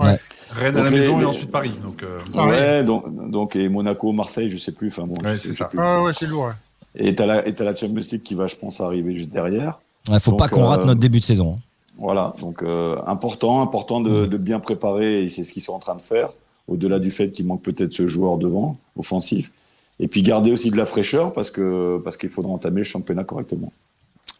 Ouais. 0.00 0.18
Rennes 0.50 0.76
à 0.76 0.82
la 0.82 0.90
maison 0.90 1.20
et 1.20 1.24
ensuite 1.24 1.50
Paris. 1.50 1.72
Donc, 1.82 2.02
euh... 2.02 2.20
Ouais, 2.34 2.82
donc, 2.82 3.30
donc, 3.30 3.56
et 3.56 3.68
Monaco, 3.68 4.12
Marseille, 4.12 4.50
je 4.50 4.56
sais 4.56 4.72
plus. 4.72 4.88
Enfin 4.88 5.04
bon, 5.06 5.16
ouais, 5.22 5.36
c'est 5.36 5.52
ça. 5.52 5.68
Ah 5.76 6.02
ouais, 6.02 6.12
c'est 6.12 6.26
lourd. 6.26 6.50
Et 6.96 7.14
t'as 7.14 7.26
la, 7.26 7.42
la 7.42 7.76
Champions 7.76 8.02
League 8.10 8.22
qui 8.22 8.34
va, 8.34 8.46
je 8.46 8.56
pense, 8.56 8.80
arriver 8.80 9.14
juste 9.14 9.30
derrière. 9.30 9.78
Il 10.10 10.18
faut 10.18 10.32
pas 10.32 10.48
qu'on 10.48 10.64
rate 10.64 10.84
notre 10.84 11.00
début 11.00 11.20
de 11.20 11.24
saison. 11.24 11.56
Hein. 11.56 11.62
Voilà, 11.98 12.34
donc 12.40 12.62
euh, 12.62 12.96
important, 13.06 13.60
important 13.60 14.00
de, 14.00 14.24
de, 14.24 14.36
bien 14.38 14.58
préparer, 14.58 15.22
et 15.22 15.28
c'est 15.28 15.44
ce 15.44 15.52
qu'ils 15.52 15.62
sont 15.62 15.74
en 15.74 15.78
train 15.78 15.94
de 15.94 16.00
faire, 16.00 16.30
au-delà 16.66 16.98
du 16.98 17.10
fait 17.10 17.30
qu'il 17.30 17.46
manque 17.46 17.60
peut-être 17.60 17.92
ce 17.92 18.06
joueur 18.06 18.38
devant, 18.38 18.78
offensif. 18.96 19.52
Et 20.00 20.08
puis 20.08 20.22
garder 20.22 20.50
aussi 20.50 20.70
de 20.70 20.78
la 20.78 20.86
fraîcheur 20.86 21.30
parce 21.34 21.50
que 21.50 22.00
parce 22.02 22.16
qu'il 22.16 22.30
faudra 22.30 22.50
entamer 22.50 22.78
le 22.78 22.84
championnat 22.84 23.22
correctement. 23.22 23.70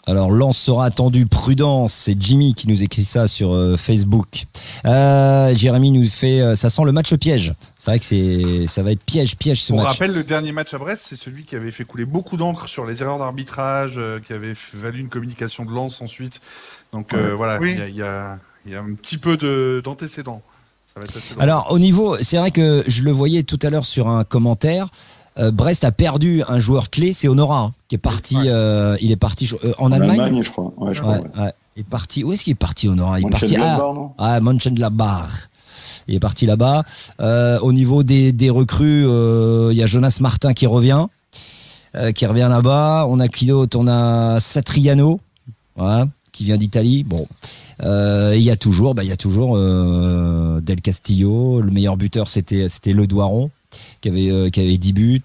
Alors 0.07 0.30
Lance 0.30 0.59
sera 0.59 0.86
attendu 0.86 1.26
prudence, 1.26 1.92
c'est 1.92 2.20
Jimmy 2.20 2.55
qui 2.55 2.68
nous 2.68 2.82
écrit 2.82 3.05
ça 3.05 3.28
sur 3.28 3.53
euh, 3.55 3.76
Facebook. 3.76 4.46
Euh, 4.86 5.55
Jérémy 5.55 5.92
nous 5.92 6.09
fait, 6.09 6.40
euh, 6.40 6.57
ça 6.57 6.70
sent 6.70 6.82
le 6.84 6.92
match 6.92 7.14
piège. 7.14 7.55
C'est 7.78 7.90
vrai 7.90 7.98
que 7.98 8.05
c'est, 8.05 8.66
ça 8.66 8.82
va 8.82 8.92
être 8.92 9.03
piège, 9.03 9.36
piège 9.36 9.62
ce 9.62 9.72
On 9.72 9.76
match. 9.76 9.86
On 9.86 9.88
rappelle 9.90 10.12
le 10.12 10.24
dernier 10.24 10.53
match 10.53 10.72
à 10.74 10.78
Brest, 10.78 11.05
c'est 11.07 11.16
celui 11.16 11.44
qui 11.44 11.55
avait 11.55 11.70
fait 11.70 11.84
couler 11.84 12.07
beaucoup 12.07 12.36
d'encre 12.36 12.66
sur 12.66 12.86
les 12.86 13.03
erreurs 13.03 13.18
d'arbitrage, 13.18 13.94
euh, 13.98 14.20
qui 14.20 14.32
avait 14.32 14.55
valu 14.74 15.01
une 15.01 15.09
communication 15.09 15.64
de 15.64 15.70
Lance 15.70 16.01
ensuite. 16.01 16.40
Donc 16.92 17.12
euh, 17.12 17.34
voilà, 17.34 17.59
il 17.62 17.78
y, 17.78 17.82
a, 17.82 17.88
y, 17.88 18.03
a, 18.03 18.38
y, 18.66 18.74
a, 18.74 18.80
un 18.80 18.94
petit 18.94 19.18
peu 19.18 19.36
de, 19.36 19.82
d'antécédents. 19.84 20.42
Alors 21.38 21.68
au 21.70 21.78
niveau, 21.78 22.16
c'est 22.20 22.36
vrai 22.36 22.51
que 22.51 22.84
je 22.86 23.03
le 23.03 23.12
voyais 23.12 23.42
tout 23.42 23.59
à 23.62 23.70
l'heure 23.70 23.84
sur 23.84 24.09
un 24.09 24.24
commentaire. 24.24 24.88
Euh, 25.39 25.51
Brest 25.51 25.85
a 25.85 25.93
perdu 25.93 26.43
un 26.49 26.59
joueur 26.59 26.91
clé, 26.91 27.12
c'est 27.12 27.28
Honora, 27.28 27.59
hein, 27.59 27.72
qui 27.89 27.95
est 27.95 27.99
parti. 27.99 28.37
Ouais. 28.37 28.45
Euh, 28.47 28.97
il 29.01 29.11
est 29.12 29.16
parti 29.16 29.51
euh, 29.64 29.72
en, 29.78 29.87
en 29.87 29.93
Allemagne. 29.93 30.20
Allemagne. 30.20 30.43
je 30.43 30.51
crois. 30.51 30.72
Ouais, 30.76 30.95
je 30.95 31.01
crois 31.01 31.18
ouais, 31.18 31.53
Il 31.76 31.81
est 31.81 31.89
parti. 31.89 32.24
Où 32.24 32.33
est-ce 32.33 32.45
qu'il 32.45 32.53
est 32.53 32.55
parti, 32.55 32.89
Honora? 32.89 33.20
Il 33.20 33.26
est 33.26 33.31
parti 33.31 33.57
à 33.57 33.81
ah, 34.18 34.41
Mönchengladbach. 34.41 35.49
Il 36.09 36.14
est 36.14 36.20
parti 36.20 36.47
là-bas. 36.47 36.85
Euh, 37.20 37.59
au 37.61 37.72
niveau 37.72 38.03
des, 38.03 38.33
des 38.33 38.51
recrues, 38.51 39.05
il 39.05 39.76
y 39.76 39.83
a 39.83 39.87
Jonas 39.87 40.18
Martin 40.20 40.53
qui 40.55 40.66
revient, 40.66 41.07
qui 42.14 42.26
revient 42.26 42.49
là-bas. 42.51 43.07
On 43.09 43.20
a 43.20 43.28
qui 43.28 43.47
d'autre? 43.47 43.78
On 43.78 43.87
a 43.87 44.41
Satriano, 44.41 45.20
qui 46.33 46.45
vient 46.45 46.57
d'Italie. 46.57 47.05
Bon. 47.05 47.26
Euh, 47.83 48.35
il 48.37 48.43
y 48.43 48.51
a 48.51 48.57
toujours, 48.57 48.95
bah, 48.95 49.05
il 49.05 49.09
y 49.09 49.12
a 49.12 49.16
toujours 49.16 49.55
euh, 49.57 50.61
Del 50.61 50.81
Castillo. 50.81 51.61
Le 51.61 51.70
meilleur 51.70 51.97
buteur, 51.97 52.28
c'était 52.28 52.68
c'était 52.68 52.93
Le 52.93 53.07
Doiron, 53.07 53.51
qui 54.01 54.09
avait 54.09 54.30
euh, 54.30 54.51
qui 54.51 54.61
avait 54.61 54.76
10 54.78 54.92
buts. 54.92 55.22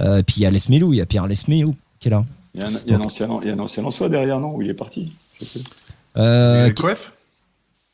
Euh, 0.00 0.22
puis 0.22 0.36
il 0.38 0.42
y 0.42 0.46
a 0.46 0.50
Lesmelou, 0.50 0.92
il 0.92 0.96
y 0.96 1.00
a 1.00 1.06
Pierre 1.06 1.26
Lesmelou 1.26 1.74
qui 2.00 2.08
est 2.08 2.10
là. 2.10 2.24
Il 2.54 2.62
y 2.62 2.64
a 2.64 2.68
un, 2.68 2.70
il 2.86 2.90
y 2.90 2.94
a 2.94 2.96
un 2.96 3.00
ancien, 3.02 3.28
il 3.42 3.48
y 3.48 3.50
a 3.50 3.54
un 3.54 3.58
ancien 3.58 3.82
Lançois 3.82 4.08
derrière, 4.08 4.40
non 4.40 4.54
Où 4.54 4.62
il 4.62 4.70
est 4.70 4.74
parti 4.74 5.12
je 5.40 5.44
sais 5.44 5.60
euh, 6.16 6.70
Coef? 6.72 7.12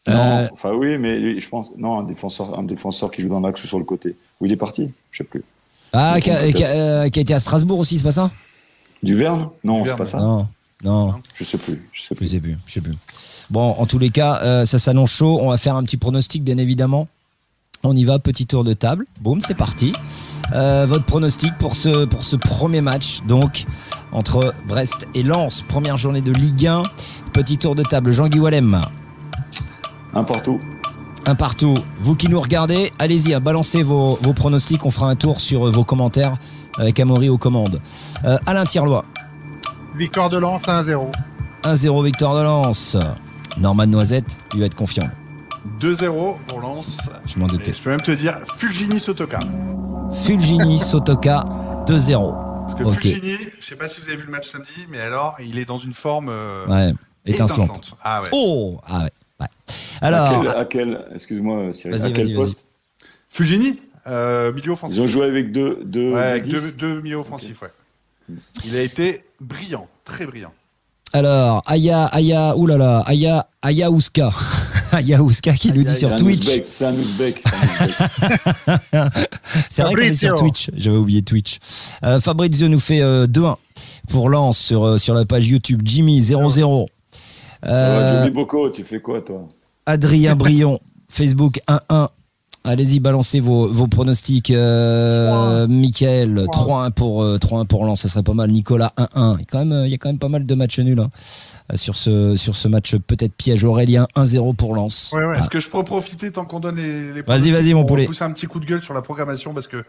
Non, 0.06 0.48
enfin 0.52 0.72
oui, 0.74 0.98
mais 0.98 1.38
je 1.38 1.48
pense 1.48 1.72
non 1.76 2.00
un 2.00 2.02
défenseur, 2.04 2.58
un 2.58 2.62
défenseur 2.64 3.10
qui 3.10 3.22
joue 3.22 3.28
dans 3.28 3.40
l'axe 3.40 3.62
ou 3.62 3.66
sur 3.68 3.78
le 3.78 3.84
côté. 3.84 4.16
Où 4.40 4.46
il 4.46 4.52
est 4.52 4.56
parti 4.56 4.90
Je 5.10 5.18
sais 5.18 5.24
plus. 5.24 5.42
Ah, 5.92 6.20
qui 6.20 6.30
a, 6.30 6.50
qui 6.52 6.64
a- 6.64 6.68
euh, 7.04 7.08
qui 7.08 7.18
a 7.18 7.22
été 7.22 7.34
à 7.34 7.40
Strasbourg 7.40 7.78
aussi, 7.78 7.98
c'est 7.98 8.04
pas 8.04 8.12
ça? 8.12 8.30
Du 9.02 9.14
Verne? 9.16 9.48
Non, 9.62 9.84
c'est 9.84 9.96
pas 9.96 10.06
ça. 10.06 10.18
Non, 10.18 10.46
non, 10.84 11.14
Je 11.34 11.44
sais 11.44 11.58
plus. 11.58 11.82
Je 11.92 12.00
sais 12.02 12.08
je 12.10 12.14
plus. 12.14 12.26
sais 12.28 12.40
plus, 12.40 12.56
je 12.66 12.72
sais 12.72 12.80
plus. 12.80 12.94
Bon, 13.50 13.70
en 13.70 13.86
tous 13.86 13.98
les 13.98 14.10
cas, 14.10 14.40
euh, 14.42 14.64
ça 14.64 14.78
s'annonce 14.78 15.10
chaud. 15.12 15.38
On 15.42 15.50
va 15.50 15.56
faire 15.58 15.76
un 15.76 15.82
petit 15.82 15.96
pronostic, 15.98 16.42
bien 16.42 16.58
évidemment. 16.58 17.06
On 17.84 17.96
y 17.96 18.04
va, 18.04 18.18
petit 18.18 18.46
tour 18.46 18.64
de 18.64 18.74
table. 18.74 19.06
Boum, 19.20 19.40
c'est 19.40 19.56
parti. 19.56 19.92
Euh, 20.52 20.86
votre 20.88 21.04
pronostic 21.04 21.56
pour 21.58 21.74
ce, 21.74 22.04
pour 22.04 22.22
ce 22.22 22.36
premier 22.36 22.80
match, 22.80 23.20
donc, 23.26 23.64
entre 24.12 24.54
Brest 24.68 25.08
et 25.14 25.22
Lens. 25.22 25.62
Première 25.62 25.96
journée 25.96 26.20
de 26.20 26.32
Ligue 26.32 26.66
1. 26.66 26.84
Petit 27.32 27.58
tour 27.58 27.74
de 27.74 27.82
table. 27.82 28.12
Jean-Guy 28.12 28.38
Wallem. 28.38 28.80
Un 30.14 30.24
partout. 30.24 30.58
Un 31.26 31.34
partout. 31.34 31.74
Vous 31.98 32.14
qui 32.14 32.28
nous 32.28 32.40
regardez, 32.40 32.92
allez-y, 32.98 33.34
hein, 33.34 33.40
balancez 33.40 33.82
vos, 33.82 34.18
vos 34.22 34.32
pronostics. 34.32 34.84
On 34.86 34.90
fera 34.90 35.08
un 35.08 35.16
tour 35.16 35.40
sur 35.40 35.66
euh, 35.66 35.70
vos 35.70 35.84
commentaires 35.84 36.36
avec 36.78 37.00
Amaury 37.00 37.28
aux 37.28 37.38
commandes. 37.38 37.80
Euh, 38.24 38.38
Alain 38.46 38.64
Tirlois, 38.64 39.04
Victoire 39.96 40.30
de 40.30 40.38
Lens 40.38 40.66
1-0. 40.66 41.10
1-0 41.64 42.04
victoire 42.04 42.36
de 42.36 42.42
Lens. 42.42 42.96
Norman 43.58 43.86
Noisette, 43.86 44.38
il 44.54 44.60
va 44.60 44.66
être 44.66 44.74
confiant. 44.74 45.08
2-0 45.80 46.36
pour 46.46 46.60
Lens. 46.60 46.98
Je 47.26 47.38
m'en 47.38 47.46
Et 47.48 47.72
je 47.72 47.80
peux 47.82 47.90
même 47.90 48.00
te 48.02 48.10
dire 48.12 48.38
Fulgini 48.56 48.98
Sotoka. 49.00 49.38
Fulgini, 50.12 50.78
Sotoka, 50.78 51.44
2-0. 51.86 52.34
Parce 52.62 52.74
que 52.74 52.84
Ok. 52.84 53.00
Fulgini, 53.00 53.36
je 53.60 53.64
sais 53.64 53.76
pas 53.76 53.88
si 53.88 54.00
vous 54.00 54.08
avez 54.08 54.16
vu 54.16 54.24
le 54.26 54.30
match 54.32 54.48
samedi, 54.48 54.86
mais 54.90 55.00
alors 55.00 55.36
il 55.40 55.58
est 55.58 55.64
dans 55.64 55.78
une 55.78 55.94
forme 55.94 56.28
euh, 56.30 56.66
Ouais, 56.66 56.94
étincelante. 57.26 57.70
étincelante. 57.70 57.94
Ah 58.02 58.22
ouais. 58.22 58.28
Oh 58.32 58.80
Ah 58.86 59.04
ouais. 59.40 59.46
Alors, 60.00 60.42
quel, 60.44 60.48
à 60.56 60.64
quel- 60.64 61.04
excuse-moi, 61.14 61.72
Cyril, 61.72 62.00
à 62.04 62.10
quel 62.10 62.34
poste 62.34 62.68
Fulgini, 63.30 63.80
euh, 64.06 64.52
milieu 64.52 64.72
offensif. 64.72 64.96
Ils 64.96 65.00
ont 65.02 65.06
joué 65.08 65.26
avec 65.26 65.52
deux, 65.52 65.80
deux, 65.84 66.12
Ouais, 66.12 66.20
avec 66.22 66.42
dix 66.44 66.50
deux, 66.52 66.72
deux 66.72 67.00
milieux 67.00 67.16
offensifs, 67.16 67.62
ouais. 67.62 67.72
Il 68.64 68.76
a 68.76 68.82
été 68.82 69.24
brillant, 69.40 69.88
très 70.04 70.26
brillant. 70.26 70.52
alors, 71.12 71.62
Aya, 71.66 72.06
Aya, 72.06 72.56
oulala, 72.56 73.00
Aya, 73.06 73.46
Aya 73.62 73.90
Ouska. 73.90 74.30
Aya 74.96 75.22
Ouska 75.22 75.52
qui 75.54 75.72
nous 75.72 75.82
dit 75.82 75.94
sur 75.94 76.08
C'est 76.08 76.14
un 76.14 76.18
Twitch. 76.18 76.62
C'est 76.68 76.84
un 76.84 76.92
Ouzbek. 76.92 77.42
c'est 79.70 79.82
vrai 79.82 79.94
qu'on 79.94 80.00
est 80.02 80.14
sur. 80.14 80.34
Twitch. 80.34 80.70
J'avais 80.74 80.96
oublié 80.96 81.22
Twitch. 81.22 81.58
Euh, 82.04 82.20
Fabrizio 82.20 82.68
nous 82.68 82.80
fait 82.80 83.00
euh, 83.00 83.26
2-1 83.26 83.56
pour 84.08 84.28
Lens 84.28 84.58
sur, 84.58 84.84
euh, 84.84 84.98
sur 84.98 85.14
la 85.14 85.24
page 85.24 85.48
YouTube. 85.48 85.80
Jimmy 85.84 86.20
0-0. 86.20 86.82
Ouais, 86.82 86.86
Euh, 87.64 88.18
Johnny 88.20 88.34
Bocco, 88.34 88.70
tu 88.70 88.84
fais 88.84 89.00
quoi, 89.00 89.20
toi? 89.22 89.48
Adrien 89.86 90.36
Brion, 90.36 90.78
Facebook 91.08 91.60
1-1. 91.68 92.08
Allez-y, 92.64 93.00
balancez 93.00 93.40
vos, 93.40 93.66
vos 93.68 93.88
pronostics. 93.88 94.50
Euh, 94.50 95.66
Michael, 95.66 96.46
3-1 96.46 96.92
pour, 96.92 97.22
euh, 97.22 97.36
3-1 97.36 97.66
pour 97.66 97.84
Lens, 97.84 98.02
ça 98.02 98.08
serait 98.08 98.22
pas 98.22 98.34
mal. 98.34 98.50
Nicolas, 98.50 98.92
1-1. 98.96 99.36
Il 99.36 99.40
y 99.40 99.42
a 99.42 99.46
quand 99.50 99.58
même, 99.58 99.72
euh, 99.72 99.86
il 99.86 99.90
y 99.90 99.94
a 99.94 99.98
quand 99.98 100.08
même 100.08 100.18
pas 100.18 100.28
mal 100.28 100.46
de 100.46 100.54
matchs 100.54 100.78
nuls 100.78 101.00
hein, 101.00 101.10
sur, 101.74 101.96
ce, 101.96 102.36
sur 102.36 102.54
ce 102.54 102.68
match 102.68 102.94
peut-être 102.96 103.34
piège. 103.34 103.64
Aurélien, 103.64 104.06
1-0 104.14 104.54
pour 104.54 104.74
Lens. 104.76 105.12
Ouais, 105.12 105.24
ouais. 105.24 105.38
Est-ce 105.38 105.48
que 105.48 105.58
je 105.58 105.68
peux 105.68 105.82
profiter 105.82 106.30
tant 106.30 106.44
qu'on 106.44 106.60
donne 106.60 106.76
les, 106.76 107.12
les 107.12 107.22
Vas-y, 107.22 107.50
vas-y, 107.50 107.74
mon 107.74 107.84
poulet. 107.84 108.06
pousser 108.06 108.24
un 108.24 108.32
petit 108.32 108.46
coup 108.46 108.60
de 108.60 108.66
gueule 108.66 108.82
sur 108.82 108.94
la 108.94 109.02
programmation 109.02 109.52
parce 109.54 109.66
que 109.66 109.84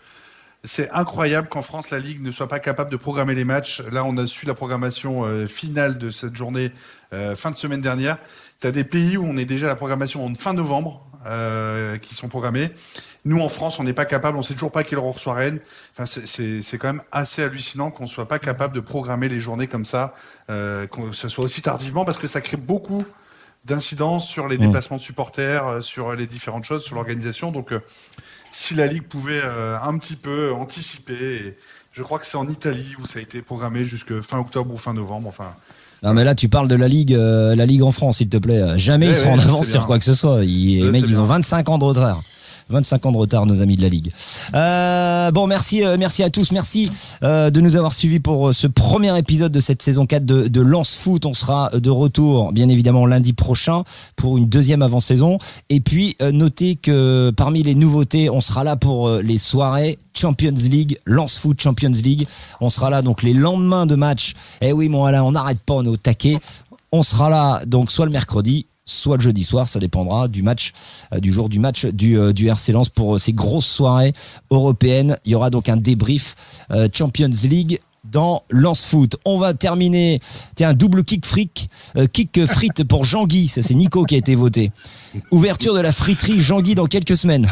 c'est 0.65 0.89
incroyable 0.91 1.49
qu'en 1.49 1.61
France 1.61 1.89
la 1.89 1.99
Ligue 1.99 2.21
ne 2.21 2.31
soit 2.31 2.47
pas 2.47 2.59
capable 2.59 2.89
de 2.89 2.97
programmer 2.97 3.35
les 3.35 3.43
matchs. 3.43 3.81
Là, 3.91 4.05
on 4.05 4.17
a 4.17 4.27
su 4.27 4.45
la 4.45 4.53
programmation 4.53 5.25
euh, 5.25 5.45
finale 5.45 5.97
de 5.97 6.09
cette 6.09 6.35
journée 6.35 6.71
euh, 7.11 7.35
fin 7.35 7.51
de 7.51 7.55
semaine 7.55 7.81
dernière. 7.81 8.17
Tu 8.61 8.67
as 8.67 8.71
des 8.71 8.85
pays 8.85 9.17
où 9.17 9.25
on 9.25 9.35
est 9.35 9.45
déjà 9.45 9.65
à 9.65 9.69
la 9.69 9.75
programmation 9.75 10.25
en 10.25 10.33
fin 10.35 10.53
novembre 10.53 11.05
euh, 11.25 11.97
qui 11.97 12.15
sont 12.15 12.27
programmés. 12.29 12.71
Nous, 13.25 13.39
en 13.39 13.49
France, 13.49 13.79
on 13.79 13.83
n'est 13.83 13.93
pas 13.93 14.05
capable, 14.05 14.37
on 14.37 14.43
sait 14.43 14.53
toujours 14.53 14.71
pas 14.71 14.83
quel 14.83 14.97
heure 14.99 15.05
on 15.05 15.11
reçoit 15.13 15.33
Rennes. 15.33 15.59
Enfin, 15.97 16.05
c'est- 16.05 16.77
quand 16.77 16.87
même 16.93 17.03
assez 17.11 17.41
hallucinant 17.43 17.89
qu'on 17.91 18.07
soit 18.07 18.27
pas 18.27 18.39
capable 18.39 18.75
de 18.75 18.81
programmer 18.81 19.29
les 19.29 19.39
journées 19.39 19.67
comme 19.67 19.85
ça, 19.85 20.13
euh, 20.49 20.87
que 20.87 21.11
ce 21.13 21.29
soit 21.29 21.45
aussi 21.45 21.61
tardivement, 21.61 22.03
parce 22.05 22.17
que 22.17 22.27
ça 22.27 22.41
crée 22.41 22.57
beaucoup 22.57 23.03
d'incidence 23.65 24.27
sur 24.27 24.47
les 24.49 24.57
Mm. 24.57 24.61
déplacements 24.61 24.97
de 24.97 25.01
supporters, 25.01 25.65
euh, 25.67 25.81
sur 25.81 26.13
les 26.15 26.27
différentes 26.27 26.65
choses, 26.65 26.83
sur 26.83 26.95
l'organisation. 26.95 27.51
Donc, 27.53 27.71
euh, 27.71 27.79
si 28.51 28.73
la 28.75 28.87
Ligue 28.87 29.03
pouvait 29.07 29.41
euh, 29.43 29.77
un 29.81 29.97
petit 29.97 30.17
peu 30.17 30.51
anticiper, 30.51 31.13
et 31.37 31.57
je 31.93 32.03
crois 32.03 32.19
que 32.19 32.25
c'est 32.25 32.35
en 32.37 32.49
Italie 32.49 32.93
où 32.99 33.05
ça 33.05 33.19
a 33.19 33.21
été 33.21 33.41
programmé 33.41 33.85
jusque 33.85 34.19
fin 34.19 34.37
octobre 34.37 34.73
ou 34.73 34.77
fin 34.77 34.93
novembre. 34.93 35.29
Enfin, 35.29 35.53
Non, 36.03 36.13
mais 36.13 36.23
là, 36.23 36.35
tu 36.35 36.49
parles 36.49 36.67
de 36.67 36.75
la 36.75 36.87
Ligue, 36.87 37.13
euh, 37.13 37.55
la 37.55 37.65
Ligue 37.65 37.81
en 37.83 37.91
France, 37.91 38.17
s'il 38.17 38.29
te 38.29 38.37
plaît. 38.37 38.61
Jamais 38.75 39.07
Ouais, 39.07 39.13
ils 39.13 39.15
seront 39.15 39.37
ouais, 39.37 39.43
en 39.43 39.47
avance 39.47 39.67
sur 39.67 39.85
quoi 39.85 39.99
que 39.99 40.05
ce 40.05 40.13
soit. 40.13 40.43
Ils, 40.43 40.83
les 40.83 40.91
mecs, 40.91 41.05
ils 41.07 41.15
ont 41.19 41.23
bien. 41.23 41.35
25 41.35 41.69
ans 41.69 41.77
de 41.77 41.85
retard. 41.85 42.21
25 42.69 43.05
ans 43.05 43.11
de 43.11 43.17
retard, 43.17 43.45
nos 43.45 43.61
amis 43.61 43.75
de 43.75 43.81
la 43.81 43.89
Ligue. 43.89 44.11
Euh, 44.53 45.31
bon, 45.31 45.47
merci, 45.47 45.83
euh, 45.83 45.97
merci 45.97 46.23
à 46.23 46.29
tous. 46.29 46.51
Merci 46.51 46.89
euh, 47.23 47.49
de 47.49 47.61
nous 47.61 47.75
avoir 47.75 47.93
suivis 47.93 48.19
pour 48.19 48.53
ce 48.53 48.67
premier 48.67 49.17
épisode 49.17 49.51
de 49.51 49.59
cette 49.59 49.81
saison 49.81 50.05
4 50.05 50.25
de, 50.25 50.61
Lance 50.61 50.95
Foot. 50.95 51.25
On 51.25 51.33
sera 51.33 51.69
de 51.71 51.89
retour, 51.89 52.53
bien 52.53 52.69
évidemment, 52.69 53.05
lundi 53.05 53.33
prochain 53.33 53.83
pour 54.15 54.37
une 54.37 54.47
deuxième 54.47 54.81
avant-saison. 54.81 55.37
Et 55.69 55.81
puis, 55.81 56.15
notez 56.21 56.75
que 56.75 57.31
parmi 57.35 57.63
les 57.63 57.75
nouveautés, 57.75 58.29
on 58.29 58.41
sera 58.41 58.63
là 58.63 58.75
pour 58.75 59.09
les 59.09 59.37
soirées 59.37 59.99
Champions 60.15 60.53
League, 60.55 60.99
Lance 61.05 61.37
Foot 61.37 61.61
Champions 61.61 61.91
League. 61.91 62.27
On 62.61 62.69
sera 62.69 62.89
là 62.89 63.01
donc 63.01 63.23
les 63.23 63.33
lendemains 63.33 63.85
de 63.85 63.95
match. 63.95 64.33
Eh 64.61 64.71
oui, 64.71 64.89
mon 64.89 65.05
Alain, 65.05 65.23
on 65.23 65.31
n'arrête 65.31 65.59
pas, 65.59 65.73
on 65.73 65.83
est 65.83 65.89
au 65.89 65.97
taquet. 65.97 66.37
On 66.91 67.03
sera 67.03 67.29
là 67.29 67.65
donc 67.65 67.91
soit 67.91 68.05
le 68.05 68.11
mercredi, 68.11 68.67
soit 68.85 69.17
le 69.17 69.23
jeudi 69.23 69.43
soir, 69.43 69.67
ça 69.67 69.79
dépendra 69.79 70.27
du 70.27 70.41
match, 70.43 70.73
euh, 71.13 71.19
du 71.19 71.31
jour 71.31 71.49
du 71.49 71.59
match 71.59 71.85
du, 71.85 72.17
euh, 72.17 72.33
du 72.33 72.47
RC 72.47 72.71
Lens 72.73 72.89
pour 72.89 73.15
euh, 73.15 73.17
ces 73.19 73.33
grosses 73.33 73.65
soirées 73.65 74.13
européennes. 74.51 75.17
Il 75.25 75.31
y 75.31 75.35
aura 75.35 75.49
donc 75.49 75.69
un 75.69 75.77
débrief 75.77 76.35
Champions 76.93 77.29
League 77.43 77.79
dans 78.03 78.43
Lance 78.49 78.85
Foot. 78.85 79.15
On 79.25 79.37
va 79.37 79.53
terminer, 79.53 80.19
tiens, 80.55 80.73
double 80.73 81.03
kick 81.03 81.25
fric, 81.25 81.69
euh, 81.97 82.07
kick 82.07 82.45
frite 82.45 82.83
pour 82.83 83.05
Jean-Guy, 83.05 83.47
ça 83.47 83.63
c'est 83.63 83.75
Nico 83.75 84.03
qui 84.05 84.15
a 84.15 84.17
été 84.17 84.35
voté. 84.35 84.71
Ouverture 85.31 85.73
de 85.73 85.79
la 85.79 85.91
friterie 85.91 86.41
Jean-Guy 86.41 86.75
dans 86.75 86.87
quelques 86.87 87.17
semaines. 87.17 87.49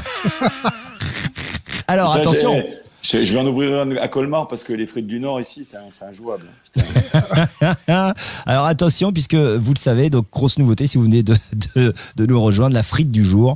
Alors 1.88 2.14
attention. 2.14 2.64
Je, 3.02 3.18
vais 3.18 3.40
en 3.40 3.48
ouvrir 3.48 3.82
un 3.82 3.96
à 3.98 4.08
Colmar 4.08 4.48
parce 4.48 4.64
que 4.64 4.74
les 4.74 4.86
frites 4.86 5.08
du 5.08 5.20
Nord 5.20 5.42
ici, 5.42 5.66
c'est 5.66 6.06
injouable. 6.06 6.46
Alors 8.46 8.66
attention, 8.66 9.12
puisque 9.12 9.36
vous 9.36 9.74
le 9.74 9.80
savez, 9.80 10.10
donc 10.10 10.28
grosse 10.32 10.60
nouveauté 10.60 10.88
si 10.88 10.98
vous 10.98 11.06
venez 11.06 11.24
de, 11.24 11.36
de, 11.76 11.94
de 12.16 12.26
nous 12.26 12.42
rejoindre, 12.42 12.74
la 12.76 12.84
frite 12.84 13.12
du 13.12 13.26
jour. 13.26 13.56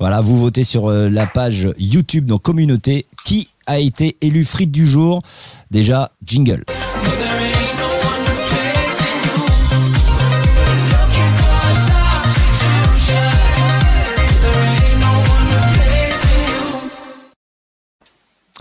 Voilà, 0.00 0.22
vous 0.22 0.38
votez 0.38 0.64
sur 0.64 0.88
euh, 0.88 1.10
la 1.10 1.26
page 1.26 1.68
YouTube, 1.78 2.24
donc 2.24 2.42
communauté, 2.42 3.06
qui 3.26 3.48
a 3.66 3.78
été 3.78 4.16
élu 4.22 4.44
frite 4.46 4.70
du 4.70 4.86
jour? 4.86 5.20
Déjà, 5.70 6.12
jingle. 6.24 6.64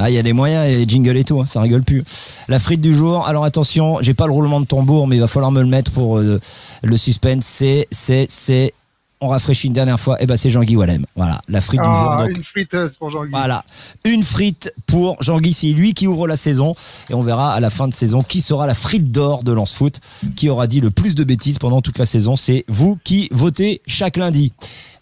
Ah, 0.01 0.09
il 0.09 0.15
y 0.15 0.17
a 0.17 0.23
des 0.23 0.31
moyens 0.31 0.65
et 0.65 0.87
jingle 0.87 1.17
et 1.17 1.25
tout, 1.25 1.41
hein, 1.41 1.45
ça 1.45 1.59
rigole 1.59 1.83
plus. 1.83 2.05
La 2.47 2.57
frite 2.57 2.79
du 2.79 2.95
jour. 2.95 3.27
Alors 3.27 3.43
attention, 3.43 3.97
j'ai 3.99 4.13
pas 4.13 4.27
le 4.27 4.31
roulement 4.31 4.61
de 4.61 4.65
tambour, 4.65 5.07
mais 5.07 5.17
il 5.17 5.19
va 5.19 5.27
falloir 5.27 5.51
me 5.51 5.59
le 5.61 5.67
mettre 5.67 5.91
pour 5.91 6.19
euh, 6.19 6.39
le 6.83 6.97
suspense. 6.97 7.43
C'est, 7.43 7.85
c'est, 7.91 8.25
c'est. 8.29 8.73
On 9.21 9.27
rafraîchit 9.27 9.67
une 9.67 9.73
dernière 9.73 9.99
fois. 9.99 10.21
Et 10.21 10.25
ben 10.25 10.37
c'est 10.37 10.49
Jean-Guy 10.49 10.77
Wallem. 10.77 11.05
Voilà, 11.17 11.41
la 11.49 11.59
frite 11.59 11.81
du 11.81 11.85
jour. 11.85 11.93
Ah, 12.11 12.25
Donc, 12.25 12.37
une 12.37 12.43
friteuse 12.43 12.95
pour 12.95 13.09
Jean-Guy. 13.09 13.31
voilà, 13.31 13.65
une 14.05 14.23
frite 14.23 14.73
pour 14.87 15.21
Jean-Guy. 15.21 15.51
C'est 15.51 15.67
lui 15.67 15.93
qui 15.93 16.07
ouvre 16.07 16.25
la 16.25 16.37
saison 16.37 16.73
et 17.09 17.13
on 17.13 17.21
verra 17.21 17.53
à 17.53 17.59
la 17.59 17.69
fin 17.69 17.89
de 17.89 17.93
saison 17.93 18.23
qui 18.23 18.39
sera 18.39 18.65
la 18.65 18.73
frite 18.73 19.11
d'or 19.11 19.43
de 19.43 19.51
Lance 19.51 19.73
Foot, 19.73 19.99
qui 20.37 20.47
aura 20.47 20.67
dit 20.67 20.79
le 20.79 20.89
plus 20.89 21.15
de 21.15 21.25
bêtises 21.25 21.57
pendant 21.59 21.81
toute 21.81 21.97
la 21.97 22.05
saison. 22.05 22.37
C'est 22.37 22.63
vous 22.69 22.97
qui 23.03 23.27
votez 23.31 23.81
chaque 23.87 24.15
lundi. 24.15 24.53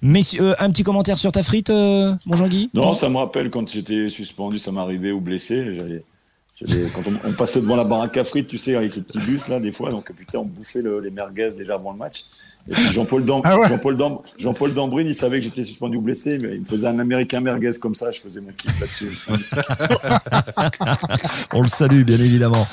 Messieurs, 0.01 0.41
euh, 0.41 0.55
un 0.59 0.71
petit 0.71 0.83
commentaire 0.83 1.19
sur 1.19 1.31
ta 1.31 1.43
frite, 1.43 1.69
euh, 1.69 2.15
mon 2.25 2.35
Jean-Guy? 2.37 2.71
Non, 2.73 2.95
ça 2.95 3.09
me 3.09 3.17
rappelle 3.17 3.51
quand 3.51 3.69
j'étais 3.69 4.09
suspendu, 4.09 4.57
ça 4.57 4.71
m'arrivait 4.71 5.11
ou 5.11 5.21
blessé. 5.21 5.77
Quand 6.59 7.01
on, 7.05 7.29
on 7.29 7.33
passait 7.33 7.61
devant 7.61 7.75
la 7.75 7.83
baraque 7.83 8.17
à 8.17 8.23
frites, 8.23 8.47
tu 8.47 8.57
sais, 8.57 8.75
avec 8.75 8.95
le 8.95 9.03
petit 9.03 9.19
bus 9.19 9.47
là, 9.47 9.59
des 9.59 9.71
fois, 9.71 9.91
donc 9.91 10.11
putain, 10.11 10.39
on 10.39 10.45
bouffait 10.45 10.81
le- 10.81 10.99
les 11.01 11.11
merguez 11.11 11.51
déjà 11.55 11.75
avant 11.75 11.91
le 11.91 11.99
match. 11.99 12.23
Jean-Paul 12.93 13.25
Dam- 13.25 13.41
Ah 13.43 13.57
ouais. 13.59 13.67
Jean-Paul 13.69 13.97
Dam- 13.97 14.17
Jean-Paul 14.37 14.73
Dambrine, 14.73 15.07
il 15.07 15.15
savait 15.15 15.39
que 15.39 15.45
j'étais 15.45 15.63
suspendu 15.63 15.97
ou 15.97 16.01
blessé, 16.01 16.37
mais 16.41 16.55
il 16.55 16.59
me 16.61 16.65
faisait 16.65 16.87
un 16.87 16.99
américain 16.99 17.39
merguez 17.39 17.71
comme 17.81 17.95
ça, 17.95 18.11
je 18.11 18.19
faisais 18.19 18.41
mon 18.41 18.51
kiff 18.51 18.79
là-dessus. 18.79 19.17
On 21.53 21.61
le 21.61 21.67
salue, 21.67 22.03
bien 22.03 22.19
évidemment. 22.19 22.67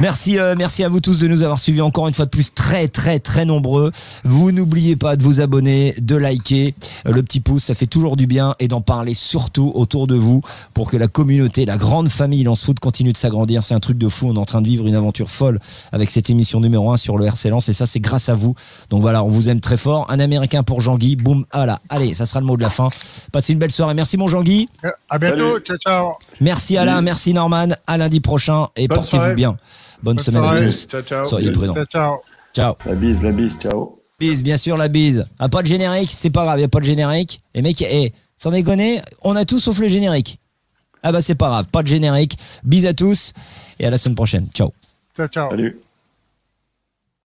Merci, 0.00 0.38
euh, 0.38 0.54
merci 0.58 0.84
à 0.84 0.88
vous 0.88 1.00
tous 1.00 1.18
de 1.18 1.26
nous 1.28 1.42
avoir 1.42 1.58
suivis 1.58 1.80
encore 1.80 2.08
une 2.08 2.14
fois 2.14 2.24
de 2.26 2.30
plus, 2.30 2.52
très, 2.52 2.88
très, 2.88 3.18
très 3.18 3.44
nombreux. 3.44 3.90
Vous 4.24 4.52
n'oubliez 4.52 4.96
pas 4.96 5.16
de 5.16 5.22
vous 5.22 5.40
abonner, 5.40 5.94
de 6.00 6.16
liker, 6.16 6.74
Euh, 7.06 7.12
le 7.12 7.22
petit 7.22 7.40
pouce, 7.40 7.64
ça 7.64 7.74
fait 7.74 7.86
toujours 7.86 8.16
du 8.16 8.26
bien 8.26 8.54
et 8.60 8.68
d'en 8.68 8.80
parler 8.80 9.14
surtout 9.14 9.72
autour 9.74 10.06
de 10.06 10.14
vous 10.14 10.42
pour 10.74 10.90
que 10.90 10.96
la 10.96 11.08
communauté, 11.08 11.64
la 11.64 11.78
grande 11.78 12.08
famille 12.08 12.42
Lance 12.44 12.62
Foot 12.64 12.80
continue 12.80 13.12
de 13.12 13.16
s'agrandir. 13.16 13.62
C'est 13.62 13.74
un 13.74 13.80
truc 13.80 13.98
de 13.98 14.08
fou. 14.08 14.28
On 14.28 14.34
est 14.34 14.38
en 14.38 14.44
train 14.44 14.60
de 14.62 14.68
vivre 14.68 14.86
une 14.86 14.94
aventure 14.94 15.30
folle 15.30 15.58
avec 15.92 16.10
cette 16.10 16.28
émission 16.30 16.60
numéro 16.60 16.90
1 16.92 16.96
sur 16.96 17.16
le 17.18 17.24
RC 17.26 17.50
Lens 17.50 17.68
et 17.68 17.72
ça, 17.72 17.86
c'est 17.86 18.00
grâce 18.00 18.28
à 18.28 18.34
vous. 18.34 18.54
Donc 18.90 19.00
voilà, 19.02 19.24
On 19.24 19.28
vous 19.30 19.48
aime 19.48 19.60
très 19.60 19.76
fort. 19.76 20.06
Un 20.10 20.20
Américain 20.20 20.62
pour 20.62 20.80
Jean-Guy. 20.80 21.16
Boum. 21.16 21.44
Voilà. 21.52 21.80
Allez, 21.88 22.14
ça 22.14 22.26
sera 22.26 22.40
le 22.40 22.46
mot 22.46 22.56
de 22.56 22.62
la 22.62 22.70
fin. 22.70 22.88
Passez 23.32 23.52
une 23.52 23.58
belle 23.58 23.70
soirée. 23.70 23.94
Merci 23.94 24.16
mon 24.16 24.28
Jean-Guy. 24.28 24.68
À 25.08 25.18
bientôt. 25.18 25.52
Salut. 25.52 25.64
Ciao, 25.64 25.76
ciao. 25.78 26.12
Merci 26.40 26.76
Alain. 26.76 27.02
Merci 27.02 27.34
Norman. 27.34 27.68
À 27.86 27.98
lundi 27.98 28.20
prochain 28.20 28.68
et 28.76 28.88
portez-vous 28.88 29.34
bien. 29.34 29.56
Bonne, 30.02 30.16
Bonne 30.16 30.24
semaine 30.24 30.44
à 30.44 30.54
tous. 30.54 30.86
Ciao, 30.88 31.02
ciao. 31.02 31.24
Soyez 31.24 31.52
prudents. 31.52 31.74
Ciao, 31.74 31.86
ciao. 31.86 32.16
Ciao. 32.54 32.74
La 32.86 32.94
bise, 32.94 33.22
la 33.22 33.32
bise, 33.32 33.58
ciao. 33.58 34.00
Bise, 34.18 34.42
bien 34.42 34.56
sûr, 34.56 34.76
la 34.76 34.88
bise. 34.88 35.26
Ah, 35.38 35.48
pas 35.48 35.62
de 35.62 35.66
générique, 35.66 36.10
c'est 36.10 36.30
pas 36.30 36.44
grave, 36.44 36.60
y 36.60 36.64
a 36.64 36.68
pas 36.68 36.80
de 36.80 36.84
générique. 36.84 37.42
Les 37.54 37.62
mecs, 37.62 37.80
eh, 37.82 38.12
sans 38.36 38.50
déconner, 38.50 39.00
on 39.22 39.36
a 39.36 39.44
tout 39.44 39.58
sauf 39.58 39.78
le 39.78 39.88
générique. 39.88 40.38
Ah 41.02 41.12
bah 41.12 41.22
c'est 41.22 41.34
pas 41.34 41.48
grave, 41.48 41.66
pas 41.72 41.82
de 41.82 41.88
générique. 41.88 42.36
Bise 42.62 42.86
à 42.86 42.92
tous 42.92 43.32
et 43.78 43.86
à 43.86 43.90
la 43.90 43.96
semaine 43.96 44.16
prochaine. 44.16 44.48
Ciao. 44.52 44.72
Ciao, 45.16 45.26
ciao. 45.28 45.50
Salut. 45.50 45.80